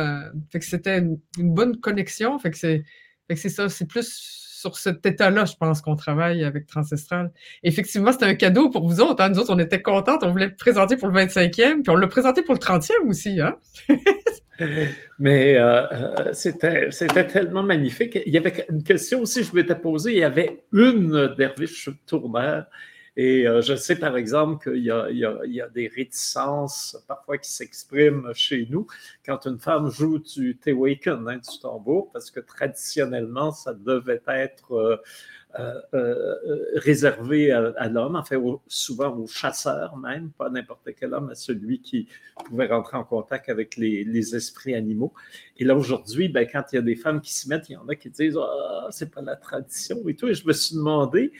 fait 0.50 0.60
que 0.60 0.66
c'était 0.66 1.00
une, 1.00 1.20
une, 1.38 1.54
bonne 1.54 1.78
connexion. 1.78 2.40
Fait 2.40 2.52
que 2.52 2.58
c'est 2.58 3.50
ça, 3.50 3.68
c'est 3.68 3.88
plus 3.88 4.42
sur 4.62 4.78
cet 4.78 5.04
état-là, 5.06 5.46
je 5.46 5.56
pense 5.56 5.82
qu'on 5.82 5.96
travaille 5.96 6.44
avec 6.44 6.68
Transestral. 6.68 7.32
Effectivement, 7.64 8.12
c'était 8.12 8.26
un 8.26 8.36
cadeau 8.36 8.70
pour 8.70 8.88
vous 8.88 9.02
autres. 9.02 9.24
Hein. 9.24 9.30
Nous 9.30 9.40
autres, 9.40 9.54
on 9.54 9.60
était 9.60 9.82
contents. 9.82 10.20
On 10.22 10.32
voulait 10.32 10.48
le 10.48 10.56
présenter 10.56 10.98
pour 10.98 11.08
le 11.08 11.20
25e, 11.20 11.82
puis 11.82 11.90
on 11.90 11.96
l'a 11.96 12.08
présenté 12.08 12.44
pour 12.44 12.54
le 12.54 12.60
30e 12.60 13.08
aussi. 13.08 13.42
Hein? 13.42 13.58
Mais 15.20 15.56
euh, 15.56 15.88
euh, 15.92 16.34
c'était, 16.34 16.90
tellement 17.28 17.64
magnifique. 17.64 18.20
Il 18.26 18.32
y 18.32 18.38
avait 18.38 18.66
une 18.70 18.84
question 18.84 19.22
aussi 19.22 19.42
que 19.42 19.48
je 19.48 19.56
m'étais 19.56 19.76
posée. 19.76 20.12
Il 20.12 20.20
y 20.20 20.24
avait 20.24 20.64
une 20.72 21.34
derviche 21.36 21.90
tourneur 22.06 22.66
et 23.18 23.46
euh, 23.46 23.62
je 23.62 23.76
sais 23.76 23.98
par 23.98 24.16
exemple 24.16 24.64
qu'il 24.64 24.84
y, 24.84 24.92
a 24.92 25.68
des 25.70 25.88
réticences 25.88 26.98
parfois 27.08 27.38
qui 27.38 27.52
s'expriment 27.52 28.34
chez 28.34 28.68
nous 28.70 28.88
quand 29.26 29.46
une 29.46 29.60
femme 29.60 29.90
joue 29.90 30.20
du 30.20 30.58
Tewaken, 30.58 31.28
hein, 31.28 31.38
du 31.38 31.60
tambour, 31.60 32.10
parce 32.14 32.32
que 32.32 32.40
traditionnellement, 32.40 33.52
ça 33.52 33.74
devait 33.74 34.22
être 34.28 34.74
euh, 35.60 35.82
euh, 35.94 36.36
réservé 36.76 37.52
à, 37.52 37.90
l'homme, 37.90 38.16
enfin 38.16 38.38
souvent 38.68 39.14
au 39.18 39.28
chasseur 39.28 39.98
même, 39.98 40.32
pas 40.32 40.50
n'importe 40.50 40.88
quel 40.98 41.14
homme, 41.14 41.30
à 41.30 41.36
celui 41.36 41.82
qui 41.82 42.08
pouvait 42.46 42.68
rentrer 42.68 42.96
en 42.96 43.04
contact 43.04 43.50
avec 43.50 43.76
les, 43.76 44.36
esprits 44.36 44.74
animaux. 44.74 45.14
Et 45.58 45.66
là 45.66 45.76
aujourd'hui, 45.76 46.30
ben, 46.30 46.48
quand 46.50 46.64
il 46.72 46.76
y 46.78 46.80
a 46.80 46.82
des 46.82 46.96
femmes 46.96 47.20
qui 47.20 47.34
s'y 47.34 47.50
mettent, 47.50 47.68
il 47.68 47.74
y 47.74 47.76
en 47.76 47.88
a 47.90 47.96
qui 47.96 48.10
disent 48.10 48.38
ah, 48.42 48.88
c'est 48.92 49.12
pas 49.12 49.22
la 49.22 49.36
tradition 49.36 49.98
et 50.08 50.16
tout. 50.16 50.30
Et 50.30 50.34
je 50.34 50.48
me 50.48 50.54
suis 50.54 50.78
demandé, 50.78 51.34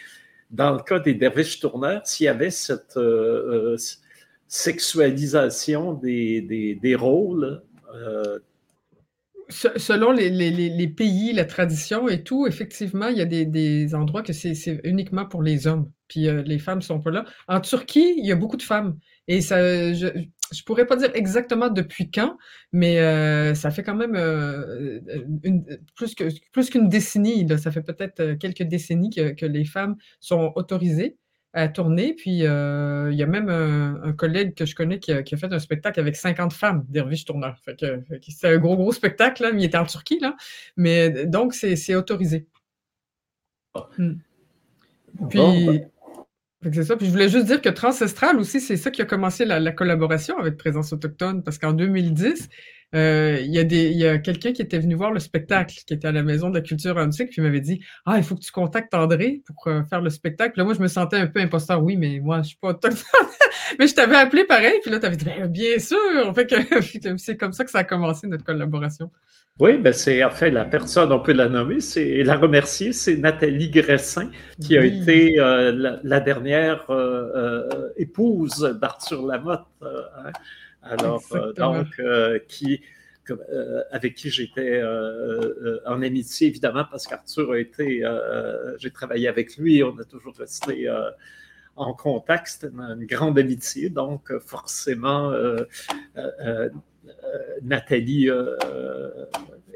dans 0.52 0.72
le 0.72 0.80
cas 0.80 1.00
des 1.00 1.14
derviches 1.14 1.60
tourneurs, 1.60 2.06
s'il 2.06 2.26
y 2.26 2.30
avait 2.30 2.52
cette 2.52 2.98
euh, 2.98 3.74
euh, 3.74 3.78
sexualisation 4.48 5.94
des, 5.94 6.78
des, 6.82 6.96
rôles. 6.96 7.64
Euh, 7.96 8.40
selon 9.50 10.12
les, 10.12 10.30
les, 10.30 10.52
les, 10.52 10.88
pays, 10.88 11.34
la 11.34 11.46
tradition 11.46 12.08
et 12.08 12.24
tout, 12.24 12.48
effectivement, 12.48 13.08
il 13.08 13.18
y 13.18 13.22
a 13.22 13.26
des, 13.26 13.46
des 13.46 13.96
endroits 13.96 14.24
que 14.24 14.34
c'est 14.34 14.82
uniquement 14.84 15.26
pour 15.26 15.42
les 15.42 15.68
hommes, 15.68 15.90
puis 16.08 16.28
les 16.46 16.60
femmes 16.60 16.82
sont 16.82 17.02
pas 17.02 17.12
là. 17.12 17.26
En 17.48 17.60
Turquie, 17.60 18.14
il 18.18 18.26
y 18.26 18.32
a 18.32 18.36
beaucoup 18.36 18.58
de 18.58 18.62
femmes. 18.62 18.98
Et 19.28 19.42
ça, 19.42 19.58
je 20.52 20.64
pourrais 20.64 20.86
pas 20.86 20.98
dire 20.98 21.12
exactement 21.14 21.70
depuis 21.70 22.12
quand, 22.12 22.38
mais 22.72 23.00
euh, 23.00 23.56
ça 23.56 23.72
fait 23.72 23.84
quand 23.84 23.96
même 23.96 24.16
euh, 24.16 25.00
une, 25.44 25.66
plus 25.96 26.14
que 26.14 26.26
plus 26.52 26.70
qu'une 26.70 26.90
décennie. 26.90 27.46
Là, 27.46 27.58
ça 27.58 27.72
fait 27.72 27.82
peut-être 27.82 28.20
euh, 28.20 28.36
quelques 28.36 28.64
décennies 28.64 29.10
que, 29.10 29.32
que, 29.32 29.46
les 29.46 29.66
femmes 29.66 29.96
sont 30.20 30.52
autorisées 30.56 31.18
à 31.54 31.68
tourner. 31.68 32.14
Puis 32.14 32.32
il 32.32 32.44
y 32.44 32.46
a 32.46 33.26
même 33.26 33.50
un, 33.50 34.14
collègue 34.14 34.56
que 34.56 34.66
je 34.66 34.76
connais 34.76 35.00
qui 35.00 35.12
a, 35.12 35.24
qui 35.24 35.36
a, 35.36 35.38
fait 35.38 35.52
un 35.52 35.60
spectacle 35.60 36.00
avec 36.00 36.16
50 36.16 36.54
femmes. 36.54 36.86
Fait 37.64 37.76
que, 37.76 38.02
c'est 38.30 38.48
un 38.48 38.58
gros 38.58 38.76
gros 38.76 38.92
spectacle 38.92 39.44
là, 39.44 39.52
mais 39.52 39.62
il 39.64 39.66
était 39.66 39.78
en 39.78 39.86
Turquie 39.86 40.20
là. 40.20 40.36
Mais 40.78 41.26
donc 41.26 41.54
c'est 41.54 41.96
autorisé. 41.96 42.48
Ah. 43.74 43.88
Hmm. 43.98 44.16
Puis 45.30 45.40
ben, 45.40 45.90
c'est 46.64 46.84
ça. 46.84 46.96
Puis 46.96 47.08
je 47.08 47.12
voulais 47.12 47.30
juste 47.30 47.48
dire 47.48 47.62
que 47.62 47.70
Transcestral 47.70 48.38
aussi, 48.38 48.62
c'est 48.62 48.78
ça 48.78 48.92
qui 48.92 49.02
a 49.02 49.06
commencé 49.06 49.46
la, 49.46 49.72
collaboration 49.72 50.38
avec 50.38 50.58
Présence 50.58 50.94
autochtone, 50.94 51.44
parce 51.44 51.58
qu'en 51.58 51.74
2010, 51.74 52.50
euh, 52.94 53.40
il 53.42 53.54
y 53.54 53.60
a 53.60 53.64
des, 53.64 53.90
il 53.90 53.98
y 53.98 54.06
a 54.06 54.18
quelqu'un 54.18 54.52
qui 54.52 54.62
était 54.62 54.80
venu 54.80 54.96
voir 54.96 55.12
le 55.12 55.20
spectacle, 55.20 55.76
qui 55.86 55.94
était 55.94 56.08
à 56.08 56.12
la 56.12 56.24
Maison 56.24 56.50
de 56.50 56.56
la 56.56 56.62
Culture 56.62 56.98
antique, 56.98 57.30
puis 57.30 57.38
il 57.38 57.44
m'avait 57.44 57.62
dit 57.62 57.82
Ah, 58.06 58.18
il 58.18 58.24
faut 58.24 58.36
que 58.36 58.42
tu 58.42 58.52
contactes 58.52 58.94
André 58.94 59.42
pour 59.46 59.68
euh, 59.68 59.84
faire 59.84 60.02
le 60.02 60.10
spectacle. 60.10 60.58
Là, 60.58 60.66
moi, 60.66 60.74
je 60.74 60.80
me 60.80 60.88
sentais 60.88 61.18
un 61.18 61.28
peu 61.28 61.40
imposteur. 61.40 61.82
Oui, 61.82 61.96
mais 61.96 62.20
moi, 62.20 62.42
je 62.42 62.50
suis 62.50 62.58
pas 62.58 62.70
autochtone. 62.70 62.98
mais 63.80 63.88
je 63.88 63.96
t'avais 63.96 64.18
appelé 64.18 64.44
pareil, 64.44 64.80
puis 64.82 64.92
là, 64.92 65.00
tu 65.00 65.06
avais 65.06 65.16
dit 65.16 65.26
ben, 65.26 65.48
Bien 65.48 65.80
sûr. 65.80 66.34
Fait 66.36 66.46
que 67.02 67.18
c'est 67.18 67.38
comme 67.38 67.54
ça 67.54 67.64
que 67.64 67.72
ça 67.72 67.80
a 67.80 67.84
commencé 67.84 68.28
notre 68.28 68.44
collaboration. 68.44 69.10
Oui, 69.60 69.78
ben 69.78 69.94
c'est 69.94 70.24
en 70.24 70.32
fait 70.32 70.50
la 70.50 70.66
personne, 70.66 71.12
on 71.12 71.20
peut 71.20 71.34
la 71.34 71.50
nommer, 71.50 71.82
c'est 71.82 72.24
la 72.24 72.38
remercier, 72.38 72.94
c'est 72.94 73.18
Nathalie 73.18 73.70
Gressin, 73.70 74.32
qui 74.60 74.78
a 74.78 74.84
été 74.84 75.40
euh, 75.40 76.00
la, 76.04 76.20
dernière 76.22 76.88
épouse 77.98 78.62
d'Arthur 78.82 79.28
Lamotte. 79.28 79.68
Hein. 79.82 80.32
Alors, 80.84 81.24
euh, 81.34 81.54
donc, 81.54 81.88
euh, 82.00 82.40
qui, 82.48 82.82
euh, 83.30 83.84
avec 83.92 84.16
qui 84.16 84.30
j'étais 84.30 84.82
en 85.86 86.02
amitié, 86.02 86.48
évidemment, 86.48 86.86
parce 86.90 87.08
qu'Arthur 87.08 87.52
a 87.52 87.60
été, 87.60 88.04
j'ai 88.80 88.92
travaillé 88.92 89.28
avec 89.28 89.58
lui, 89.58 89.84
on 89.84 89.98
a 90.00 90.04
toujours 90.04 90.36
resté 90.38 90.90
en 91.76 91.94
contact, 91.94 92.48
c'était 92.48 92.68
une 92.76 93.06
grande 93.06 93.38
amitié, 93.40 93.90
donc 93.90 94.32
forcément, 94.40 95.32
Nathalie 97.62 98.30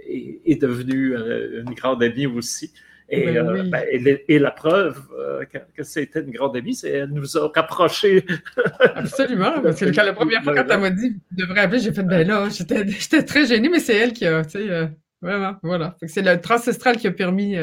est, 0.07 0.61
devenue 0.61 1.15
une 1.15 1.73
grande 1.75 2.03
amie 2.03 2.25
aussi. 2.25 2.73
Et, 3.09 3.25
ben 3.25 3.37
euh, 3.37 3.63
ben, 3.69 3.85
et, 4.27 4.39
la 4.39 4.49
preuve 4.49 4.99
euh, 5.17 5.45
que, 5.45 5.83
c'était 5.83 6.21
une 6.21 6.31
grande 6.31 6.57
amie, 6.57 6.73
c'est 6.73 6.91
qu'elle 6.91 7.09
nous 7.09 7.37
a 7.37 7.51
rapprochés. 7.53 8.25
Absolument. 8.79 9.61
Parce 9.63 9.79
que 9.79 9.85
la 9.85 10.13
première 10.13 10.43
fois, 10.43 10.55
quand 10.55 10.65
elle 10.67 10.79
m'a 10.79 10.89
dit 10.89 11.13
tu 11.29 11.35
devrais 11.45 11.61
appeler, 11.61 11.79
j'ai 11.79 11.93
fait 11.93 12.03
ben 12.03 12.27
là, 12.27 12.47
j'étais 12.49 13.23
très 13.23 13.45
gênée, 13.45 13.69
mais 13.69 13.79
c'est 13.79 13.95
elle 13.95 14.13
qui 14.13 14.25
a, 14.25 14.43
tu 14.43 14.51
sais, 14.51 14.69
euh, 14.71 14.87
vraiment, 15.21 15.55
voilà. 15.61 15.97
C'est 16.07 16.23
le 16.23 16.41
transcestral 16.41 16.97
qui 16.97 17.05
a 17.05 17.11
permis 17.11 17.57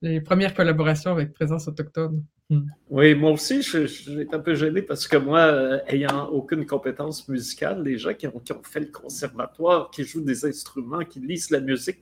les 0.00 0.20
premières 0.22 0.54
collaborations 0.54 1.12
avec 1.12 1.34
Présence 1.34 1.68
autochtone. 1.68 2.24
Hmm. 2.48 2.62
Oui, 2.88 3.14
moi 3.14 3.32
aussi, 3.32 3.60
j'étais 3.60 4.34
un 4.34 4.38
peu 4.38 4.54
gêné 4.54 4.80
parce 4.80 5.06
que 5.06 5.16
moi, 5.18 5.82
ayant 5.88 6.28
aucune 6.28 6.64
compétence 6.64 7.28
musicale, 7.28 7.82
les 7.82 7.98
gens 7.98 8.14
qui 8.14 8.28
ont, 8.28 8.40
qui 8.42 8.52
ont 8.52 8.62
fait 8.62 8.80
le 8.80 8.86
conservatoire, 8.86 9.90
qui 9.90 10.04
jouent 10.04 10.24
des 10.24 10.46
instruments, 10.46 11.00
qui 11.00 11.20
lisent 11.20 11.50
la 11.50 11.60
musique, 11.60 11.98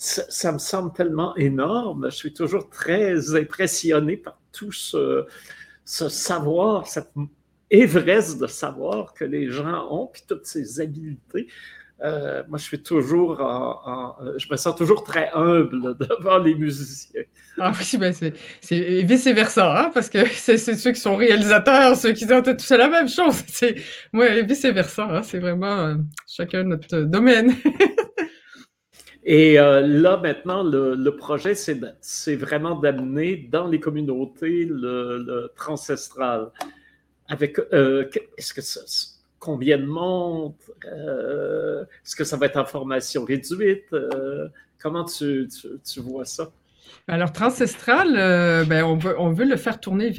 ça, 0.00 0.50
me 0.52 0.58
semble 0.58 0.92
tellement 0.94 1.36
énorme. 1.36 2.10
Je 2.10 2.16
suis 2.16 2.32
toujours 2.32 2.70
très 2.70 3.36
impressionné 3.36 4.16
par 4.16 4.38
tout 4.50 4.72
ce, 4.72 5.26
savoir, 5.84 6.86
cette 6.86 7.12
évresse 7.70 8.38
de 8.38 8.46
savoir 8.46 9.12
que 9.12 9.24
les 9.24 9.50
gens 9.50 9.88
ont, 9.90 10.06
puis 10.06 10.22
toutes 10.26 10.46
ces 10.46 10.80
habiletés. 10.80 11.48
Euh, 12.02 12.42
moi, 12.48 12.56
je 12.56 12.64
suis 12.64 12.82
toujours 12.82 13.36
je 14.38 14.50
me 14.50 14.56
sens 14.56 14.74
toujours 14.74 15.04
très 15.04 15.30
humble 15.34 15.94
devant 16.00 16.38
les 16.38 16.54
musiciens. 16.54 17.20
Ah 17.58 17.72
oui, 17.78 17.98
ben 17.98 18.14
c'est, 18.14 19.02
vice-versa, 19.02 19.82
hein, 19.82 19.90
parce 19.92 20.08
que 20.08 20.26
c'est, 20.32 20.56
ceux 20.56 20.92
qui 20.92 21.00
sont 21.00 21.16
réalisateurs, 21.16 21.94
ceux 21.94 22.14
qui 22.14 22.24
ont 22.32 22.42
tous 22.42 22.70
la 22.70 22.88
même 22.88 23.08
chose. 23.08 23.42
C'est, 23.48 23.76
ouais, 24.14 24.42
vice-versa, 24.44 25.08
hein, 25.10 25.22
c'est 25.22 25.40
vraiment 25.40 25.78
euh, 25.78 25.94
chacun 26.26 26.64
notre 26.64 27.00
domaine. 27.00 27.54
Et 29.24 29.58
euh, 29.58 29.80
là, 29.80 30.16
maintenant, 30.16 30.62
le, 30.62 31.10
projet, 31.10 31.54
c'est 31.54 32.36
vraiment 32.36 32.74
d'amener 32.74 33.48
dans 33.50 33.66
les 33.66 33.80
communautés 33.80 34.64
le, 34.64 35.50
transcestral. 35.56 36.50
Avec, 37.28 37.58
euh, 37.72 38.08
est-ce 38.36 38.54
que 38.54 38.62
ça, 38.62 38.80
combien 39.38 39.78
de 39.78 39.84
monde? 39.84 40.54
Euh, 40.86 41.82
est-ce 42.04 42.16
que 42.16 42.24
ça 42.24 42.36
va 42.36 42.46
être 42.46 42.56
en 42.56 42.64
formation 42.64 43.24
réduite? 43.24 43.94
comment 44.80 45.04
tu, 45.04 45.48
vois 45.98 46.24
ça? 46.24 46.50
Alors, 47.12 47.32
Transcestral, 47.32 48.14
euh, 48.16 48.64
ben, 48.64 48.84
on, 48.84 48.96
veut, 48.96 49.16
on 49.18 49.32
veut 49.32 49.44
le 49.44 49.56
faire 49.56 49.80
tourner 49.80 50.12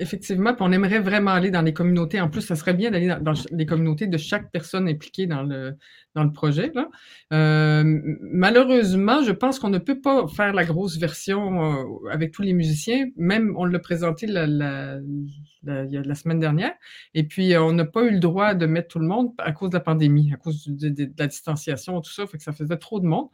effectivement, 0.00 0.54
puis 0.54 0.64
on 0.66 0.72
aimerait 0.72 0.98
vraiment 0.98 1.32
aller 1.32 1.50
dans 1.50 1.60
les 1.60 1.74
communautés. 1.74 2.22
En 2.22 2.30
plus, 2.30 2.40
ça 2.40 2.56
serait 2.56 2.72
bien 2.72 2.90
d'aller 2.90 3.14
dans, 3.20 3.34
les 3.50 3.66
communautés 3.66 4.06
de 4.06 4.16
chaque 4.16 4.50
personne 4.50 4.88
impliquée 4.88 5.26
dans 5.26 5.42
le, 5.42 5.76
dans 6.14 6.24
le 6.24 6.32
projet. 6.32 6.72
Là. 6.74 6.88
Euh, 7.34 7.84
malheureusement, 8.22 9.22
je 9.22 9.32
pense 9.32 9.58
qu'on 9.58 9.68
ne 9.68 9.76
peut 9.76 10.00
pas 10.00 10.26
faire 10.26 10.54
la 10.54 10.64
grosse 10.64 10.96
version 10.96 11.82
euh, 11.82 12.08
avec 12.10 12.32
tous 12.32 12.40
les 12.40 12.54
musiciens. 12.54 13.08
Même, 13.18 13.54
on 13.58 13.66
l'a 13.66 13.78
présenté 13.78 14.26
la, 14.26 14.46
la, 14.46 15.00
la, 15.62 16.14
semaine 16.14 16.40
dernière. 16.40 16.72
Et 17.12 17.24
puis, 17.24 17.58
on 17.58 17.72
n'a 17.72 17.84
pas 17.84 18.04
eu 18.04 18.12
le 18.12 18.20
droit 18.20 18.54
de 18.54 18.64
mettre 18.64 18.88
tout 18.88 19.00
le 19.00 19.06
monde 19.06 19.34
à 19.36 19.52
cause 19.52 19.68
de 19.68 19.74
la 19.74 19.80
pandémie, 19.80 20.32
à 20.32 20.38
cause 20.38 20.66
de, 20.66 20.88
de 20.88 21.12
la 21.18 21.26
distanciation, 21.26 22.00
tout 22.00 22.10
ça. 22.10 22.26
Fait 22.26 22.38
que 22.38 22.42
ça 22.42 22.52
faisait 22.52 22.78
trop 22.78 23.00
de 23.00 23.06
monde. 23.06 23.28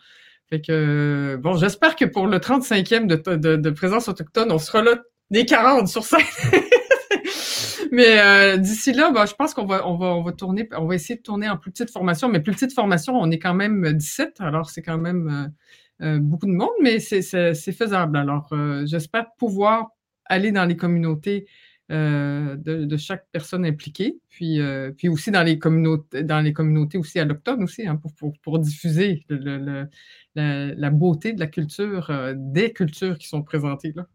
Fait 0.51 0.61
que, 0.61 1.36
bon, 1.40 1.57
j'espère 1.57 1.97
que 1.97 2.05
pour 2.05 2.26
le 2.26 2.38
35e 2.38 3.07
de, 3.07 3.57
de, 3.57 3.70
présence 3.70 4.09
autochtone, 4.09 4.53
on 4.53 4.59
sera 4.59 4.82
là 4.82 4.97
des 5.30 5.45
40 5.45 5.88
sur 5.88 6.05
scène. 6.05 6.20
mais 7.92 8.20
euh, 8.20 8.57
d'ici 8.59 8.92
là, 8.92 9.11
bah, 9.11 9.24
je 9.26 9.34
pense 9.34 9.55
qu'on 9.55 9.64
va, 9.64 9.88
on 9.88 9.97
va, 9.97 10.14
on 10.14 10.22
va 10.22 10.32
tourner, 10.32 10.68
on 10.76 10.86
va 10.86 10.95
essayer 10.95 11.16
de 11.16 11.22
tourner 11.22 11.49
en 11.49 11.57
plus 11.57 11.70
petite 11.70 11.90
formation. 11.90 12.28
Mais 12.28 12.40
plus 12.40 12.53
petite 12.53 12.74
formation, 12.74 13.14
on 13.14 13.30
est 13.30 13.38
quand 13.38 13.55
même 13.55 13.92
17, 13.92 14.40
alors 14.40 14.68
c'est 14.68 14.82
quand 14.82 14.99
même 14.99 15.53
euh, 16.03 16.07
euh, 16.07 16.18
beaucoup 16.20 16.47
de 16.47 16.53
monde, 16.53 16.70
mais 16.82 17.01
c'est 17.01 17.22
faisable. 17.72 18.18
Alors, 18.18 18.53
j'espère 18.84 19.26
pouvoir 19.38 19.88
aller 20.26 20.53
dans 20.53 20.64
les 20.64 20.76
communautés 20.76 21.47
de, 21.91 22.85
de, 22.85 22.97
chaque 22.97 23.26
personne 23.30 23.66
impliquée, 23.66 24.16
puis, 24.30 24.61
puis 24.97 25.09
aussi 25.09 25.30
dans 25.30 25.43
les 25.43 25.59
communautés, 25.59 26.22
dans 26.22 26.41
les 26.41 26.53
communautés 26.53 26.99
aussi 26.99 27.18
allochtones 27.18 27.62
aussi, 27.62 27.87
hein, 27.87 27.97
pour, 27.97 28.14
pour, 28.14 28.32
pour, 28.43 28.59
diffuser 28.59 29.24
le, 29.28 29.59
le, 29.59 29.89
la, 30.35 30.91
beauté 30.91 31.32
de 31.32 31.41
la 31.41 31.47
culture, 31.47 32.11
euh, 32.11 32.35
des 32.37 32.72
cultures 32.72 33.18
qui 33.18 33.28
sont 33.28 33.43
présentées 33.43 33.93
là. 33.95 34.07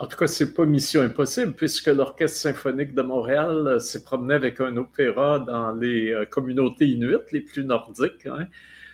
En 0.00 0.06
tout 0.06 0.16
cas, 0.16 0.26
c'est 0.26 0.52
pas 0.52 0.66
mission 0.66 1.02
impossible 1.02 1.52
puisque 1.54 1.86
l'Orchestre 1.86 2.38
symphonique 2.38 2.94
de 2.94 3.02
Montréal 3.02 3.66
euh, 3.66 3.78
s'est 3.78 4.02
promené 4.02 4.34
avec 4.34 4.60
un 4.60 4.76
opéra 4.76 5.38
dans 5.38 5.72
les 5.72 6.12
euh, 6.12 6.24
communautés 6.24 6.88
inuites 6.88 7.30
les 7.32 7.40
plus 7.40 7.64
nordiques. 7.64 8.26
Hein. 8.26 8.48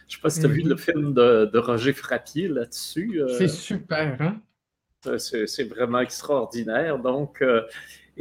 Je 0.08 0.16
ne 0.16 0.18
sais 0.18 0.22
pas 0.22 0.30
si 0.30 0.40
tu 0.40 0.46
as 0.46 0.48
vu 0.48 0.62
le 0.62 0.76
film 0.76 1.14
de, 1.14 1.58
Roger 1.58 1.92
Frappier 1.92 2.48
là-dessus. 2.48 3.20
c'est 3.38 3.48
super, 3.48 4.20
hein? 4.20 4.40
C'est 5.18 5.64
vraiment 5.64 6.00
extraordinaire. 6.00 6.98
Donc, 6.98 7.42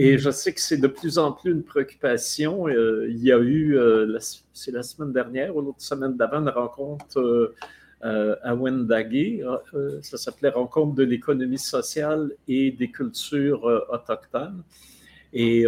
et 0.01 0.17
je 0.17 0.29
sais 0.29 0.53
que 0.53 0.61
c'est 0.61 0.77
de 0.77 0.87
plus 0.87 1.17
en 1.17 1.33
plus 1.33 1.51
une 1.51 1.63
préoccupation. 1.63 2.69
Euh, 2.69 3.05
il 3.09 3.21
y 3.21 3.33
a 3.33 3.37
eu, 3.37 3.77
euh, 3.77 4.17
c'est 4.53 4.71
la 4.71 4.81
semaine 4.81 5.11
dernière 5.11 5.53
ou 5.53 5.61
l'autre 5.61 5.81
semaine 5.81 6.15
d'avant, 6.15 6.39
une 6.39 6.47
rencontre 6.47 7.53
euh, 8.05 8.35
à 8.41 8.55
Wendake. 8.55 9.41
ça 10.01 10.17
s'appelait 10.17 10.51
Rencontre 10.51 10.95
de 10.95 11.03
l'économie 11.03 11.57
sociale 11.59 12.31
et 12.47 12.71
des 12.71 12.89
cultures 12.91 13.65
autochtones. 13.89 14.63
Et 15.33 15.65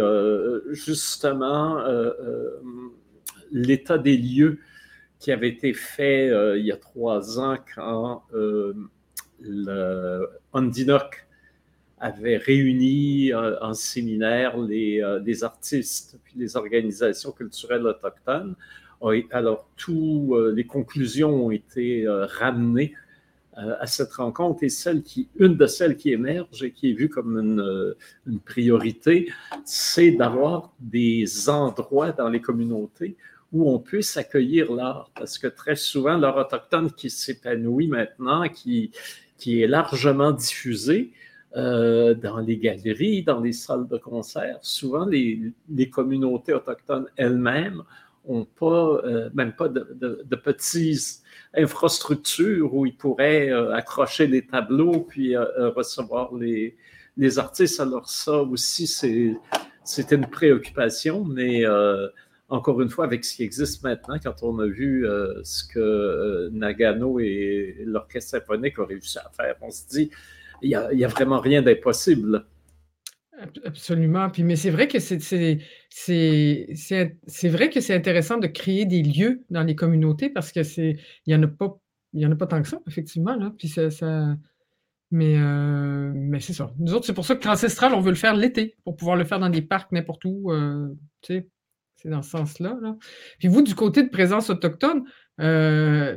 justement, 0.70 1.84
l'état 3.50 3.98
des 3.98 4.16
lieux 4.16 4.60
qui 5.20 5.30
avait 5.30 5.50
été 5.50 5.74
fait 5.74 6.28
il 6.58 6.64
y 6.64 6.72
a 6.72 6.78
trois 6.78 7.38
ans 7.38 7.58
quand 7.74 8.22
le 9.42 10.28
Ondinok 10.52 11.26
avait 12.02 12.36
réuni 12.36 13.32
euh, 13.32 13.56
en 13.60 13.74
séminaire 13.74 14.58
les, 14.58 15.00
euh, 15.00 15.42
artistes 15.42 16.18
puis 16.24 16.34
les 16.36 16.56
organisations 16.56 17.30
culturelles 17.30 17.86
autochtones. 17.86 18.56
Alors, 19.30 19.68
toutes 19.76 20.32
euh, 20.32 20.52
les 20.54 20.64
conclusions 20.64 21.46
ont 21.46 21.50
été 21.50 22.04
ramenées 22.06 22.94
à 23.54 23.86
cette 23.86 24.14
rencontre 24.14 24.64
et 24.64 24.70
celle 24.70 25.02
qui, 25.02 25.28
une 25.36 25.56
de 25.58 25.66
celles 25.66 25.98
qui 25.98 26.10
émerge 26.10 26.62
et 26.62 26.70
qui 26.70 26.90
est 26.90 26.94
vue 26.94 27.10
comme 27.10 27.36
une 28.26 28.40
priorité, 28.40 29.30
c'est 29.66 30.12
d'avoir 30.12 30.72
des 30.80 31.50
endroits 31.50 32.12
dans 32.12 32.30
les 32.30 32.40
communautés 32.40 33.14
où 33.52 33.70
on 33.70 33.78
puisse 33.78 34.16
accueillir 34.16 34.72
l'art, 34.72 35.10
parce 35.14 35.36
que 35.36 35.46
très 35.46 35.76
souvent, 35.76 36.16
l'art 36.16 36.38
autochtone 36.38 36.90
qui 36.92 37.10
s'épanouit 37.10 37.88
maintenant, 37.88 38.48
qui, 38.48 38.90
qui 39.42 39.60
est 39.60 39.66
largement 39.66 40.30
diffusé, 40.30 41.12
euh, 41.56 42.14
dans 42.14 42.38
les 42.38 42.58
galeries, 42.58 43.24
dans 43.24 43.40
les 43.40 43.52
salles 43.52 43.88
de 43.88 43.98
concert. 43.98 44.56
Souvent, 44.62 45.04
les, 45.04 45.52
communautés 45.90 46.54
autochtones 46.54 47.06
elles-mêmes 47.16 47.82
n'ont 48.28 48.44
pas, 48.44 49.02
euh, 49.04 49.30
même 49.34 49.52
pas 49.52 49.68
de, 49.68 50.36
petites 50.36 51.22
infrastructures 51.54 52.72
où 52.72 52.86
ils 52.86 52.96
pourraient 52.96 53.50
euh, 53.50 53.74
accrocher 53.74 54.28
des 54.28 54.46
tableaux 54.46 55.00
puis 55.00 55.36
recevoir 55.36 56.32
les, 56.36 56.76
les, 57.16 57.38
artistes. 57.40 57.80
Alors 57.80 58.08
ça 58.08 58.36
aussi, 58.42 58.86
c'est 58.86 60.12
une 60.12 60.26
préoccupation, 60.26 61.24
mais 61.24 61.64
encore 62.52 62.80
une 62.80 62.88
fois, 62.88 63.04
avec 63.04 63.24
ce 63.24 63.36
qui 63.36 63.42
existe 63.42 63.82
maintenant, 63.82 64.16
quand 64.22 64.42
on 64.42 64.58
a 64.58 64.66
vu 64.66 65.06
ce 65.42 65.64
que 65.64 66.48
Nagano 66.52 67.18
et 67.18 67.82
l'Orchestre 67.84 68.30
symphonique 68.30 68.78
ont 68.78 68.86
réussi 68.86 69.18
à 69.18 69.30
faire, 69.36 69.56
on 69.62 69.70
se 69.70 69.86
dit, 69.88 70.10
il 70.62 70.68
n'y 70.68 71.04
a, 71.04 71.08
vraiment 71.08 71.40
rien 71.40 71.62
d'impossible. 71.62 72.46
Absolument. 73.64 74.30
Puis, 74.30 74.44
mais 74.44 74.56
c'est 74.56 74.70
vrai 74.70 74.86
que 74.86 74.98
c'est 75.00 75.58
vrai 77.48 77.70
que 77.70 77.80
c'est 77.80 77.94
intéressant 77.94 78.38
de 78.38 78.46
créer 78.46 78.84
des 78.84 79.02
lieux 79.02 79.42
dans 79.50 79.62
les 79.62 79.74
communautés 79.74 80.28
parce 80.30 80.52
que 80.52 80.62
c'est 80.62 80.96
il 81.26 81.32
y 81.32 81.36
en 81.36 81.42
a 81.42 81.48
pas 81.48 81.76
il 82.12 82.20
y 82.20 82.26
en 82.26 82.32
a 82.32 82.36
pas 82.36 82.46
tant 82.46 82.60
que 82.62 82.68
ça, 82.68 82.78
effectivement, 82.86 83.34
là. 83.34 83.52
Puis 83.58 83.68
ça, 83.68 83.88
mais, 85.10 85.36
euh, 85.36 86.12
mais 86.14 86.40
c'est 86.40 86.54
ça. 86.54 86.72
Nous 86.78 86.94
autres, 86.94 87.06
c'est 87.06 87.12
pour 87.12 87.26
ça 87.26 87.36
que 87.36 87.46
l'ancestral, 87.46 87.92
on 87.94 88.00
veut 88.00 88.10
le 88.10 88.16
faire 88.16 88.34
l'été, 88.34 88.76
pour 88.84 88.96
pouvoir 88.96 89.16
le 89.16 89.24
faire 89.24 89.38
dans 89.38 89.50
des 89.50 89.62
parcs 89.62 89.92
n'importe 89.92 90.24
où. 90.24 90.50
Euh, 90.50 90.88
c'est 92.02 92.08
dans 92.08 92.22
ce 92.22 92.30
sens-là. 92.30 92.76
Là. 92.82 92.96
Puis 93.38 93.48
vous, 93.48 93.62
du 93.62 93.74
côté 93.74 94.02
de 94.02 94.08
présence 94.08 94.50
autochtone, 94.50 95.04
euh, 95.40 96.16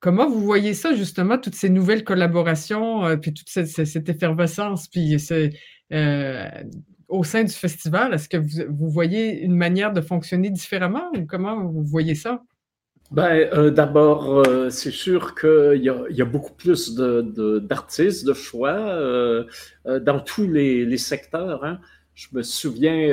Comment 0.00 0.30
vous 0.30 0.42
voyez 0.42 0.74
ça, 0.74 0.94
justement, 0.94 1.38
toutes 1.38 1.56
ces 1.56 1.68
nouvelles 1.68 2.04
collaborations, 2.04 3.04
euh, 3.04 3.16
puis 3.16 3.34
toute 3.34 3.48
cette, 3.48 4.08
effervescence, 4.08 4.86
puis 4.86 5.16
euh, 5.92 6.48
au 7.08 7.24
sein 7.24 7.42
du 7.42 7.52
festival, 7.52 8.14
est-ce 8.14 8.28
que 8.28 8.36
vous, 8.36 8.90
voyez 8.90 9.40
une 9.40 9.56
manière 9.56 9.92
de 9.92 10.00
fonctionner 10.00 10.50
différemment 10.50 11.10
ou 11.16 11.26
comment 11.26 11.64
vous 11.64 11.82
voyez 11.82 12.14
ça? 12.14 12.44
Ben, 13.10 13.70
d'abord, 13.70 14.46
c'est 14.70 14.92
sûr 14.92 15.34
qu'il 15.34 15.80
y, 15.82 16.14
y, 16.14 16.22
a 16.22 16.24
beaucoup 16.24 16.54
plus 16.54 16.94
d'artistes, 16.94 18.24
de, 18.24 18.34
choix 18.34 19.42
dans 19.84 20.20
tous 20.20 20.46
les, 20.46 20.96
secteurs. 20.98 21.64
Hein. 21.64 21.80
Je 22.14 22.28
me 22.34 22.42
souviens, 22.42 23.08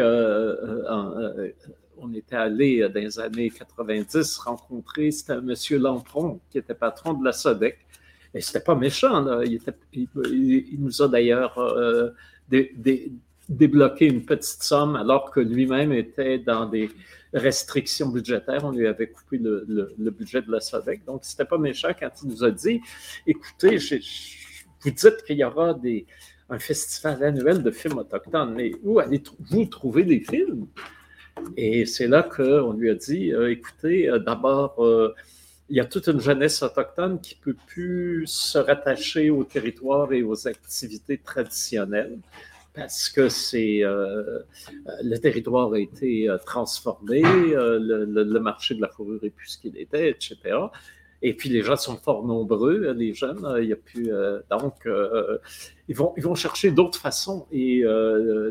on 1.97 2.13
était 2.13 2.35
allé 2.35 2.81
euh, 2.81 2.89
dans 2.89 2.99
les 2.99 3.19
années 3.19 3.49
90 3.49 4.37
rencontrer, 4.37 5.11
c'était 5.11 5.33
M. 5.33 5.53
Lampron, 5.71 6.39
qui 6.49 6.57
était 6.57 6.73
patron 6.73 7.13
de 7.13 7.23
la 7.23 7.31
SODEC. 7.31 7.77
Et 8.33 8.41
c'était 8.41 8.59
pas 8.59 8.75
méchant, 8.75 9.41
Il, 9.43 10.77
nous 10.79 11.01
a 11.01 11.07
d'ailleurs 11.07 11.57
euh, 11.57 12.09
débloqué 13.47 14.07
une 14.07 14.25
petite 14.25 14.61
somme 14.61 14.97
alors 14.97 15.31
que 15.31 15.39
lui-même 15.39 15.93
était 15.93 16.39
dans 16.39 16.65
des 16.65 16.89
restrictions 17.33 18.09
budgétaires. 18.09 18.65
On 18.65 18.71
lui 18.71 18.87
avait 18.87 19.07
coupé 19.07 19.37
le, 19.37 20.11
budget 20.11 20.41
de 20.41 20.51
la 20.51 20.59
SODEC. 20.59 21.05
Donc, 21.05 21.23
c'était 21.23 21.45
pas 21.45 21.57
méchant 21.57 21.91
quand 21.97 22.11
il 22.23 22.29
nous 22.29 22.43
a 22.43 22.51
dit 22.51 22.81
écoutez, 23.25 23.77
vous 23.77 24.91
dites 24.91 25.23
qu'il 25.25 25.37
y 25.37 25.43
aura 25.43 25.79
un 26.49 26.59
festival 26.59 27.23
annuel 27.23 27.63
de 27.63 27.71
films 27.71 27.99
autochtones, 27.99 28.53
mais 28.53 28.73
où 28.83 28.99
allez-vous 28.99 29.65
trouver 29.65 30.03
des 30.03 30.19
films? 30.19 30.67
Et 31.57 31.85
c'est 31.85 32.07
là 32.07 32.23
qu'on 32.23 32.73
lui 32.73 32.89
a 32.89 32.95
dit, 32.95 33.33
euh, 33.33 33.51
écoutez, 33.51 34.09
euh, 34.09 34.19
d'abord, 34.19 34.83
euh, 34.83 35.13
il 35.69 35.77
y 35.77 35.79
a 35.79 35.85
toute 35.85 36.07
une 36.07 36.19
jeunesse 36.19 36.61
autochtone 36.61 37.19
qui 37.19 37.37
ne 37.39 37.53
peut 37.53 37.57
plus 37.67 38.27
se 38.27 38.57
rattacher 38.57 39.29
au 39.29 39.43
territoire 39.43 40.13
et 40.13 40.21
aux 40.21 40.47
activités 40.47 41.17
traditionnelles 41.17 42.19
parce 42.73 43.09
que 43.09 43.29
c'est 43.29 43.81
le 43.83 45.17
territoire 45.17 45.71
a 45.71 45.79
été 45.79 46.27
transformé, 46.45 47.21
le, 47.23 48.39
marché 48.39 48.75
de 48.75 48.81
la 48.81 48.89
fourrure 48.89 49.23
est 49.23 49.29
plus 49.29 49.51
ce 49.51 49.57
qu'il 49.57 49.77
était, 49.77 50.09
etc. 50.09 50.35
Et 51.27 51.33
puis 51.33 51.49
les 51.49 51.63
gens 51.63 51.75
sont 51.75 51.97
fort 51.97 52.25
nombreux, 52.25 52.91
les 52.93 53.13
jeunes. 53.13 53.43
Il 53.59 53.69
y 53.69 53.73
a 53.73 53.75
plus 53.75 54.11
donc 54.49 54.87
ils 55.87 55.95
vont 55.95 56.13
ils 56.17 56.23
vont 56.23 56.35
chercher 56.35 56.69
d'autres 56.71 56.99
façons 56.99 57.47
et 57.51 57.83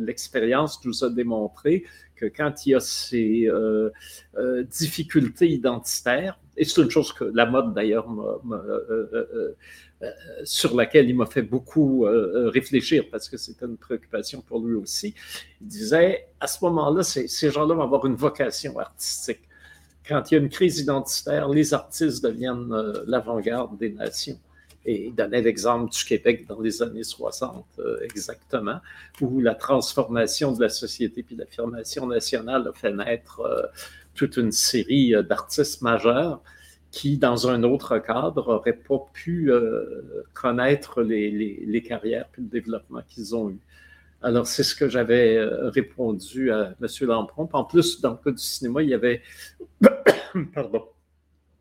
l'expérience 0.00 0.84
nous 0.84 1.04
a 1.04 1.10
démontré 1.10 1.84
que 2.14 2.26
quand 2.26 2.66
il 2.66 2.70
y 2.70 2.74
a 2.74 2.80
ces 2.80 3.46
euh, 3.46 3.90
euh, 4.36 4.62
difficultés 4.64 5.48
identitaires, 5.48 6.38
et 6.56 6.64
c'est 6.64 6.80
une 6.80 6.90
chose 6.90 7.12
que 7.12 7.24
la 7.24 7.46
mode 7.46 7.74
d'ailleurs 7.74 8.06
euh, 8.52 9.54
sur 10.44 10.76
laquelle 10.76 11.08
il 11.08 11.16
m'a 11.16 11.26
fait 11.26 11.42
beaucoup 11.42 12.04
réfléchir 12.04 13.04
parce 13.10 13.28
que 13.28 13.36
c'était 13.36 13.64
une 13.64 13.78
préoccupation 13.78 14.42
pour 14.42 14.60
lui 14.60 14.74
aussi. 14.74 15.14
Il 15.60 15.66
disait, 15.66 16.26
à 16.40 16.46
ce 16.46 16.62
moment-là, 16.64 17.02
ces 17.02 17.50
gens-là 17.50 17.74
vont 17.74 17.82
avoir 17.82 18.04
une 18.06 18.14
vocation 18.14 18.78
artistique. 18.78 19.40
Quand 20.06 20.30
il 20.30 20.34
y 20.34 20.36
a 20.36 20.40
une 20.40 20.50
crise 20.50 20.78
identitaire, 20.80 21.48
les 21.48 21.72
artistes 21.72 22.22
deviennent 22.22 22.74
l'avant-garde 23.06 23.78
des 23.78 23.90
nations. 23.90 24.38
Et 24.86 25.06
il 25.06 25.14
donnait 25.14 25.40
l'exemple 25.40 25.90
du 25.90 26.04
Québec 26.04 26.46
dans 26.46 26.60
les 26.60 26.82
années 26.82 27.04
60, 27.04 27.64
euh, 27.78 27.98
exactement, 28.02 28.80
où 29.20 29.40
la 29.40 29.54
transformation 29.54 30.52
de 30.52 30.60
la 30.60 30.68
société 30.68 31.22
puis 31.22 31.36
l'affirmation 31.36 32.06
nationale 32.06 32.68
a 32.68 32.72
fait 32.72 32.92
naître 32.92 33.40
euh, 33.40 33.62
toute 34.14 34.36
une 34.36 34.52
série 34.52 35.14
euh, 35.14 35.22
d'artistes 35.22 35.80
majeurs 35.80 36.42
qui, 36.90 37.16
dans 37.16 37.48
un 37.48 37.62
autre 37.62 37.98
cadre, 37.98 38.46
n'auraient 38.46 38.72
pas 38.72 39.02
pu 39.12 39.50
connaître 40.32 41.02
les, 41.02 41.28
les, 41.66 41.82
carrières 41.82 42.28
puis 42.30 42.42
le 42.42 42.48
développement 42.48 43.00
qu'ils 43.08 43.34
ont 43.34 43.50
eu. 43.50 43.58
Alors, 44.24 44.46
c'est 44.46 44.62
ce 44.62 44.74
que 44.74 44.88
j'avais 44.88 45.38
répondu 45.44 46.50
à 46.50 46.74
M. 46.80 46.88
Lampron. 47.02 47.48
En 47.52 47.64
plus, 47.64 48.00
dans 48.00 48.12
le 48.12 48.16
cas 48.16 48.30
du 48.30 48.42
cinéma, 48.42 48.82
il 48.82 48.88
y 48.88 48.94
avait, 48.94 49.20
pardon, 50.54 50.84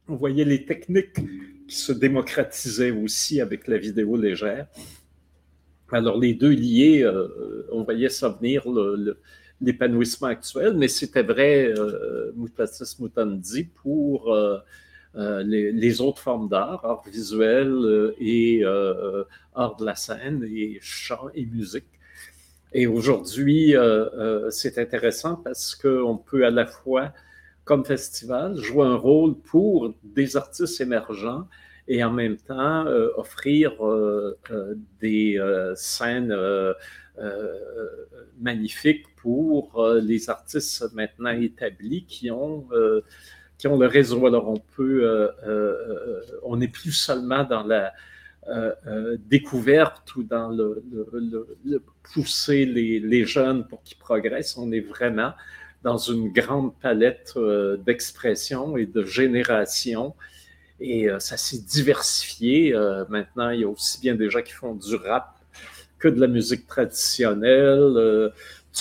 on 0.08 0.16
voyait 0.16 0.46
les 0.46 0.66
techniques 0.66 1.20
qui 1.68 1.76
se 1.76 1.92
démocratisaient 1.92 2.92
aussi 2.92 3.42
avec 3.42 3.68
la 3.68 3.78
vidéo 3.78 4.16
légère. 4.16 4.68
Alors, 5.92 6.18
les 6.18 6.34
deux 6.34 6.52
liés, 6.52 7.04
euh, 7.04 7.68
on 7.72 7.84
voyait 7.84 8.10
ça 8.10 8.30
venir, 8.30 8.64
l'épanouissement 9.62 10.28
actuel, 10.28 10.76
mais 10.76 10.88
c'était 10.88 11.24
vrai, 11.24 11.68
euh, 11.68 12.32
Mutatis 12.36 12.96
Mutandi, 13.00 13.64
pour 13.64 14.34
euh, 14.34 14.58
euh, 15.16 15.44
les, 15.44 16.02
autres 16.02 16.20
formes 16.20 16.50
d'art, 16.50 16.84
art 16.86 17.04
visuel 17.06 18.14
et 18.20 18.64
art 19.54 19.76
de 19.76 19.86
la 19.86 19.96
scène, 19.96 20.44
et 20.50 20.80
chant 20.82 21.30
et 21.34 21.46
musique. 21.46 21.93
Et 22.74 22.88
aujourd'hui, 22.88 23.76
c'est 24.50 24.78
intéressant 24.78 25.36
parce 25.36 25.76
qu'on 25.76 26.18
peut 26.18 26.46
à 26.46 26.50
la 26.50 26.66
fois 26.66 27.14
comme 27.66 27.86
festival, 27.86 28.58
jouer 28.58 28.86
un 28.86 28.96
rôle 28.96 29.36
pour 29.40 29.94
des 30.04 30.36
artistes 30.36 30.82
émergents 30.82 31.48
et 31.88 32.04
en 32.04 32.12
même 32.12 32.38
temps 32.38 32.86
euh, 32.86 33.10
offrir 33.18 33.86
euh, 33.86 34.38
euh, 34.52 34.76
des 35.00 35.40
scènes 35.76 36.36
magnifiques 38.40 39.06
pour 39.16 39.86
les 40.02 40.30
artistes 40.30 40.86
maintenant 40.94 41.32
établis 41.32 42.06
qui 42.06 42.32
ont, 42.32 42.68
qui 43.58 43.68
ont 43.68 43.78
le 43.78 43.88
réseau. 43.88 44.26
Alors 44.26 44.50
on 44.50 44.58
peut, 44.76 45.30
on 46.44 46.58
n'est 46.58 46.68
plus 46.68 46.92
seulement 46.92 47.44
dans 47.44 47.64
la 47.64 47.94
découverte 49.30 50.16
ou 50.16 50.24
dans 50.24 50.50
le, 50.50 50.84
pousser 52.14 52.66
les, 52.66 53.26
jeunes 53.26 53.66
pour 53.68 53.82
qu'ils 53.84 53.98
progressent, 53.98 54.58
on 54.58 54.72
est 54.72 54.82
vraiment 54.82 55.34
dans 55.84 55.98
une 55.98 56.32
grande 56.32 56.74
palette 56.80 57.34
euh, 57.36 57.78
d'expressions 57.78 58.78
et 58.78 58.86
de 58.86 59.04
générations. 59.04 60.16
Et 60.80 61.10
euh, 61.10 61.20
ça 61.20 61.38
s'est 61.38 61.60
diversifié. 61.60 62.74
Euh, 62.74 63.04
maintenant, 63.10 63.50
il 63.50 63.62
y 63.62 63.64
a 63.64 63.68
aussi 63.68 64.00
bien 64.00 64.16
des 64.16 64.30
gens 64.30 64.42
qui 64.42 64.54
font 64.54 64.76
du 64.76 64.96
rap 64.96 65.38
que 66.00 66.08
de 66.08 66.20
la 66.20 66.28
musique 66.28 66.68
traditionnelle, 66.68 68.32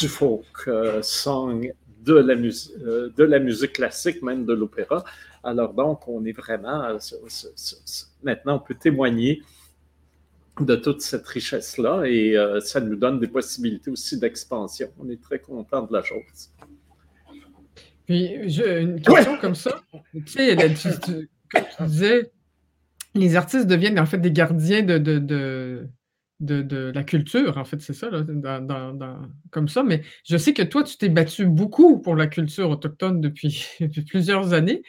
du 0.00 0.08
folk 0.08 0.68
song, 1.02 1.72
de 2.04 2.14
la, 2.14 2.34
de 2.34 3.22
la 3.22 3.38
musique 3.38 3.74
classique, 3.74 4.22
même 4.22 4.44
de 4.44 4.54
l'opéra. 4.54 5.04
Alors 5.42 5.74
donc, 5.74 6.06
on 6.08 6.24
est 6.24 6.32
vraiment... 6.32 6.96
maintenant, 8.22 8.56
on 8.56 8.60
peut 8.60 8.74
témoigner 8.74 9.42
de 10.60 10.76
toute 10.76 11.00
cette 11.00 11.26
richesse-là 11.26 12.04
et 12.04 12.36
ça 12.60 12.80
nous 12.80 12.96
donne 12.96 13.18
des 13.18 13.28
possibilités 13.28 13.90
aussi 13.90 14.18
d'expansion. 14.18 14.88
On 14.98 15.08
est 15.08 15.20
très 15.20 15.38
content 15.38 15.82
de 15.82 15.92
la 15.92 16.02
chose. 16.02 16.50
Puis, 18.06 18.26
une 18.26 19.00
question 19.00 19.38
comme 19.38 19.54
ça, 19.54 19.82
tu 20.12 20.26
sais, 20.26 20.56
tu, 20.74 20.88
disais, 21.86 22.30
les 23.14 23.36
artistes 23.36 23.66
deviennent 23.66 23.98
en 23.98 24.06
fait 24.06 24.18
des 24.18 24.32
gardiens 24.32 24.82
de, 24.82 24.98
de, 24.98 25.88
de, 26.40 26.92
la 26.94 27.04
culture, 27.04 27.56
en 27.58 27.64
fait, 27.64 27.80
c'est 27.80 27.92
ça, 27.92 28.10
comme 29.50 29.68
ça. 29.68 29.82
Mais 29.82 30.02
je 30.24 30.36
sais 30.36 30.52
que 30.52 30.62
toi, 30.62 30.82
tu 30.82 30.96
t'es 30.96 31.08
battu 31.08 31.46
beaucoup 31.46 32.00
pour 32.00 32.16
la 32.16 32.26
culture 32.26 32.70
autochtone 32.70 33.20
depuis, 33.20 33.66
plusieurs 34.08 34.52
années. 34.52 34.82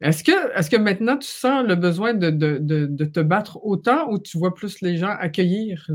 Est-ce 0.00 0.24
que, 0.70 0.76
maintenant 0.76 1.18
tu 1.18 1.28
sens 1.28 1.66
le 1.66 1.74
besoin 1.74 2.14
de, 2.14 2.30
te 3.04 3.20
battre 3.20 3.64
autant 3.64 4.10
ou 4.10 4.18
tu 4.18 4.38
vois 4.38 4.54
plus 4.54 4.80
les 4.80 4.96
gens 4.96 5.14
accueillir 5.18 5.90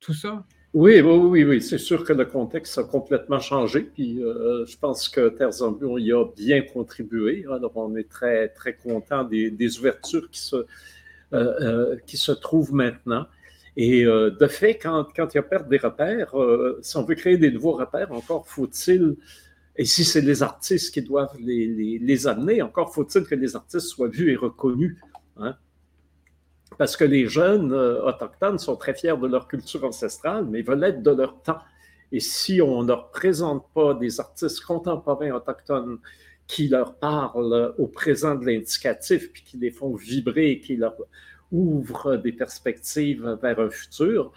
tout 0.00 0.14
ça? 0.14 0.44
Oui, 0.72 1.00
oui, 1.00 1.42
oui, 1.42 1.60
c'est 1.60 1.78
sûr 1.78 2.04
que 2.04 2.12
le 2.12 2.24
contexte 2.24 2.78
a 2.78 2.84
complètement 2.84 3.40
changé. 3.40 3.90
Euh, 3.98 4.64
je 4.64 4.76
pense 4.78 5.08
que 5.08 5.28
Terre 5.30 5.50
en 5.62 5.98
y 5.98 6.12
a 6.12 6.24
bien 6.36 6.62
contribué. 6.62 7.44
Alors 7.50 7.72
on 7.74 7.96
est 7.96 8.08
très, 8.08 8.48
très 8.50 8.74
content 8.74 9.24
des, 9.24 9.78
ouvertures 9.78 10.30
qui 10.30 10.38
se, 10.40 10.56
euh, 10.56 10.64
euh, 11.32 11.96
qui 12.06 12.16
se 12.16 12.30
trouvent 12.30 12.72
maintenant. 12.72 13.26
Et 13.76 14.04
de 14.04 14.46
fait, 14.46 14.76
quand, 14.76 15.08
quand 15.16 15.32
il 15.34 15.38
y 15.38 15.40
a 15.40 15.42
perte 15.42 15.68
des 15.68 15.78
repères, 15.78 16.34
si 16.82 16.96
on 16.96 17.04
veut 17.04 17.14
créer 17.14 17.38
des 17.38 17.50
nouveaux 17.50 17.72
repères, 17.72 18.12
encore 18.12 18.46
faut-il, 18.46 19.16
et 19.80 19.86
si 19.86 20.04
c'est 20.04 20.20
les 20.20 20.42
artistes 20.42 20.92
qui 20.92 21.00
doivent 21.00 21.34
les, 21.38 21.98
les, 21.98 22.26
amener, 22.26 22.60
encore 22.60 22.92
faut-il 22.92 23.24
que 23.24 23.34
les 23.34 23.56
artistes 23.56 23.86
soient 23.86 24.08
vus 24.08 24.30
et 24.30 24.36
reconnus. 24.36 24.98
Hein? 25.38 25.56
parce 26.76 26.98
que 26.98 27.04
les 27.04 27.26
jeunes 27.28 27.72
euh, 27.72 28.02
autochtones 28.02 28.58
sont 28.58 28.76
très 28.76 28.94
fiers 28.94 29.16
de 29.16 29.26
leur 29.26 29.48
culture 29.48 29.84
ancestrale, 29.84 30.44
mais 30.44 30.60
veulent 30.60 30.84
être 30.84 31.02
de 31.02 31.10
leur 31.10 31.40
temps. 31.42 31.60
Et 32.12 32.20
si 32.20 32.60
on 32.60 32.82
ne 32.82 32.92
représente 32.92 33.66
pas 33.72 33.94
des 33.94 34.20
artistes 34.20 34.60
contemporains 34.60 35.32
autochtones 35.32 35.98
qui 36.46 36.68
leur 36.68 36.94
parlent 36.96 37.74
au 37.78 37.86
présent 37.86 38.34
de 38.34 38.44
l'indicatif, 38.44 39.32
puis 39.32 39.42
qui 39.44 39.56
les 39.56 39.70
font 39.70 39.94
vibrer, 39.94 40.60
qui 40.60 40.76
leur 40.76 40.94
ouvrent 41.52 42.16
des 42.16 42.32
perspectives 42.32 43.38
vers 43.42 43.58
un 43.58 43.70
futur, 43.70 44.30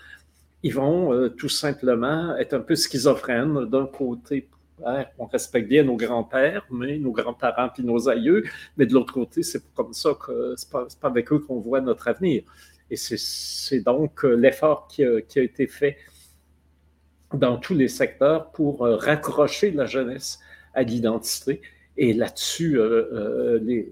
ils 0.63 0.73
vont 0.73 1.13
euh, 1.13 1.27
tout 1.27 1.49
simplement 1.49 2.35
être 2.37 2.53
un 2.53 2.61
peu 2.61 2.75
schizophrènes. 2.75 3.65
D'un 3.65 3.87
côté, 3.87 4.47
on 5.17 5.25
respecte 5.25 5.67
bien 5.67 5.83
nos 5.83 5.95
grands-pères, 5.95 6.65
mais 6.71 6.97
nos 6.97 7.11
grands-parents 7.11 7.69
puis 7.73 7.83
nos 7.83 8.09
aïeux, 8.09 8.43
mais 8.77 8.85
de 8.85 8.93
l'autre 8.93 9.13
côté, 9.13 9.43
c'est 9.43 9.73
comme 9.73 9.93
ça 9.93 10.11
que 10.19 10.53
c'est 10.57 10.69
pas, 10.69 10.87
pas 11.01 11.07
avec 11.07 11.31
eux 11.31 11.39
qu'on 11.39 11.59
voit 11.59 11.81
notre 11.81 12.07
avenir. 12.07 12.43
Et 12.89 12.95
c'est 12.95 13.79
donc 13.79 14.23
euh, 14.23 14.35
l'effort 14.35 14.87
qui, 14.87 15.03
a 15.03 15.19
été 15.35 15.67
fait 15.67 15.97
dans 17.33 17.57
tous 17.57 17.73
les 17.73 17.87
secteurs 17.87 18.51
pour 18.51 18.85
euh, 18.85 18.97
raccrocher 18.97 19.71
la 19.71 19.85
jeunesse 19.85 20.39
à 20.73 20.83
l'identité. 20.83 21.61
Et 21.97 22.13
là-dessus, 22.13 22.79
euh, 22.79 23.59
les, 23.63 23.89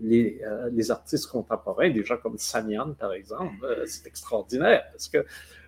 les, 0.71 0.91
artistes 0.91 1.27
contemporains, 1.27 1.91
des 1.91 2.03
gens 2.03 2.17
comme 2.17 2.37
Sanyan, 2.37 2.93
par 2.93 3.13
exemple, 3.13 3.83
c'est 3.85 4.07
extraordinaire 4.07 4.83
parce 4.91 5.07
que 5.07 5.23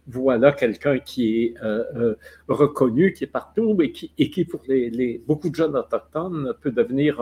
voilà 0.08 0.52
quelqu'un 0.52 1.00
qui 1.00 1.46
est 1.46 1.54
reconnu, 2.48 3.14
qui 3.14 3.24
est 3.24 3.28
partout 3.28 3.82
et 3.82 3.92
qui, 3.92 4.12
et 4.18 4.30
qui 4.30 4.46
pour 4.46 4.62
beaucoup 5.26 5.50
de 5.50 5.56
jeunes 5.56 5.76
autochtones, 5.76 6.54
peut 6.62 6.72
devenir 6.72 7.22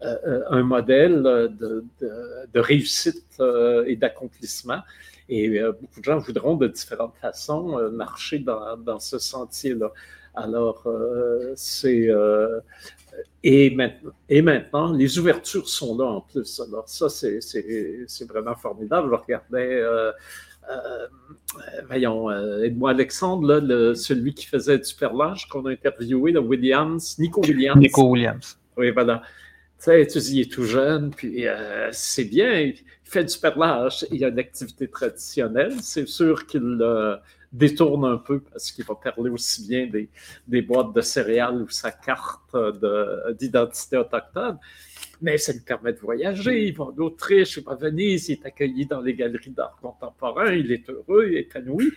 un 0.00 0.62
modèle 0.62 1.22
de, 1.22 2.60
réussite 2.60 3.40
et 3.86 3.96
d'accomplissement. 3.96 4.80
Et 5.28 5.48
euh, 5.58 5.72
beaucoup 5.72 6.00
de 6.00 6.04
gens 6.04 6.18
voudront 6.18 6.56
de 6.56 6.68
différentes 6.68 7.16
façons 7.16 7.78
euh, 7.78 7.90
marcher 7.90 8.38
dans, 8.38 8.98
ce 8.98 9.18
sentier-là. 9.18 9.90
Alors, 10.34 10.82
euh, 10.86 11.52
c'est. 11.56 12.10
et, 13.42 13.70
maintenant, 13.74 14.12
et 14.28 14.42
maintenant, 14.42 14.92
les 14.92 15.18
ouvertures 15.18 15.68
sont 15.68 15.96
là 15.96 16.04
en 16.04 16.20
plus. 16.20 16.60
Alors, 16.60 16.88
ça, 16.88 17.08
c'est 17.08 18.24
vraiment 18.28 18.56
formidable. 18.56 19.08
Je 19.10 19.14
regardais. 19.14 19.82
Euh, 20.70 21.06
voyons, 21.86 22.30
aide-moi 22.62 22.90
Alexandre, 22.90 23.46
là, 23.46 23.60
le, 23.60 23.94
celui 23.94 24.34
qui 24.34 24.46
faisait 24.46 24.78
du 24.78 24.94
perlage 24.94 25.48
qu'on 25.48 25.66
a 25.66 25.70
interviewé, 25.70 26.32
le 26.32 26.40
Williams, 26.40 27.18
Nico 27.18 27.40
Williams. 27.42 27.78
Nico 27.78 28.02
Williams. 28.08 28.58
Oui, 28.76 28.90
voilà. 28.90 29.22
Tu 29.78 29.84
sais, 29.84 30.06
tu 30.06 30.18
dis, 30.18 30.36
il 30.36 30.40
est 30.42 30.52
tout 30.52 30.64
jeune, 30.64 31.10
puis 31.10 31.44
c'est 31.90 32.24
bien 32.24 32.72
fait 33.12 33.24
du 33.24 33.38
perlage, 33.38 34.06
il 34.10 34.24
a 34.24 34.28
une 34.28 34.38
activité 34.38 34.88
traditionnelle. 34.88 35.74
C'est 35.82 36.08
sûr 36.08 36.46
qu'il 36.46 36.78
euh, 36.80 37.16
détourne 37.52 38.04
un 38.06 38.16
peu 38.16 38.40
parce 38.40 38.72
qu'il 38.72 38.84
va 38.84 38.94
parler 38.94 39.30
aussi 39.30 39.68
bien 39.68 39.86
des, 39.86 40.08
des 40.48 40.62
boîtes 40.62 40.94
de 40.94 41.00
céréales 41.02 41.62
ou 41.62 41.68
sa 41.68 41.92
carte 41.92 42.56
d'identité 43.38 43.98
autochtone. 43.98 44.58
Mais 45.22 45.38
ça 45.38 45.52
lui 45.52 45.60
permet 45.60 45.92
de 45.92 46.00
voyager. 46.00 46.66
Il 46.66 46.76
va 46.76 46.84
en 46.84 46.96
Autriche, 46.98 47.58
va 47.60 47.72
à 47.72 47.76
Venise, 47.76 48.28
il 48.28 48.32
est 48.32 48.46
accueilli 48.46 48.86
dans 48.86 49.00
les 49.00 49.14
galeries 49.14 49.50
d'art 49.50 49.78
contemporain, 49.80 50.52
il 50.52 50.72
est 50.72 50.90
heureux, 50.90 51.28
il 51.28 51.36
est 51.36 51.40
épanoui. 51.42 51.92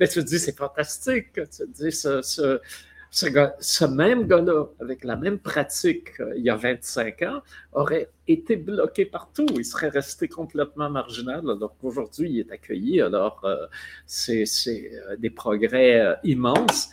Mais 0.00 0.08
tu 0.08 0.18
te 0.18 0.26
dis, 0.26 0.40
c'est 0.40 0.56
fantastique. 0.56 1.32
Tu 1.34 1.42
te 1.44 1.64
dis, 1.64 1.92
ce, 1.92 3.84
même 3.84 4.26
gars-là, 4.26 4.66
avec 4.80 5.04
la 5.04 5.14
même 5.14 5.38
pratique 5.38 6.18
euh, 6.18 6.34
il 6.36 6.42
y 6.42 6.50
a 6.50 6.56
25 6.56 7.22
ans, 7.22 7.42
aurait 7.72 8.10
été 8.26 8.56
bloqué 8.56 9.06
partout. 9.06 9.46
Il 9.56 9.64
serait 9.64 9.88
resté 9.88 10.26
complètement 10.26 10.90
marginal, 10.90 11.48
alors 11.48 11.76
qu'aujourd'hui, 11.80 12.28
il 12.32 12.40
est 12.40 12.50
accueilli. 12.50 13.00
Alors, 13.00 13.40
euh, 13.44 13.66
c'est 14.06 14.44
euh, 14.66 15.16
des 15.16 15.30
progrès 15.30 16.18
immenses. 16.24 16.90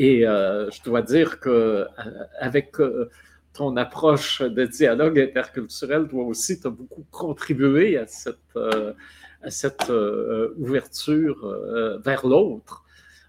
Et 0.00 0.20
je 0.20 0.82
dois 0.84 1.02
dire 1.02 1.40
que 1.40 1.84
avec 2.38 2.76
ton 3.58 3.76
approche 3.76 4.40
de 4.40 4.64
dialogue 4.64 5.18
interculturel, 5.18 6.08
toi 6.08 6.24
aussi, 6.24 6.60
tu 6.60 6.66
as 6.66 6.70
beaucoup 6.70 7.04
contribué 7.10 7.98
à 7.98 8.06
cette, 8.06 8.56
à 9.42 9.50
cette 9.50 9.92
ouverture 10.56 12.00
vers 12.04 12.26
l'autre. 12.26 12.84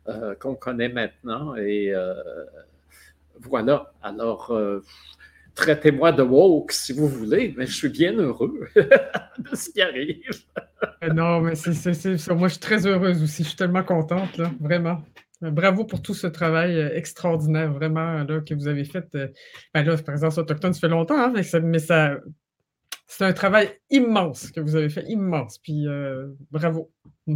Euh, 0.10 0.34
qu'on 0.34 0.56
connaît 0.56 0.90
maintenant. 0.90 1.56
Et 1.56 1.94
euh, 1.94 2.14
voilà. 3.42 3.94
Alors, 4.02 4.50
euh, 4.52 4.84
traitez-moi 5.54 6.12
de 6.14 6.24
woke 6.24 6.72
si 6.72 6.94
vous 6.94 7.08
voulez, 7.08 7.54
mais 7.58 7.68
je 7.68 7.76
suis 7.76 7.90
bien 7.90 8.14
heureux 8.14 8.68
de 8.76 9.56
ce 9.56 9.70
qui 9.70 9.82
arrive. 9.82 10.24
non, 11.14 11.42
mais 11.42 11.56
c'est. 11.56 12.28
Moi, 12.30 12.48
je 12.48 12.54
suis 12.54 12.60
très 12.60 12.88
heureuse 12.88 13.22
aussi. 13.22 13.44
Je 13.44 13.50
suis 13.50 13.58
tellement 13.58 13.84
contente, 13.84 14.40
vraiment. 14.60 15.04
Bravo 15.42 15.86
pour 15.86 16.02
tout 16.02 16.14
ce 16.14 16.28
travail 16.28 16.78
extraordinaire, 16.94 17.72
vraiment, 17.72 18.24
là, 18.24 18.42
que 18.42 18.54
vous 18.54 18.68
avez 18.68 18.84
fait. 18.84 19.08
Ben 19.74 19.84
là, 19.84 19.98
présence 19.98 20.38
autochtone, 20.38 20.74
ça 20.74 20.82
fait 20.82 20.90
longtemps, 20.90 21.18
hein, 21.18 21.34
mais 21.64 21.80
ça, 21.80 22.18
c'est 23.08 23.26
un 23.26 23.34
travail 23.34 23.70
immense 23.90 24.52
que 24.52 24.60
vous 24.60 24.76
avez 24.76 24.90
fait, 24.90 25.06
immense. 25.08 25.58
Puis 25.60 25.86
bravo. 26.52 26.92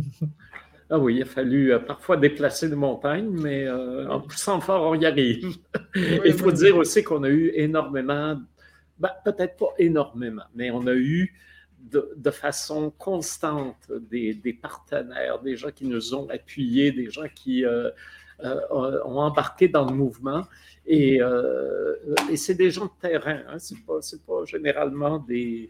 Ah 0.89 0.99
oui, 0.99 1.15
il 1.15 1.21
a 1.23 1.25
fallu 1.25 1.73
euh, 1.73 1.79
parfois 1.79 2.17
déplacer 2.17 2.69
des 2.69 2.75
montagnes, 2.75 3.29
mais 3.29 3.65
euh, 3.65 4.07
en 4.09 4.19
poussant 4.19 4.61
fort, 4.61 4.91
on 4.91 4.93
y 4.93 5.07
arrive. 5.07 5.57
il 5.95 6.33
faut 6.33 6.51
dire 6.51 6.77
aussi 6.77 7.03
qu'on 7.03 7.23
a 7.23 7.29
eu 7.29 7.51
énormément, 7.55 8.39
ben, 8.99 9.09
peut-être 9.25 9.57
pas 9.57 9.73
énormément, 9.79 10.43
mais 10.53 10.69
on 10.69 10.85
a 10.85 10.93
eu 10.93 11.33
de, 11.91 12.31
façon 12.31 12.91
constante 12.91 13.91
des, 14.09 14.59
partenaires, 14.61 15.39
des 15.39 15.55
gens 15.55 15.71
qui 15.71 15.85
nous 15.85 16.15
ont 16.15 16.29
appuyés, 16.29 16.91
des 16.91 17.09
gens 17.09 17.27
qui 17.33 17.65
euh, 17.65 17.89
ont 18.69 19.19
embarqué 19.19 19.67
dans 19.67 19.85
le 19.85 19.95
mouvement. 19.95 20.45
Et, 20.85 21.19
c'est 22.35 22.55
des 22.55 22.71
gens 22.71 22.85
de 22.85 23.01
terrain, 23.01 23.41
hein. 23.47 23.59
ce 23.59 23.73
n'est 23.73 23.81
pas, 23.81 24.45
généralement 24.45 25.19
des, 25.19 25.69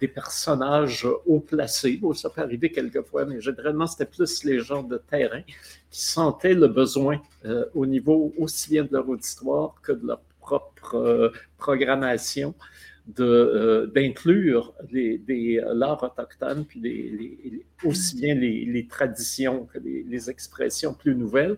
des 0.00 0.08
personnages 0.08 1.06
haut 1.26 1.40
placés. 1.40 1.96
Bon, 1.96 2.14
ça 2.14 2.30
peut 2.30 2.40
arriver 2.40 2.70
quelquefois, 2.70 3.24
mais 3.24 3.40
généralement, 3.40 3.86
c'était 3.86 4.06
plus 4.06 4.44
les 4.44 4.60
gens 4.60 4.82
de 4.82 4.96
terrain 4.96 5.42
qui 5.42 6.02
sentaient 6.02 6.54
le 6.54 6.68
besoin 6.68 7.20
euh, 7.44 7.66
au 7.74 7.86
niveau 7.86 8.32
aussi 8.38 8.70
bien 8.70 8.84
de 8.84 8.92
leur 8.92 9.08
auditoire 9.08 9.74
que 9.82 9.92
de 9.92 10.06
leur 10.06 10.20
propre 10.40 11.32
euh, 13.08 13.12
programmation 13.12 13.20
euh, 13.20 13.86
d'inclure 13.86 14.74
l'art 15.74 16.02
autochtone, 16.02 16.64
puis 16.64 17.64
aussi 17.84 18.16
bien 18.16 18.34
les, 18.34 18.86
traditions 18.88 19.66
que 19.72 19.78
les, 19.78 20.30
expressions 20.30 20.94
plus 20.94 21.14
nouvelles 21.14 21.56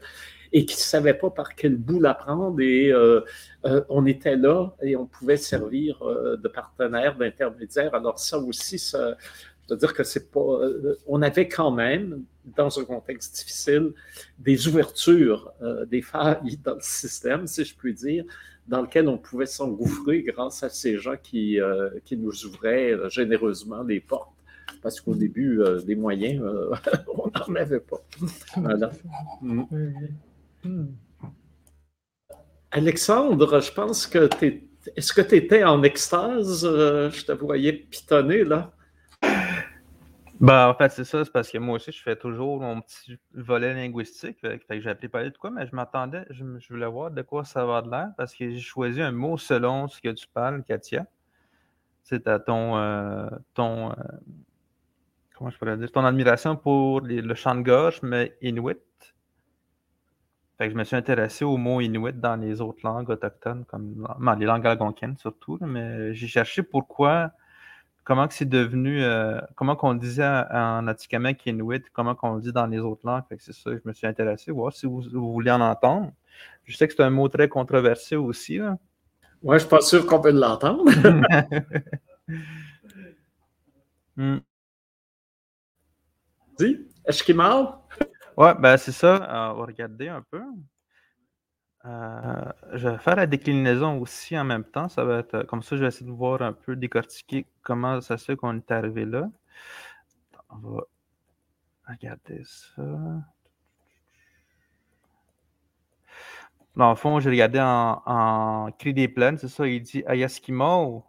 et 0.53 0.67
qui 0.67 0.75
ne 0.75 0.81
savaient 0.81 1.15
pas 1.15 1.31
par 1.31 1.55
quel 1.55 1.77
bout 1.77 2.01
la 2.01 2.15
prendre. 2.15 2.61
Et 2.61 2.93
euh, 2.93 3.21
on 3.89 4.07
était 4.07 4.37
là 4.37 4.75
et 4.83 4.97
on 4.97 5.07
pouvait 5.07 5.37
servir 5.37 6.03
de 6.03 6.49
partenaire, 6.49 7.17
d'intermédiaire. 7.17 7.95
Alors 7.95 8.19
ça 8.19 8.39
aussi, 8.39 8.79
ça, 8.79 9.17
veut 9.69 9.77
dire 9.77 9.95
que 9.95 10.05
c'est 10.05 10.31
pas. 10.31 10.61
on 11.07 11.23
avait 11.23 11.49
quand 11.49 11.71
même, 11.71 12.25
dans 12.57 12.79
un 12.79 12.85
contexte 12.85 13.35
difficile, 13.37 13.93
des 14.39 14.69
ouvertures, 14.69 15.53
des 15.91 16.03
failles 16.03 16.59
dans 16.63 16.75
le 16.75 16.81
système, 16.83 17.47
si 17.47 17.65
je 17.65 17.75
puis 17.75 17.95
dire, 17.95 18.25
dans 18.69 18.83
lequel 18.83 19.09
on 19.09 19.19
pouvait 19.19 19.47
s'engouffrer 19.47 20.23
grâce 20.23 20.63
à 20.63 20.69
ces 20.69 20.99
gens 20.99 21.17
qui, 21.21 21.59
qui 22.05 22.17
nous 22.17 22.47
ouvraient 22.47 22.97
généreusement 23.11 23.83
les 23.83 24.01
portes 24.01 24.31
parce 24.83 25.01
qu'au 25.01 25.15
début, 25.15 25.61
des 25.85 25.97
moyens, 25.97 26.43
on 27.15 27.29
n'en 27.29 27.61
avait 27.61 27.81
pas. 27.81 28.01
Voilà. 28.57 28.91
Mm. 29.41 29.63
Hmm. 30.65 30.87
Alexandre, 32.73 33.61
je 33.61 33.73
pense 33.73 34.07
que 34.07 34.27
tu 34.27 34.69
Est-ce 34.97 35.13
que 35.13 35.21
tu 35.21 35.37
étais 35.37 35.63
en 35.63 35.83
extase? 35.83 36.65
Euh, 36.65 37.11
je 37.11 37.25
te 37.25 37.33
voyais 37.33 37.73
pitonner, 37.73 38.45
là? 38.45 38.73
Ben, 40.43 40.69
en 40.69 40.75
fait, 40.75 40.91
c'est 40.91 41.05
ça, 41.05 41.25
c'est 41.25 41.31
parce 41.33 41.51
que 41.51 41.59
moi 41.59 41.77
aussi, 41.77 41.93
je 41.93 42.03
fais 42.03 42.17
toujours 42.17 42.61
mon 42.61 42.81
petit 42.83 43.19
volet 43.33 43.73
linguistique. 43.75 44.41
Fait, 44.41 44.59
que 44.59 44.81
j'ai 44.81 44.91
appelé 44.91 45.09
parler 45.09 45.31
de 45.31 45.39
quoi, 45.39 45.51
mais 45.51 45.67
je 45.67 45.75
m'attendais, 45.75 46.27
je, 46.31 46.45
voulais 46.69 46.87
voir 46.87 47.11
de 47.11 47.23
quoi 47.23 47.45
ça 47.45 47.65
va 47.65 47.81
de 47.81 47.91
l'air, 47.91 48.11
parce 48.17 48.35
que 48.35 48.51
j'ai 48.51 48.61
choisi 48.61 49.01
un 49.01 49.13
mot 49.13 49.39
selon 49.39 49.89
ce 49.89 50.01
que 50.01 50.11
tu 50.11 50.27
parles, 50.29 50.65
Katia. 50.65 51.07
C'est 52.03 52.27
à 52.29 52.41
ton, 52.41 52.77
euh, 52.77 53.29
ton 53.55 53.93
euh, 53.93 53.95
comment 55.37 55.51
je 55.51 55.59
pourrais 55.59 55.77
dire, 55.79 55.91
ton 55.93 56.05
admiration 56.05 56.57
pour 56.57 57.01
le 57.01 57.35
chant 57.35 57.55
de 57.55 57.63
gauche, 57.63 58.03
mais 58.03 58.37
inuit 58.43 58.79
je 60.71 60.75
me 60.75 60.85
suis 60.85 60.97
intéressé 60.97 61.45
aux 61.45 61.57
mots 61.57 61.81
inuit 61.81 62.13
dans 62.13 62.37
les 62.37 62.61
autres 62.61 62.81
langues 62.85 63.11
autochtones, 63.11 63.65
comme 63.67 64.07
dans 64.21 64.35
les 64.35 64.47
langues 64.47 64.67
algonquines 64.67 65.17
surtout, 65.19 65.59
mais 65.61 66.15
j'ai 66.15 66.29
cherché 66.29 66.63
pourquoi, 66.63 67.31
comment 68.05 68.27
c'est 68.31 68.49
devenu, 68.49 69.03
euh, 69.03 69.41
comment 69.55 69.77
qu'on 69.77 69.95
disait 69.95 70.45
en 70.51 70.87
Atikamek 70.87 71.47
inuit, 71.47 71.85
comment 71.93 72.15
qu'on 72.15 72.35
le 72.35 72.41
dit 72.41 72.53
dans 72.53 72.67
les 72.67 72.79
autres 72.79 73.07
langues. 73.07 73.25
c'est 73.39 73.53
ça, 73.53 73.71
je 73.71 73.81
me 73.85 73.93
suis 73.93 74.07
intéressé, 74.07 74.51
voir 74.51 74.73
si 74.73 74.87
vous, 74.87 75.03
voulez 75.13 75.51
en 75.51 75.61
entendre. 75.61 76.13
Je 76.65 76.77
sais 76.77 76.89
que 76.89 76.95
c'est 76.95 77.03
un 77.03 77.11
mot 77.11 77.29
très 77.29 77.49
controversé 77.49 78.17
aussi. 78.17 78.59
Là. 78.59 78.79
Ouais, 79.43 79.59
je 79.59 79.63
suis 79.63 79.71
pas 79.71 79.81
sûr 79.81 80.07
qu'on 80.07 80.21
peut 80.21 80.33
l'entendre. 80.33 80.85
hmm. 84.17 84.39
Dis, 86.59 86.79
est-ce 87.05 87.23
qu'il 87.23 87.41
Ouais, 88.37 88.55
ben 88.59 88.77
c'est 88.77 88.93
ça. 88.93 89.53
on 89.55 89.59
va 89.59 89.67
regarder 89.67 90.09
un 90.09 90.23
peu. 90.31 90.43
Euh, 91.85 92.53
je 92.75 92.89
vais 92.89 92.99
faire 92.99 93.17
la 93.17 93.27
déclinaison 93.27 93.99
aussi 94.01 94.39
en 94.39 94.45
même 94.45 94.65
temps. 94.65 94.89
Ça 94.89 95.05
va 95.05 95.19
être 95.19 95.43
comme 95.45 95.63
ça, 95.63 95.77
je 95.77 95.83
vais 95.83 95.89
essayer 95.89 96.07
de 96.07 96.13
voir 96.13 96.43
un 96.43 96.53
peu 96.53 96.77
décortiquer 96.77 97.47
comment 97.63 98.01
ça 98.01 98.19
se 98.19 98.25
fait 98.27 98.37
qu'on 98.37 98.57
est 98.57 98.71
arrivé 98.71 99.05
là. 99.05 99.29
On 100.51 100.57
va 100.59 100.83
regarder 101.89 102.43
ça. 102.45 102.83
Dans 106.77 106.91
le 106.91 106.97
fond, 106.97 107.21
j'ai 107.21 107.31
regardé 107.31 107.61
en, 107.61 108.03
en 108.07 108.73
cri 108.73 108.95
des 108.95 109.09
plaines, 109.09 109.37
c'est 109.37 109.49
ça, 109.49 109.67
il 109.67 109.83
dit 109.83 110.03
Ayaskimo, 110.07 111.05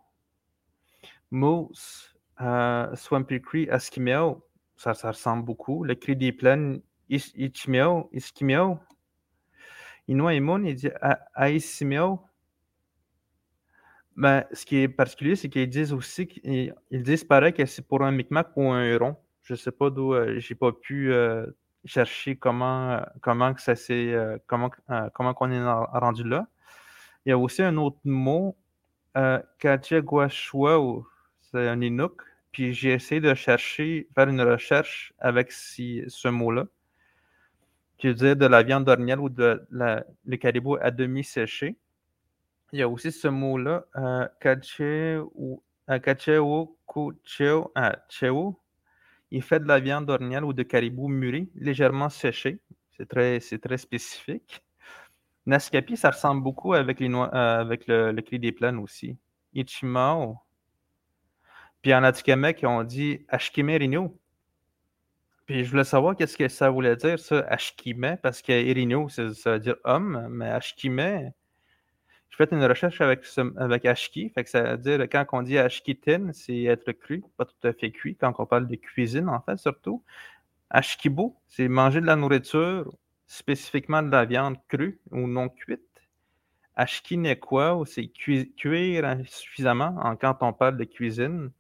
Moose, 1.32 2.14
euh, 2.42 2.96
Swampy 2.96 3.42
Cree, 3.42 3.68
Eskimo. 3.72 4.46
Ça, 4.76 4.94
ça 4.94 5.10
ressemble 5.10 5.44
beaucoup. 5.44 5.84
Le 5.84 5.96
cri 5.96 6.16
des 6.16 6.32
plaines, 6.32 6.82
Ichimeo, 7.10 8.10
Iskimeo. 8.12 8.80
Il 10.08 10.76
dit 10.76 10.90
Aïsimeo. 11.34 12.22
Ben, 14.16 14.46
ce 14.52 14.66
qui 14.66 14.78
est 14.78 14.88
particulier, 14.88 15.36
c'est 15.36 15.50
qu'ils 15.50 15.70
disent 15.70 15.92
aussi 15.92 16.28
qu'ils 16.28 16.74
disent 16.92 17.24
pareil 17.24 17.54
que 17.54 17.66
c'est 17.66 17.82
pour 17.88 18.04
un 18.04 18.12
Micmac 18.12 18.50
ou 18.56 18.70
un 18.70 18.86
Huron. 18.86 19.16
Je 19.42 19.54
ne 19.54 19.58
sais 19.58 19.72
pas 19.72 19.90
d'où, 19.90 20.14
euh, 20.14 20.40
j'ai 20.40 20.56
pas 20.56 20.72
pu 20.72 21.12
euh, 21.12 21.48
chercher 21.86 22.36
comment, 22.36 23.02
comment 23.22 23.54
que 23.54 23.62
ça 23.62 23.76
s'est, 23.76 24.14
euh, 24.14 24.38
comment, 24.48 24.70
euh, 24.90 25.10
comment 25.14 25.34
qu'on 25.34 25.52
est 25.52 25.64
rendu 25.64 26.24
là. 26.24 26.48
Il 27.26 27.30
y 27.30 27.32
a 27.32 27.38
aussi 27.38 27.62
un 27.64 27.78
autre 27.78 28.00
mot, 28.04 28.56
euh, 29.18 29.42
c'est 31.42 31.68
un 31.68 31.82
Inuk. 31.82 32.22
Puis 32.52 32.74
j'ai 32.74 32.94
essayé 32.94 33.20
de 33.20 33.34
chercher, 33.34 34.08
faire 34.14 34.30
une 34.30 34.42
recherche 34.42 35.14
avec 35.18 35.52
ce 35.52 36.28
mot-là, 36.28 36.66
qui 37.98 38.14
dire 38.14 38.36
de 38.36 38.46
la 38.46 38.64
viande 38.64 38.86
d'orignal 38.86 39.20
ou 39.20 39.30
de 39.30 39.66
le 39.72 40.36
caribou 40.38 40.78
à 40.82 40.92
demi 40.92 41.24
séché. 41.24 41.78
Il 42.72 42.80
y 42.80 42.82
a 42.82 42.90
aussi 42.90 43.12
ce 43.12 43.28
mot-là, 43.28 43.86
euh, 43.96 44.28
ou 45.36 45.64
Cheo, 47.24 48.60
il 49.32 49.42
fait 49.42 49.60
de 49.60 49.68
la 49.68 49.80
viande 49.80 50.06
d'orignal 50.06 50.44
ou 50.46 50.54
de 50.54 50.64
caribou 50.64 51.08
mûri, 51.08 51.52
légèrement 51.56 52.10
séché. 52.10 52.60
C'est 52.98 53.08
très, 53.08 53.40
très 53.40 53.78
spécifique. 53.78 54.64
Naskapi, 55.46 55.98
ça 55.98 56.12
ressemble 56.12 56.42
beaucoup 56.42 56.74
avec, 56.74 57.00
les 57.00 57.10
noix, 57.10 57.30
euh, 57.34 57.60
avec 57.60 57.88
le, 57.88 58.12
le, 58.12 58.22
cri 58.22 58.40
des 58.40 58.52
plaines 58.52 58.78
aussi. 58.78 59.18
Ichimao. 59.54 60.38
Puis 61.82 61.94
en 61.94 62.04
Atikamek, 62.04 62.64
on 62.64 62.84
dit 62.84 63.26
Ashkimerino. 63.28 64.18
Puis 65.46 65.66
je 65.66 65.72
voulais 65.72 65.84
savoir 65.84 66.16
qu'est-ce 66.16 66.38
que 66.38 66.48
ça 66.48 66.70
voulait 66.70 66.96
dire, 66.96 67.20
ça, 67.20 67.40
Ashkime, 67.50 68.18
parce 68.22 68.42
que 68.42 68.54
Irino, 68.54 69.10
ça, 69.10 69.24
veut 69.24 69.60
dire 69.60 69.76
homme, 69.84 70.28
mais 70.30 70.50
Ashkime, 70.50 71.34
j'ai 72.34 72.38
fait 72.48 72.52
une 72.52 72.66
recherche 72.66 73.00
avec, 73.00 73.26
avec 73.58 73.86
Ashki, 73.86 74.30
fait 74.30 74.44
que 74.44 74.50
ça 74.50 74.76
veut 74.76 74.78
dire 74.78 75.02
quand 75.04 75.26
on 75.34 75.44
dit 75.44 75.60
Ashkitin, 75.60 76.32
c'est 76.34 76.64
être 76.64 76.92
cru, 76.94 77.24
pas 77.38 77.46
tout 77.46 77.68
à 77.68 77.74
fait 77.74 77.92
cuit, 77.92 78.16
quand 78.16 78.34
on 78.40 78.48
parle 78.48 78.68
de 78.68 78.76
cuisine 78.76 79.30
en 79.30 79.40
fait 79.42 79.58
surtout. 79.58 80.04
Ashkibo, 80.72 81.36
c'est 81.48 81.68
manger 81.68 82.02
de 82.02 82.08
la 82.08 82.16
nourriture, 82.16 82.92
spécifiquement 83.28 84.02
de 84.02 84.10
la 84.10 84.26
viande 84.26 84.58
crue 84.68 85.00
ou 85.12 85.28
non 85.28 85.48
cuite. 85.48 85.82
Ashkinekwa, 86.76 87.84
c'est 87.86 88.08
cuire 88.08 89.18
suffisamment 89.28 90.16
quand 90.20 90.38
on 90.42 90.54
parle 90.54 90.78
de 90.78 90.86
cuisine. 90.86 91.52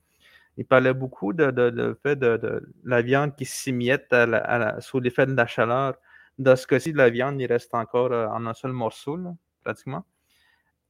Il 0.57 0.65
parlait 0.65 0.93
beaucoup 0.93 1.33
de, 1.33 1.49
de, 1.51 1.97
fait 2.03 2.15
de, 2.15 2.37
de, 2.37 2.73
la 2.83 3.01
viande 3.01 3.35
qui 3.35 3.45
s'imiette 3.45 4.13
à 4.13 4.25
la, 4.25 4.81
sous 4.81 4.99
l'effet 4.99 5.25
de 5.25 5.33
la 5.33 5.47
chaleur. 5.47 5.95
Dans 6.37 6.55
ce 6.55 6.67
cas-ci, 6.67 6.93
la 6.93 7.09
viande, 7.09 7.41
il 7.41 7.47
reste 7.47 7.73
encore 7.73 8.11
en 8.11 8.45
un 8.45 8.53
seul 8.53 8.71
morceau, 8.71 9.19
pratiquement. 9.63 10.05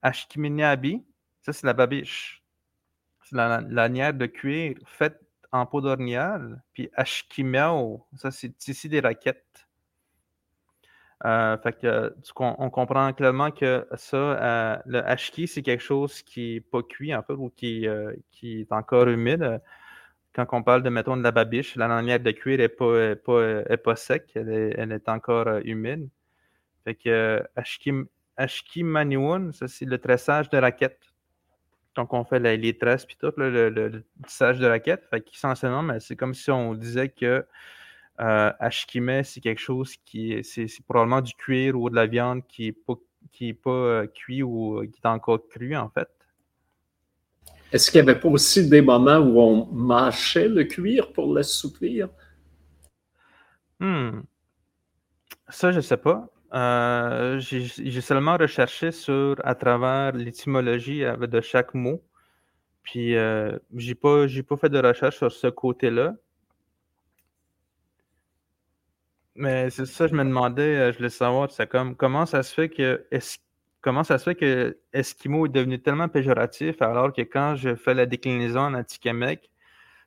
Ashkiminiabi, 0.01 1.03
ça 1.41 1.53
c'est 1.53 1.66
la 1.66 1.74
babiche. 1.74 2.43
C'est 3.24 3.36
la 3.36 3.61
lanière 3.61 4.14
de 4.14 4.26
cuir 4.26 4.76
faite 4.86 5.20
en 5.51 5.66
peau 5.66 5.80
d'orignal. 5.80 6.61
Puis 6.74 6.89
Ashkimeo, 6.93 8.05
ça 8.16 8.32
c'est 8.32 8.68
ici 8.68 8.89
des 8.89 8.99
raquettes. 8.99 9.68
Euh, 11.26 11.57
fait 11.59 11.80
que, 11.80 12.13
on, 12.38 12.69
comprend 12.69 13.13
clairement 13.13 13.51
que 13.51 13.88
ça, 13.95 14.17
euh, 14.17 14.78
le 14.86 14.99
hashki, 15.07 15.47
c'est 15.47 15.61
quelque 15.61 15.84
chose 15.84 16.21
qui 16.21 16.55
n'est 16.55 16.61
pas 16.61 16.84
cuit, 16.84 17.15
en 17.15 17.24
fait, 17.24 17.34
ou 17.34 17.49
qui, 17.49 17.88
euh, 17.88 18.13
qui 18.32 18.61
est 18.61 18.71
encore 18.74 19.07
humide. 19.07 19.61
Quand 20.34 20.47
on 20.51 20.63
parle 20.63 20.84
de, 20.84 20.89
mettons, 20.89 21.15
de 21.15 21.24
la 21.24 21.32
babiche, 21.32 21.76
la 21.76 21.88
lanière 21.88 22.19
de 22.19 22.32
cuir 22.32 22.57
n'est 22.57 22.67
pas, 22.67 23.11
est 23.11 23.15
pas, 23.15 23.41
est 23.69 23.78
pas 23.78 23.95
sec, 23.95 24.32
elle 24.36 24.49
est, 24.49 24.76
elle 24.78 24.91
est 24.91 25.07
encore 25.07 25.47
humide. 25.63 26.09
Fait 26.84 26.95
que 26.95 27.41
hashki, 27.55 27.93
Ashki 28.38 28.84
Maniwon, 28.84 29.51
ça 29.51 29.67
c'est 29.67 29.86
le 29.86 29.97
tressage 29.99 30.49
de 30.49 30.57
raquettes. 30.57 31.13
Donc 31.95 32.13
on 32.13 32.24
fait 32.24 32.39
les, 32.39 32.57
les 32.57 32.78
tresses 32.78 33.05
puis 33.05 33.15
tout, 33.19 33.32
le, 33.38 33.49
le, 33.51 33.69
le, 33.69 34.03
tissage 34.28 34.59
de 34.59 34.65
raquettes. 34.67 35.05
Fait 35.09 35.21
qu'essentiellement, 35.21 35.99
c'est 35.99 36.15
comme 36.15 36.34
si 36.34 36.49
on 36.49 36.74
disait 36.74 37.09
que 37.09 37.45
euh, 38.20 38.51
Ashkime, 38.59 39.24
c'est 39.24 39.41
quelque 39.41 39.61
chose 39.61 39.95
qui 40.05 40.34
est, 40.34 40.43
c'est, 40.43 40.68
probablement 40.88 41.22
du 41.22 41.34
cuir 41.34 41.80
ou 41.80 41.89
de 41.89 41.95
la 41.95 42.05
viande 42.05 42.45
qui 42.47 42.66
n'est 42.66 42.72
pas, 42.72 42.93
qui 43.32 43.49
est 43.49 43.53
pas 43.53 43.70
euh, 43.70 44.07
cuit 44.07 44.43
ou 44.43 44.82
qui 44.91 44.99
est 45.03 45.07
encore 45.07 45.47
cru 45.47 45.76
en 45.76 45.89
fait. 45.89 46.09
Est-ce 47.72 47.89
qu'il 47.89 48.03
n'y 48.03 48.09
avait 48.09 48.20
pas 48.20 48.30
aussi 48.30 48.70
des 48.70 48.82
moments 48.82 49.18
où 49.18 49.39
on 49.39 49.66
mâchait 49.66 50.47
le 50.47 50.64
cuir 50.66 51.11
pour 51.11 51.34
l'assouplir? 51.34 52.07
Hmm. 53.80 54.22
Ça, 55.49 55.72
je 55.72 55.78
ne 55.78 55.82
sais 55.82 55.97
pas. 55.97 56.30
Euh, 56.53 57.39
j'ai 57.39 58.01
seulement 58.01 58.38
recherché 58.38 58.91
sur 58.91 59.36
à 59.43 59.55
travers 59.55 60.11
l'étymologie 60.11 61.01
de 61.01 61.41
chaque 61.41 61.74
mot. 61.74 62.03
Puis 62.84 63.16
euh, 63.16 63.57
j'ai 63.76 63.95
pas 63.95 64.28
j'ai 64.28 64.43
pas 64.43 64.57
fait 64.57 64.70
de 64.70 64.80
recherche 64.80 65.18
sur 65.18 65.32
ce 65.32 65.47
côté-là. 65.47 66.16
Mais 69.36 69.69
c'est 69.71 69.86
ça, 69.86 70.07
je 70.07 70.13
me 70.13 70.23
demandais, 70.23 70.61
euh, 70.61 70.91
je 70.91 70.97
voulais 70.97 71.09
savoir, 71.09 71.51
c'est 71.51 71.67
comme 71.67 71.95
comment 71.95 72.25
ça 72.25 72.43
se 72.43 72.53
fait 72.53 72.69
que 72.69 73.03
comment 73.81 74.03
ça 74.03 74.17
se 74.19 74.25
fait 74.25 74.36
que 74.36 74.77
Esquimau 74.93 75.47
est 75.47 75.49
devenu 75.49 75.81
tellement 75.81 76.07
péjoratif 76.07 76.81
alors 76.81 77.11
que 77.11 77.21
quand 77.21 77.55
je 77.55 77.75
fais 77.75 77.95
la 77.95 78.05
déclinaison 78.05 78.61
en 78.61 78.73
Atikamekw, 78.75 79.41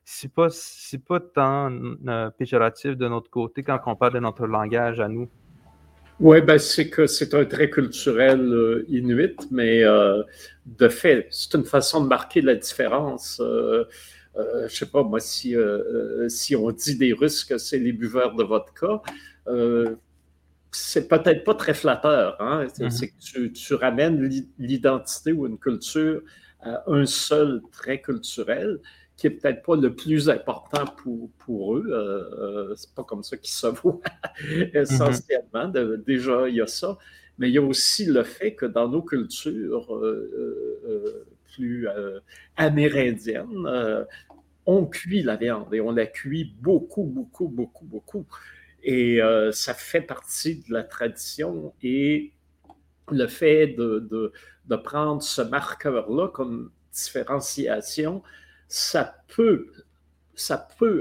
c'est 0.05 0.33
pas 0.33 0.47
c'est 0.49 1.03
pas 1.03 1.19
tant 1.19 1.71
euh, 2.07 2.29
péjoratif 2.31 2.95
de 2.95 3.07
notre 3.09 3.29
côté 3.29 3.63
quand 3.63 3.79
on 3.85 3.95
parle 3.95 4.13
de 4.13 4.19
notre 4.19 4.47
langage 4.47 5.01
à 5.01 5.09
nous. 5.09 5.29
Oui, 6.21 6.41
ben 6.41 6.57
c'est 6.57 6.89
que 6.89 7.05
c'est 7.05 7.33
un 7.33 7.45
trait 7.45 7.69
culturel 7.69 8.39
euh, 8.41 8.85
inuit, 8.87 9.35
mais 9.51 9.83
de 9.83 10.87
fait, 10.87 11.27
c'est 11.31 11.53
une 11.53 11.65
façon 11.65 12.01
de 12.01 12.07
marquer 12.07 12.41
la 12.41 12.55
différence. 12.55 13.41
Euh, 14.37 14.41
euh, 14.41 14.67
je 14.67 14.75
sais 14.75 14.85
pas, 14.85 15.03
moi, 15.03 15.19
si, 15.19 15.55
euh, 15.55 16.29
si 16.29 16.55
on 16.55 16.71
dit 16.71 16.95
des 16.95 17.13
Russes 17.13 17.43
que 17.43 17.57
c'est 17.57 17.79
les 17.79 17.93
buveurs 17.93 18.35
de 18.35 18.43
vodka, 18.43 19.01
c'est 20.71 21.07
peut-être 21.07 21.43
pas 21.43 21.55
très 21.55 21.73
flatteur. 21.73 22.35
Hein? 22.39 22.65
Mm-hmm. 22.65 22.89
C'est 22.89 23.07
que 23.07 23.19
tu, 23.19 23.51
tu 23.51 23.73
ramènes 23.73 24.21
l'identité 24.59 25.31
ou 25.31 25.47
une 25.47 25.57
culture 25.57 26.21
à 26.61 26.83
un 26.87 27.05
seul 27.05 27.61
trait 27.71 28.01
culturel 28.01 28.79
qui 29.17 29.27
est 29.27 29.31
peut-être 29.31 29.63
pas 29.63 29.75
le 29.75 29.93
plus 29.93 30.29
important 30.29 30.85
pour, 30.85 31.29
pour 31.39 31.75
eux. 31.75 31.87
Euh, 31.89 32.75
c'est 32.75 32.93
pas 32.93 33.03
comme 33.03 33.23
ça 33.23 33.35
qu'ils 33.35 33.53
se 33.53 33.67
voient 33.67 33.99
essentiellement. 34.73 35.67
De, 35.67 36.01
déjà, 36.05 36.47
il 36.47 36.55
y 36.55 36.61
a 36.61 36.67
ça. 36.67 36.97
Mais 37.39 37.49
il 37.49 37.55
y 37.55 37.57
a 37.57 37.61
aussi 37.61 38.05
le 38.05 38.23
fait 38.23 38.53
que 38.53 38.65
dans 38.65 38.87
nos 38.87 39.01
cultures 39.01 39.93
euh, 39.95 40.79
euh, 40.87 41.25
plus 41.53 41.87
amérindiennes, 42.55 44.05
on 44.67 44.85
cuit 44.85 45.23
la 45.23 45.37
viande 45.37 45.73
et 45.73 45.81
on 45.81 45.91
la 45.91 46.05
cuit 46.05 46.53
beaucoup, 46.59 47.03
beaucoup, 47.03 47.47
beaucoup, 47.47 47.85
beaucoup. 47.85 48.25
Et 48.83 49.19
ça 49.51 49.73
fait 49.73 50.01
partie 50.01 50.63
de 50.67 50.73
la 50.73 50.83
tradition 50.83 51.73
et 51.81 52.33
le 53.09 53.27
fait 53.27 53.67
de, 53.67 54.31
prendre 54.83 55.23
ce 55.23 55.41
marqueur-là 55.41 56.27
comme 56.27 56.71
différenciation, 56.91 58.21
ça 58.67 59.15
peut 59.35 59.71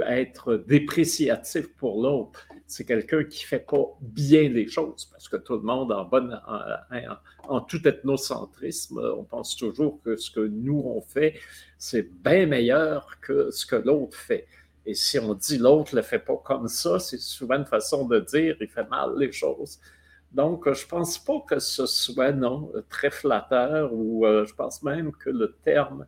être 0.07 0.57
dépréciatif 0.57 1.69
pour 1.77 2.03
l'autre. 2.03 2.46
C'est 2.67 2.85
quelqu'un 2.85 3.23
qui 3.25 3.45
ne 3.45 3.49
fait 3.49 3.65
pas 3.65 3.85
bien 4.01 4.49
les 4.49 4.67
choses, 4.67 5.07
parce 5.07 5.29
que 5.29 5.37
tout 5.37 5.55
le 5.55 5.63
monde, 5.63 5.93
en, 5.93 6.05
bonne, 6.05 6.41
en, 7.49 7.61
tout 7.61 7.87
ethnocentrisme, 7.87 8.99
on 9.17 9.23
pense 9.25 9.57
toujours 9.57 10.01
que 10.03 10.17
ce 10.17 10.31
que 10.31 10.41
nous, 10.41 10.83
on 10.85 11.01
fait, 11.01 11.39
c'est 11.79 12.03
bien 12.03 12.47
meilleur 12.47 13.21
que 13.21 13.51
ce 13.51 13.67
que 13.67 13.77
l'autre 13.77 14.17
fait. 14.17 14.47
Et 14.85 14.95
si 14.95 15.19
on 15.19 15.35
dit 15.35 15.59
l'autre 15.59 15.95
ne 15.95 16.01
le 16.01 16.07
fait 16.07 16.19
pas 16.19 16.37
comme 16.45 16.69
ça, 16.69 16.99
c'est 16.99 17.19
souvent 17.19 17.57
une 17.57 17.67
façon 17.67 18.07
de 18.07 18.21
dire 18.21 18.57
il 18.61 18.69
fait 18.69 18.89
mal 18.89 19.15
les 19.17 19.33
choses. 19.33 19.81
Donc, 20.33 20.65
je 20.73 20.85
ne 20.85 20.89
pense 20.89 21.19
pas 21.19 21.41
que 21.49 21.59
ce 21.59 21.87
soit 21.87 22.33
non 22.33 22.71
très 22.89 23.11
flatteur 23.11 23.93
ou 23.93 24.27
euh, 24.27 24.45
je 24.45 24.55
pense 24.55 24.83
même 24.83 25.13
que 25.13 25.31
le 25.31 25.57
terme 25.65 26.07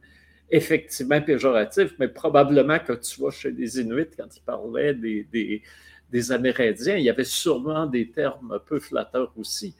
effectivement 0.50 1.20
péjoratif, 1.20 1.94
mais 1.98 2.08
probablement 2.08 2.78
que 2.78 2.92
tu 2.94 3.20
vois 3.20 3.30
chez 3.30 3.50
les 3.50 3.80
Inuits, 3.80 4.10
quand 4.16 4.34
ils 4.34 4.42
parlaient 4.42 4.94
des, 4.94 5.62
des, 6.10 6.32
Amérindiens, 6.32 6.96
il 6.96 7.04
y 7.04 7.10
avait 7.10 7.24
sûrement 7.24 7.86
des 7.86 8.10
termes 8.10 8.52
un 8.52 8.58
peu 8.58 8.78
flatteurs 8.78 9.32
aussi. 9.36 9.74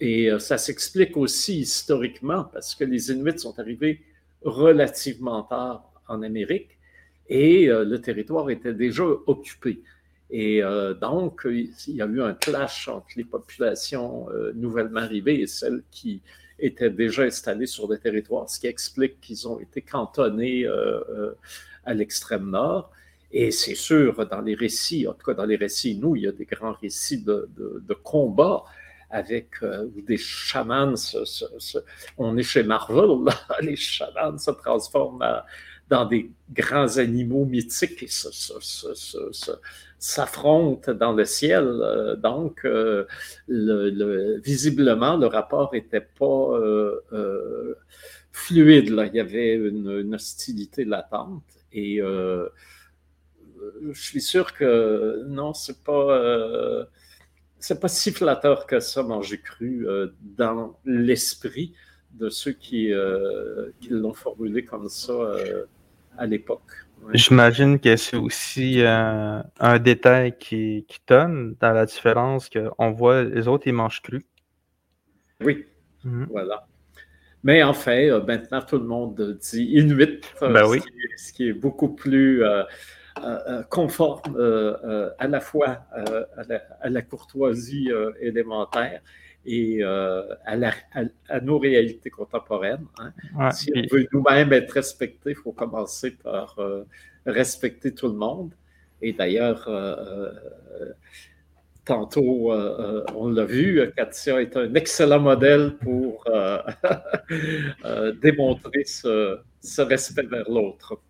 Et 0.00 0.30
ça 0.38 0.58
s'explique 0.58 1.16
aussi 1.16 1.60
historiquement 1.60 2.44
parce 2.44 2.74
que 2.74 2.84
les 2.84 3.10
Inuits 3.10 3.38
sont 3.38 3.58
arrivés 3.58 4.00
relativement 4.42 5.42
tard 5.42 5.90
en 6.06 6.22
Amérique 6.22 6.78
et 7.28 7.66
le 7.66 7.98
territoire 8.00 8.48
était 8.50 8.74
déjà 8.74 9.04
occupé. 9.04 9.82
Et 10.30 10.62
donc, 11.00 11.46
il 11.46 11.96
y 11.96 12.02
a 12.02 12.06
eu 12.06 12.22
un 12.22 12.34
clash 12.34 12.86
entre 12.86 13.08
les 13.16 13.24
populations 13.24 14.28
nouvellement 14.54 15.00
arrivées 15.00 15.40
et 15.40 15.46
celles 15.48 15.82
qui 15.90 16.22
étaient 16.58 16.90
déjà 16.90 17.22
installées 17.22 17.66
sur 17.66 17.88
des 17.88 17.98
territoires, 17.98 18.48
ce 18.48 18.60
qui 18.60 18.66
explique 18.66 19.20
qu'ils 19.20 19.48
ont 19.48 19.58
été 19.58 19.82
cantonnés 19.82 20.66
à 21.84 21.94
l'extrême 21.94 22.50
nord. 22.50 22.92
Et 23.30 23.50
c'est 23.50 23.74
sûr, 23.74 24.26
dans 24.26 24.40
les 24.40 24.54
récits, 24.54 25.06
en 25.06 25.12
tout 25.12 25.26
cas 25.26 25.34
dans 25.34 25.44
les 25.44 25.56
récits, 25.56 25.96
nous, 25.96 26.16
il 26.16 26.22
y 26.22 26.26
a 26.26 26.32
des 26.32 26.46
grands 26.46 26.72
récits 26.72 27.22
de, 27.22 27.48
de, 27.56 27.94
combats 27.94 28.64
avec 29.10 29.50
euh, 29.62 29.86
des 30.06 30.16
chamans. 30.16 30.94
on 32.16 32.36
est 32.38 32.42
chez 32.42 32.62
Marvel, 32.62 33.10
les 33.60 33.76
chamans 33.76 34.38
se 34.38 34.50
transforment 34.50 35.42
dans 35.90 36.06
des 36.06 36.30
grands 36.50 36.98
animaux 36.98 37.44
mythiques 37.44 38.02
et 38.02 38.08
s'affrontent 39.98 40.94
dans 40.94 41.12
le 41.12 41.24
ciel. 41.26 41.66
Euh, 41.66 42.16
donc, 42.16 42.64
euh, 42.64 43.06
le, 43.46 44.40
visiblement, 44.40 45.16
le 45.18 45.26
rapport 45.26 45.70
n'était 45.72 46.00
pas 46.00 46.50
fluide. 48.32 48.88
Là. 48.90 49.06
Il 49.06 49.14
y 49.14 49.20
avait 49.20 49.54
une, 49.54 50.00
une 50.00 50.14
hostilité 50.14 50.86
latente. 50.86 51.42
Et 51.72 52.00
je 53.92 54.00
suis 54.00 54.20
sûr 54.20 54.54
que 54.54 55.24
non, 55.26 55.54
c'est 55.54 55.82
pas, 55.82 55.92
euh, 55.92 56.84
c'est 57.58 57.80
pas 57.80 57.88
si 57.88 58.12
flatteur 58.12 58.66
que 58.66 58.80
ça, 58.80 59.02
manger 59.02 59.40
cru, 59.40 59.86
euh, 59.86 60.08
dans 60.20 60.78
l'esprit 60.84 61.74
de 62.12 62.28
ceux 62.28 62.52
qui, 62.52 62.92
euh, 62.92 63.70
qui 63.80 63.90
l'ont 63.90 64.14
formulé 64.14 64.64
comme 64.64 64.88
ça 64.88 65.36
à 66.16 66.26
l'époque. 66.26 66.62
J'imagine 67.14 67.78
que 67.78 67.96
c'est 67.96 68.16
aussi 68.16 68.82
un 68.82 69.78
détail 69.78 70.36
qui, 70.36 70.84
qui 70.88 70.98
donne 71.06 71.54
dans 71.60 71.72
la 71.72 71.86
différence 71.86 72.48
qu'on 72.48 72.90
voit 72.90 73.22
les 73.22 73.46
autres, 73.46 73.68
ils 73.68 73.72
mangent 73.72 74.02
cru. 74.02 74.24
Oui, 75.40 75.64
mhm. 76.04 76.26
voilà. 76.30 76.66
Mais 77.44 77.62
enfin, 77.62 78.20
maintenant, 78.26 78.62
tout 78.62 78.78
le 78.78 78.84
monde 78.84 79.38
dit 79.40 79.64
Inuit, 79.64 80.20
ben 80.40 80.66
oui. 80.66 80.80
ce, 81.16 81.32
qui 81.32 81.48
est, 81.48 81.52
beaucoup 81.52 81.88
plus 81.88 82.42
euh, 82.42 82.62
euh, 82.62 82.64
conforme 83.70 84.36
euh, 84.36 85.10
à 85.18 85.28
la 85.28 85.40
fois 85.40 85.86
à 86.80 86.88
la, 86.88 87.02
courtoisie 87.02 87.90
élémentaire 88.20 89.00
et 89.44 89.82
à, 89.82 91.40
nos 91.42 91.58
réalités 91.58 92.10
contemporaines. 92.10 92.86
Hein. 92.98 93.50
si 93.50 93.72
on 93.74 93.82
veut 93.94 94.06
nous-mêmes 94.12 94.52
être 94.52 94.72
respectés, 94.72 95.30
il 95.30 95.36
faut 95.36 95.52
commencer 95.52 96.12
par 96.12 96.56
respecter 97.26 97.94
tout 97.94 98.08
le 98.08 98.14
monde. 98.14 98.52
Et 99.00 99.12
d'ailleurs, 99.12 99.68
tantôt, 101.84 102.52
on 103.14 103.30
l'a 103.30 103.44
vu, 103.44 103.80
Katia 103.96 104.42
est 104.42 104.56
un 104.56 104.74
excellent 104.74 105.20
modèle 105.20 105.76
pour 105.76 106.24
démontrer 108.22 108.84
ce 108.84 109.80
respect 109.80 110.26
vers 110.26 110.50
l'autre. 110.50 111.00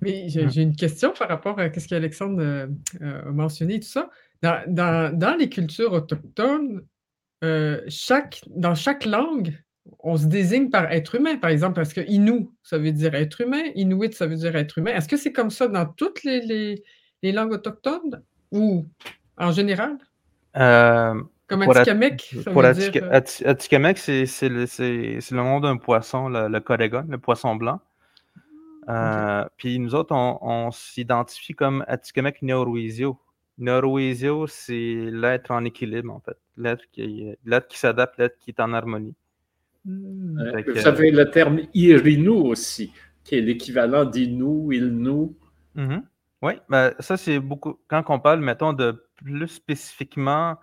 Mais 0.00 0.28
j'ai 0.28 0.62
une 0.62 0.76
question 0.76 1.12
par 1.12 1.28
rapport 1.28 1.58
à 1.58 1.72
ce 1.72 1.86
qu'Alexandre 1.86 2.40
euh, 2.40 2.66
euh, 3.02 3.22
a 3.28 3.30
mentionné, 3.30 3.80
tout 3.80 3.88
ça. 3.88 4.10
Dans, 4.42 5.36
les 5.38 5.48
cultures 5.48 5.92
autochtones, 5.92 6.82
euh, 7.44 7.80
chaque, 7.88 8.40
dans 8.48 8.74
chaque 8.74 9.04
langue, 9.04 9.58
on 9.98 10.16
se 10.16 10.26
désigne 10.26 10.70
par 10.70 10.90
être 10.92 11.16
humain, 11.16 11.36
par 11.36 11.50
exemple, 11.50 11.74
parce 11.74 11.92
que 11.92 12.00
Innu, 12.02 12.48
ça 12.62 12.78
veut 12.78 12.92
dire 12.92 13.14
être 13.14 13.40
humain, 13.40 13.62
Inuit, 13.74 14.14
ça 14.14 14.26
veut 14.26 14.36
dire 14.36 14.56
être 14.56 14.78
humain. 14.78 14.92
Est-ce 14.94 15.08
que 15.08 15.16
c'est 15.16 15.32
comme 15.32 15.50
ça 15.50 15.68
dans 15.68 15.86
toutes 15.86 16.22
les, 16.22 16.82
langues 17.22 17.52
autochtones 17.52 18.22
ou 18.52 18.86
en 19.36 19.52
général? 19.52 19.98
comme 20.54 21.62
Atikamek, 21.62 22.34
ça 22.44 22.50
veut 22.50 22.90
dire... 22.90 23.08
Atikamek, 23.44 23.98
c'est 23.98 24.48
le, 24.48 25.34
nom 25.34 25.60
d'un 25.60 25.76
poisson, 25.76 26.28
le, 26.28 26.48
le 26.48 27.02
le 27.08 27.18
poisson 27.18 27.56
blanc. 27.56 27.80
Euh, 28.88 29.44
puis 29.56 29.78
nous 29.78 29.94
autres, 29.94 30.14
on, 30.14 30.70
s'identifie 30.70 31.54
comme 31.54 31.84
Atikamek 31.86 32.42
Neuroisio. 32.42 33.18
Neuroisio, 33.58 34.46
c'est 34.46 35.08
l'être 35.12 35.50
en 35.50 35.64
équilibre, 35.64 36.12
en 36.12 36.20
fait. 36.20 36.36
L'être 36.56 36.84
qui, 36.90 37.34
qui 37.68 37.78
s'adapte, 37.78 38.18
l'être 38.18 38.38
qui 38.38 38.50
est 38.50 38.60
en 38.60 38.72
harmonie. 38.72 39.14
Mmh. 39.84 40.62
Vous 40.66 40.80
savez 40.80 41.10
le 41.10 41.30
terme 41.30 41.60
Irinu 41.74 42.28
aussi, 42.28 42.92
qui 43.24 43.36
est 43.36 43.40
l'équivalent 43.40 44.04
d'Inu, 44.04 44.74
Ilnu. 44.74 45.30
Mmh 45.74 45.98
oui, 46.42 46.54
ben, 46.68 46.94
ça 47.00 47.16
c'est 47.16 47.38
beaucoup. 47.38 47.78
Quand 47.88 48.02
on 48.08 48.18
parle, 48.18 48.40
mettons, 48.40 48.72
de 48.72 49.04
plus 49.16 49.48
spécifiquement 49.48 50.56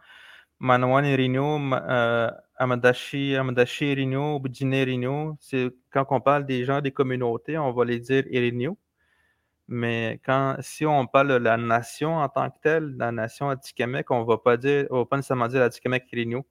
Manawan 0.60 1.06
Irinu, 1.06 1.72
euh, 1.74 2.32
Amadashi, 2.58 3.36
Amadashi 3.36 3.92
Irino, 3.92 4.40
Budine 4.40 5.38
c'est 5.40 5.70
quand 5.92 6.06
on 6.10 6.20
parle 6.20 6.46
des 6.46 6.66
gens 6.66 6.82
des 6.82 6.92
communautés, 6.92 7.58
on 7.58 7.72
va 7.72 7.86
les 7.86 8.00
dire 8.00 8.26
Irinio. 8.28 8.78
Mais 9.68 10.20
quand, 10.26 10.56
si 10.62 10.86
on 10.86 11.06
parle 11.08 11.28
de 11.28 11.34
la 11.36 11.58
nation 11.58 12.18
en 12.18 12.30
tant 12.30 12.50
que 12.50 12.56
telle, 12.62 12.96
la 12.98 13.12
nation 13.12 13.50
Atikamek, 13.50 14.10
on 14.12 14.24
va 14.24 14.38
pas 14.38 14.58
dire, 14.58 14.88
on 14.90 15.00
va 15.00 15.06
pas 15.06 15.18
nécessairement 15.18 15.48
dire 15.48 15.62
Atikamek 15.62 16.12
Irinio. 16.12 16.46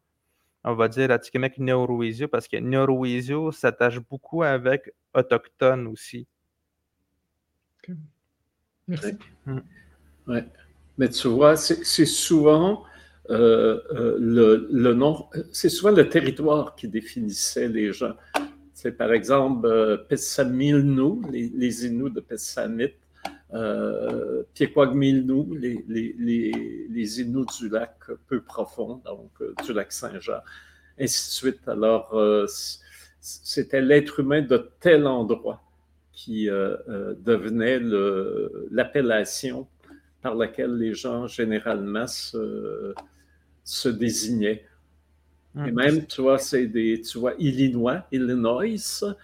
On 0.63 0.75
va 0.75 0.89
dire 0.89 1.11
Atikamek 1.11 1.59
Neuroisio 1.59 2.29
parce 2.29 2.47
que 2.47 2.59
Neuroisio 2.59 3.53
s'attache 3.53 3.99
beaucoup 4.01 4.43
avec 4.43 4.93
autochtone 5.15 5.87
aussi. 5.87 6.27
Merci. 8.87 9.17
Ouais. 10.27 10.45
Mais 10.99 11.09
tu 11.09 11.29
vois, 11.29 11.57
c'est 11.57 12.07
souvent 12.07 12.85
euh, 13.31 13.81
euh, 13.93 14.67
le, 14.71 14.95
nom, 14.95 15.27
c'est 15.53 15.69
souvent 15.69 15.91
le 15.91 16.09
territoire 16.09 16.75
qui 16.77 16.89
définissait 16.89 17.69
les 17.69 17.93
gens. 17.93 18.15
C'est 18.73 18.93
par 18.93 19.13
exemple 19.13 19.67
euh, 19.67 19.97
Pessamilnu, 19.97 21.23
les, 21.31 21.51
les 21.55 21.87
Inuits 21.87 22.13
de 22.13 22.21
Pessamit, 22.21 22.93
euh, 23.55 24.43
Piequagmilnu, 24.55 25.59
les, 25.59 25.85
les, 25.89 26.15
les, 26.89 27.21
Inuits 27.21 27.47
du 27.59 27.69
lac 27.69 27.97
peu 28.29 28.41
profond, 28.41 29.01
donc 29.05 29.31
du 29.65 29.73
lac 29.73 29.91
Saint-Jean, 29.93 30.41
ainsi 31.01 31.29
de 31.29 31.33
suite. 31.33 31.69
Alors, 31.69 32.15
c'était 33.21 33.81
l'être 33.81 34.21
humain 34.21 34.43
de 34.43 34.71
tel 34.81 35.07
endroit 35.07 35.63
qui 36.13 36.47
devenait 36.47 37.81
l'appellation 38.71 39.67
par 40.23 40.35
laquelle 40.35 40.77
les 40.77 40.95
gens 40.95 41.27
généralement 41.27 42.07
se, 42.07 42.95
se 43.67 43.89
désignait. 43.91 44.65
Et 45.67 45.73
même, 45.73 46.07
tu 46.07 46.21
vois, 46.21 46.39
c'est 46.39 46.67
des, 46.67 47.01
tu 47.01 47.19
vois, 47.19 47.33
Illinois, 47.39 48.07
Illinois, 48.13 49.17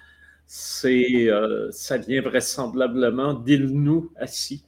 c'est, 0.46 1.30
euh, 1.30 1.70
ça 1.70 1.98
vient 1.98 2.22
vraisemblablement 2.22 3.34
d'Ilnou 3.34 4.10
assis, 4.16 4.64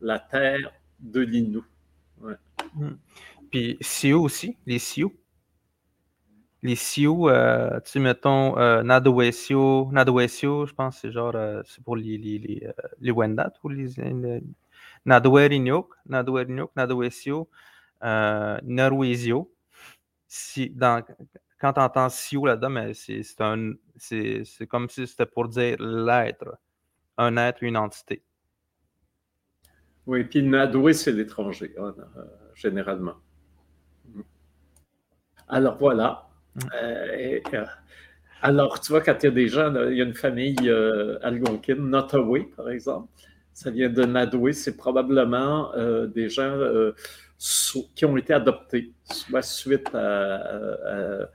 la 0.00 0.18
terre 0.18 0.72
de 1.00 1.20
l'Innu. 1.20 1.60
Puis 3.50 3.78
Sioux 3.80 4.24
aussi, 4.24 4.56
les 4.66 4.78
Sioux. 4.78 5.14
Les 6.62 6.76
Sioux, 6.76 7.28
euh, 7.28 7.80
tu 7.80 7.92
sais, 7.92 7.98
mettons, 7.98 8.58
euh, 8.58 8.82
Nadowesio, 8.82 9.90
je 10.66 10.74
pense, 10.74 10.98
c'est 11.00 11.12
genre, 11.12 11.34
euh, 11.34 11.62
c'est 11.64 11.82
pour 11.82 11.96
les, 11.96 12.18
les, 12.18 12.38
les, 12.38 12.68
les 13.00 13.10
Wendat 13.10 13.52
ou 13.64 13.70
les. 13.70 13.88
les 13.96 14.42
Nadouerinok, 15.06 15.88
Nadowesio, 16.76 17.48
euh, 18.02 18.58
Norwesio. 18.62 19.52
Si, 20.28 20.70
dans, 20.70 21.02
quand 21.58 21.72
tu 21.72 21.80
entends 21.80 22.08
Sio 22.08 22.46
là-dedans, 22.46 22.92
c'est 22.94 24.66
comme 24.68 24.88
si 24.88 25.06
c'était 25.06 25.26
pour 25.26 25.48
dire 25.48 25.76
l'être, 25.80 26.58
un 27.16 27.36
être, 27.36 27.62
une 27.62 27.76
entité. 27.76 28.22
Oui, 30.06 30.22
puis 30.24 30.42
Nadoué, 30.42 30.92
c'est 30.92 31.12
l'étranger, 31.12 31.74
hein, 31.78 31.94
euh, 31.98 32.22
généralement. 32.54 33.16
Alors 35.48 35.76
voilà. 35.78 36.28
Mm. 36.54 36.60
Euh, 36.74 37.40
euh, 37.54 37.64
alors, 38.42 38.80
tu 38.80 38.92
vois, 38.92 39.00
quand 39.00 39.16
il 39.22 39.24
y 39.24 39.28
a 39.28 39.32
des 39.32 39.48
gens, 39.48 39.74
il 39.88 39.96
y 39.96 40.00
a 40.00 40.04
une 40.04 40.14
famille 40.14 40.70
algonquine, 41.22 41.90
Nottaway, 41.90 42.48
par 42.56 42.68
exemple, 42.70 43.08
ça 43.52 43.70
vient 43.70 43.88
de 43.88 44.04
Nadoué, 44.04 44.52
c'est 44.52 44.76
probablement 44.76 45.72
des 46.06 46.28
gens 46.28 46.56
qui 47.94 48.04
ont 48.04 48.16
été 48.16 48.32
adoptés, 48.32 48.92
soit 49.04 49.42
suite 49.42 49.94
à, 49.94 51.28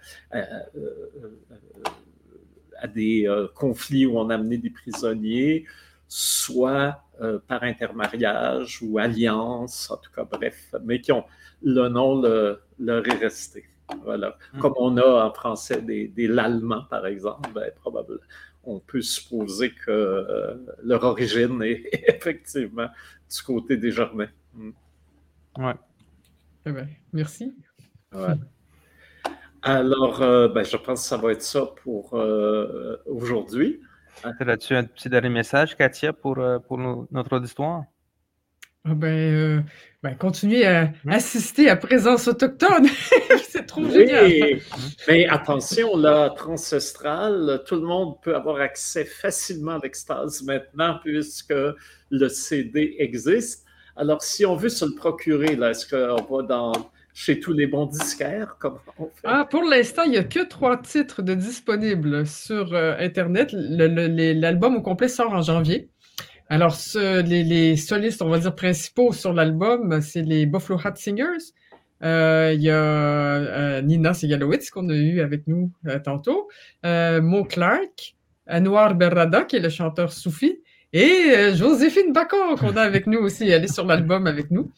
des 2.93 3.27
euh, 3.27 3.47
conflits 3.53 4.07
où 4.07 4.17
on 4.17 4.29
a 4.29 4.35
amené 4.35 4.57
des 4.57 4.71
prisonniers, 4.71 5.65
soit 6.07 7.03
euh, 7.21 7.39
par 7.47 7.63
intermariage 7.63 8.79
ou 8.81 8.97
alliance, 8.97 9.91
en 9.91 9.97
tout 9.97 10.11
cas, 10.11 10.23
bref, 10.23 10.73
mais 10.83 10.99
qui 10.99 11.11
ont 11.11 11.25
le 11.61 11.87
nom 11.89 12.21
leur 12.79 13.07
est 13.07 13.17
resté. 13.17 13.65
Voilà. 14.03 14.37
Mm. 14.53 14.59
Comme 14.59 14.73
on 14.77 14.97
a 14.97 15.25
en 15.25 15.33
français 15.33 15.81
des, 15.81 16.07
des 16.07 16.27
l'allemand, 16.27 16.83
par 16.89 17.05
exemple, 17.05 17.49
ben, 17.53 17.71
probablement, 17.75 18.21
on 18.63 18.79
peut 18.79 19.01
supposer 19.01 19.73
que 19.73 19.91
euh, 19.91 20.55
leur 20.83 21.03
origine 21.03 21.61
est 21.61 21.83
effectivement 22.07 22.87
du 23.29 23.43
côté 23.43 23.77
des 23.77 23.91
Germains. 23.91 24.29
Mm. 24.53 24.71
Ouais. 25.57 25.73
Eh 26.65 26.71
ben, 26.71 26.87
merci. 27.13 27.53
Ouais. 28.13 28.35
Alors, 29.61 30.21
euh, 30.21 30.47
ben, 30.47 30.63
je 30.63 30.77
pense 30.77 31.03
que 31.03 31.07
ça 31.07 31.17
va 31.17 31.31
être 31.31 31.41
ça 31.41 31.65
pour 31.83 32.13
euh, 32.13 32.97
aujourd'hui. 33.05 33.79
As-tu 34.23 34.75
un 34.75 34.83
petit 34.83 35.09
dernier 35.09 35.29
message, 35.29 35.75
Katia, 35.75 36.13
pour, 36.13 36.37
pour 36.67 36.77
notre 36.77 37.37
auditoire? 37.37 37.85
Ah 38.83 38.95
ben, 38.95 39.07
euh, 39.07 39.61
ben, 40.01 40.15
continuez 40.15 40.65
à 40.65 40.91
mmh. 41.03 41.11
assister 41.11 41.69
à 41.69 41.75
présence 41.75 42.27
autochtone. 42.27 42.87
c'est 43.47 43.67
trop 43.67 43.87
génial. 43.87 44.59
Mais 45.07 45.27
attention, 45.27 45.95
là, 45.95 46.31
transcestral, 46.31 47.61
tout 47.67 47.75
le 47.75 47.83
monde 47.83 48.19
peut 48.23 48.35
avoir 48.35 48.59
accès 48.59 49.05
facilement 49.05 49.73
à 49.73 49.79
l'extase 49.83 50.41
maintenant 50.41 50.97
puisque 51.03 51.53
le 52.09 52.27
CD 52.27 52.95
existe. 52.97 53.67
Alors, 54.01 54.23
si 54.23 54.47
on 54.47 54.55
veut 54.55 54.69
se 54.69 54.83
le 54.83 54.95
procurer, 54.95 55.53
est-ce 55.69 55.85
qu'on 55.87 56.23
va 56.23 56.41
dans 56.41 56.71
chez 57.13 57.39
tous 57.39 57.53
les 57.53 57.67
bons 57.67 57.85
disquaires? 57.85 58.57
On 58.97 59.05
fait? 59.05 59.11
Ah, 59.23 59.45
pour 59.47 59.61
l'instant, 59.61 60.01
il 60.05 60.09
n'y 60.09 60.17
a 60.17 60.23
que 60.23 60.43
trois 60.43 60.81
titres 60.81 61.21
de 61.21 61.35
disponibles 61.35 62.25
sur 62.25 62.73
euh, 62.73 62.95
Internet. 62.97 63.51
L'album 63.53 64.77
au 64.77 64.81
complet 64.81 65.07
sort 65.07 65.31
en 65.33 65.43
janvier. 65.43 65.87
Alors, 66.49 66.75
les, 66.95 67.77
solistes, 67.77 68.23
on 68.23 68.29
va 68.29 68.39
dire, 68.39 68.55
principaux 68.55 69.13
sur 69.13 69.33
l'album, 69.33 70.01
c'est 70.01 70.23
les 70.23 70.47
Buffalo 70.47 70.79
Hat 70.83 70.95
Singers. 70.95 71.53
Euh, 72.01 72.53
il 72.55 72.63
y 72.63 72.71
a 72.71 72.83
euh, 72.83 73.81
Nina 73.83 74.15
Segalowitz 74.15 74.71
qu'on 74.71 74.89
a 74.89 74.95
eu 74.95 75.21
avec 75.21 75.45
nous 75.45 75.71
tantôt, 76.03 76.49
Mo 76.83 77.43
Clark, 77.43 78.15
Anwar 78.47 78.95
Berrada 78.95 79.43
qui 79.43 79.57
est 79.57 79.59
le 79.59 79.69
chanteur 79.69 80.11
soufi, 80.11 80.59
et 80.93 81.55
Joséphine 81.55 82.13
Bacon 82.13 82.55
qu'on 82.57 82.75
a 82.77 82.81
avec 82.81 83.07
nous 83.07 83.19
aussi, 83.19 83.47
elle 83.49 83.63
est 83.63 83.73
sur 83.73 83.85
l'album 83.85 84.27
avec 84.27 84.51
nous. 84.51 84.71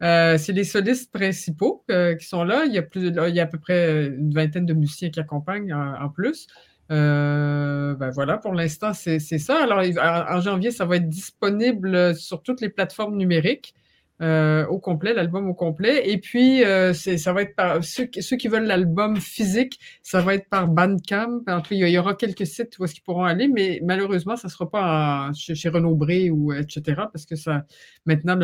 c'est 0.00 0.52
les 0.52 0.64
solistes 0.64 1.12
principaux 1.12 1.84
qui 2.18 2.26
sont 2.26 2.44
là. 2.44 2.64
Il 2.66 2.72
y, 2.72 2.78
a 2.78 2.82
plus, 2.82 3.08
il 3.08 3.34
y 3.34 3.40
a 3.40 3.42
à 3.42 3.46
peu 3.46 3.58
près 3.58 4.06
une 4.06 4.32
vingtaine 4.32 4.66
de 4.66 4.74
musiciens 4.74 5.10
qui 5.10 5.20
accompagnent 5.20 5.72
en 5.74 6.08
plus. 6.08 6.46
Euh, 6.90 7.94
ben 7.94 8.10
voilà, 8.10 8.36
pour 8.38 8.52
l'instant, 8.52 8.92
c'est 8.92 9.18
ça. 9.20 9.62
Alors, 9.62 9.78
en, 9.78 10.40
janvier, 10.40 10.70
ça 10.70 10.84
va 10.84 10.96
être 10.96 11.08
disponible 11.08 12.14
sur 12.16 12.42
toutes 12.42 12.60
les 12.60 12.68
plateformes 12.68 13.16
numériques 13.16 13.74
euh, 14.22 14.66
au 14.66 14.78
complet, 14.78 15.14
l'album 15.14 15.48
au 15.48 15.54
complet. 15.54 16.10
Et 16.10 16.18
puis, 16.18 16.62
euh, 16.62 16.92
ça 16.92 17.32
va 17.32 17.42
être 17.42 17.56
par 17.56 17.82
ceux, 17.82 18.04
qui 18.04 18.48
veulent 18.48 18.66
l'album 18.66 19.16
physique, 19.16 19.78
ça 20.02 20.20
va 20.20 20.34
être 20.34 20.48
par 20.50 20.68
Bandcamp. 20.68 21.40
En 21.46 21.62
tout 21.62 21.72
il 21.72 21.88
y 21.88 21.98
aura 21.98 22.14
quelques 22.14 22.46
sites 22.46 22.78
où 22.78 22.84
est-ce 22.84 22.94
qu'ils 22.94 23.02
pourront 23.02 23.24
aller, 23.24 23.48
mais 23.48 23.80
malheureusement, 23.82 24.36
ça 24.36 24.48
ne 24.48 24.52
sera 24.52 24.70
pas 24.70 25.30
chez, 25.34 25.68
Renaud 25.70 25.94
Bré 25.94 26.30
ou 26.30 26.52
etc. 26.52 27.02
Parce 27.12 27.24
que 27.24 27.34
ça, 27.36 27.64
maintenant, 28.04 28.36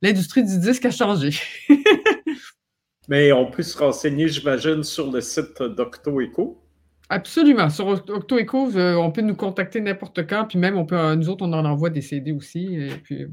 l'industrie 0.00 0.44
du 0.44 0.60
disque 0.60 0.84
a 0.84 0.92
changé. 0.92 1.30
mais 3.08 3.32
on 3.32 3.50
peut 3.50 3.64
se 3.64 3.76
renseigner, 3.76 4.28
j'imagine, 4.28 4.84
sur 4.84 5.10
le 5.10 5.20
site 5.20 5.60
d'OctoEcho. 5.60 6.62
Absolument. 7.08 7.68
Sur 7.68 7.88
OctoEcho, 7.88 8.76
euh, 8.76 8.94
on 8.94 9.10
peut 9.10 9.22
nous 9.22 9.34
contacter 9.34 9.80
n'importe 9.80 10.24
quand, 10.28 10.44
puis 10.44 10.60
même, 10.60 10.78
on 10.78 10.86
peut, 10.86 11.16
nous 11.16 11.28
autres, 11.28 11.44
on 11.44 11.52
en 11.52 11.64
envoie 11.64 11.90
des 11.90 12.02
CD 12.02 12.30
aussi, 12.30 12.76
et 12.76 12.90
puis 13.02 13.26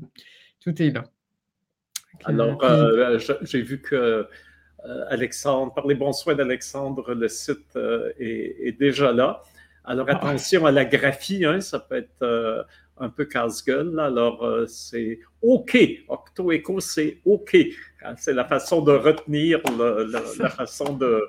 tout 0.59 0.81
est 0.81 0.89
là. 0.89 1.03
Alors, 2.25 2.63
j'ai 3.41 3.61
vu 3.61 3.81
que 3.81 4.27
Alexandre, 5.09 5.73
par 5.73 5.87
les 5.87 5.95
bons 5.95 6.13
soins 6.13 6.35
d'Alexandre, 6.35 7.13
le 7.13 7.27
site 7.27 7.77
est, 8.19 8.77
déjà 8.79 9.11
là. 9.11 9.41
Alors, 9.85 10.07
ah. 10.09 10.15
attention 10.15 10.65
à 10.65 10.71
la 10.71 10.85
graphie, 10.85 11.45
hein, 11.45 11.61
ça 11.61 11.79
peut 11.79 11.95
être 11.95 12.67
un 12.99 13.09
peu 13.09 13.25
casse-gueule. 13.25 13.99
Alors, 13.99 14.45
c'est 14.67 15.19
OK. 15.41 15.77
OctoEcho, 16.07 16.79
c'est 16.79 17.19
OK. 17.25 17.57
C'est 18.17 18.33
la 18.33 18.45
façon 18.45 18.81
de 18.81 18.91
retenir, 18.91 19.61
la 20.39 20.49
façon 20.49 20.93
de, 20.93 21.27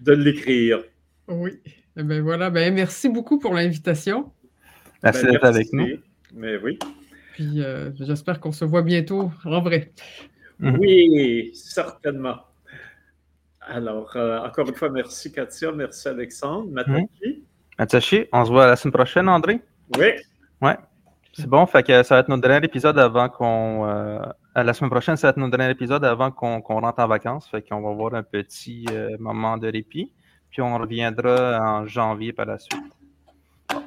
de 0.00 0.12
l'écrire. 0.12 0.80
Oui. 1.28 1.60
Eh 1.96 2.02
ben 2.02 2.22
voilà, 2.22 2.50
ben 2.50 2.72
merci 2.72 3.08
beaucoup 3.08 3.38
pour 3.38 3.54
l'invitation. 3.54 4.32
Merci 5.02 5.24
ben, 5.24 5.32
d'être 5.32 5.44
avec 5.44 5.72
nous. 5.72 5.88
Mais 6.34 6.56
oui. 6.56 6.78
Puis 7.34 7.62
euh, 7.62 7.90
j'espère 7.98 8.40
qu'on 8.40 8.52
se 8.52 8.64
voit 8.64 8.82
bientôt 8.82 9.30
en 9.44 9.60
vrai. 9.60 9.92
Mhm. 10.60 10.78
Oui, 10.78 11.50
certainement. 11.54 12.36
Alors, 13.60 14.16
euh, 14.16 14.38
encore 14.40 14.68
une 14.68 14.74
fois, 14.74 14.90
merci 14.90 15.32
Katia, 15.32 15.72
merci 15.72 16.08
Alexandre. 16.08 16.70
Matachi. 16.70 17.44
Matachi, 17.78 18.26
on 18.32 18.44
se 18.44 18.50
voit 18.50 18.66
la 18.66 18.76
semaine 18.76 18.92
prochaine, 18.92 19.28
André? 19.28 19.60
Oui. 19.98 20.08
Ouais. 20.60 20.76
C'est 21.32 21.46
bon, 21.46 21.64
fait 21.66 21.82
que 21.84 22.02
ça 22.02 22.16
va 22.16 22.20
être 22.20 22.28
notre 22.28 22.42
dernier 22.42 22.64
épisode 22.64 22.98
avant 22.98 23.28
qu'on. 23.28 23.86
Euh, 23.88 24.18
la 24.56 24.72
semaine 24.74 24.90
prochaine, 24.90 25.16
ça 25.16 25.28
va 25.28 25.30
être 25.30 25.36
notre 25.36 25.56
dernier 25.56 25.70
épisode 25.70 26.04
avant 26.04 26.30
qu'on 26.30 26.60
rentre 26.60 27.00
en 27.00 27.06
vacances. 27.06 27.48
Fait 27.48 27.62
qu'on 27.62 27.80
va 27.80 27.90
avoir 27.90 28.14
un 28.14 28.22
petit 28.24 28.86
moment 29.18 29.56
de 29.56 29.68
répit 29.70 30.12
puis 30.50 30.60
on 30.62 30.76
reviendra 30.76 31.58
en 31.60 31.86
janvier 31.86 32.32
par 32.32 32.46
la 32.46 32.58
suite. 32.58 32.92
Bon, 33.72 33.82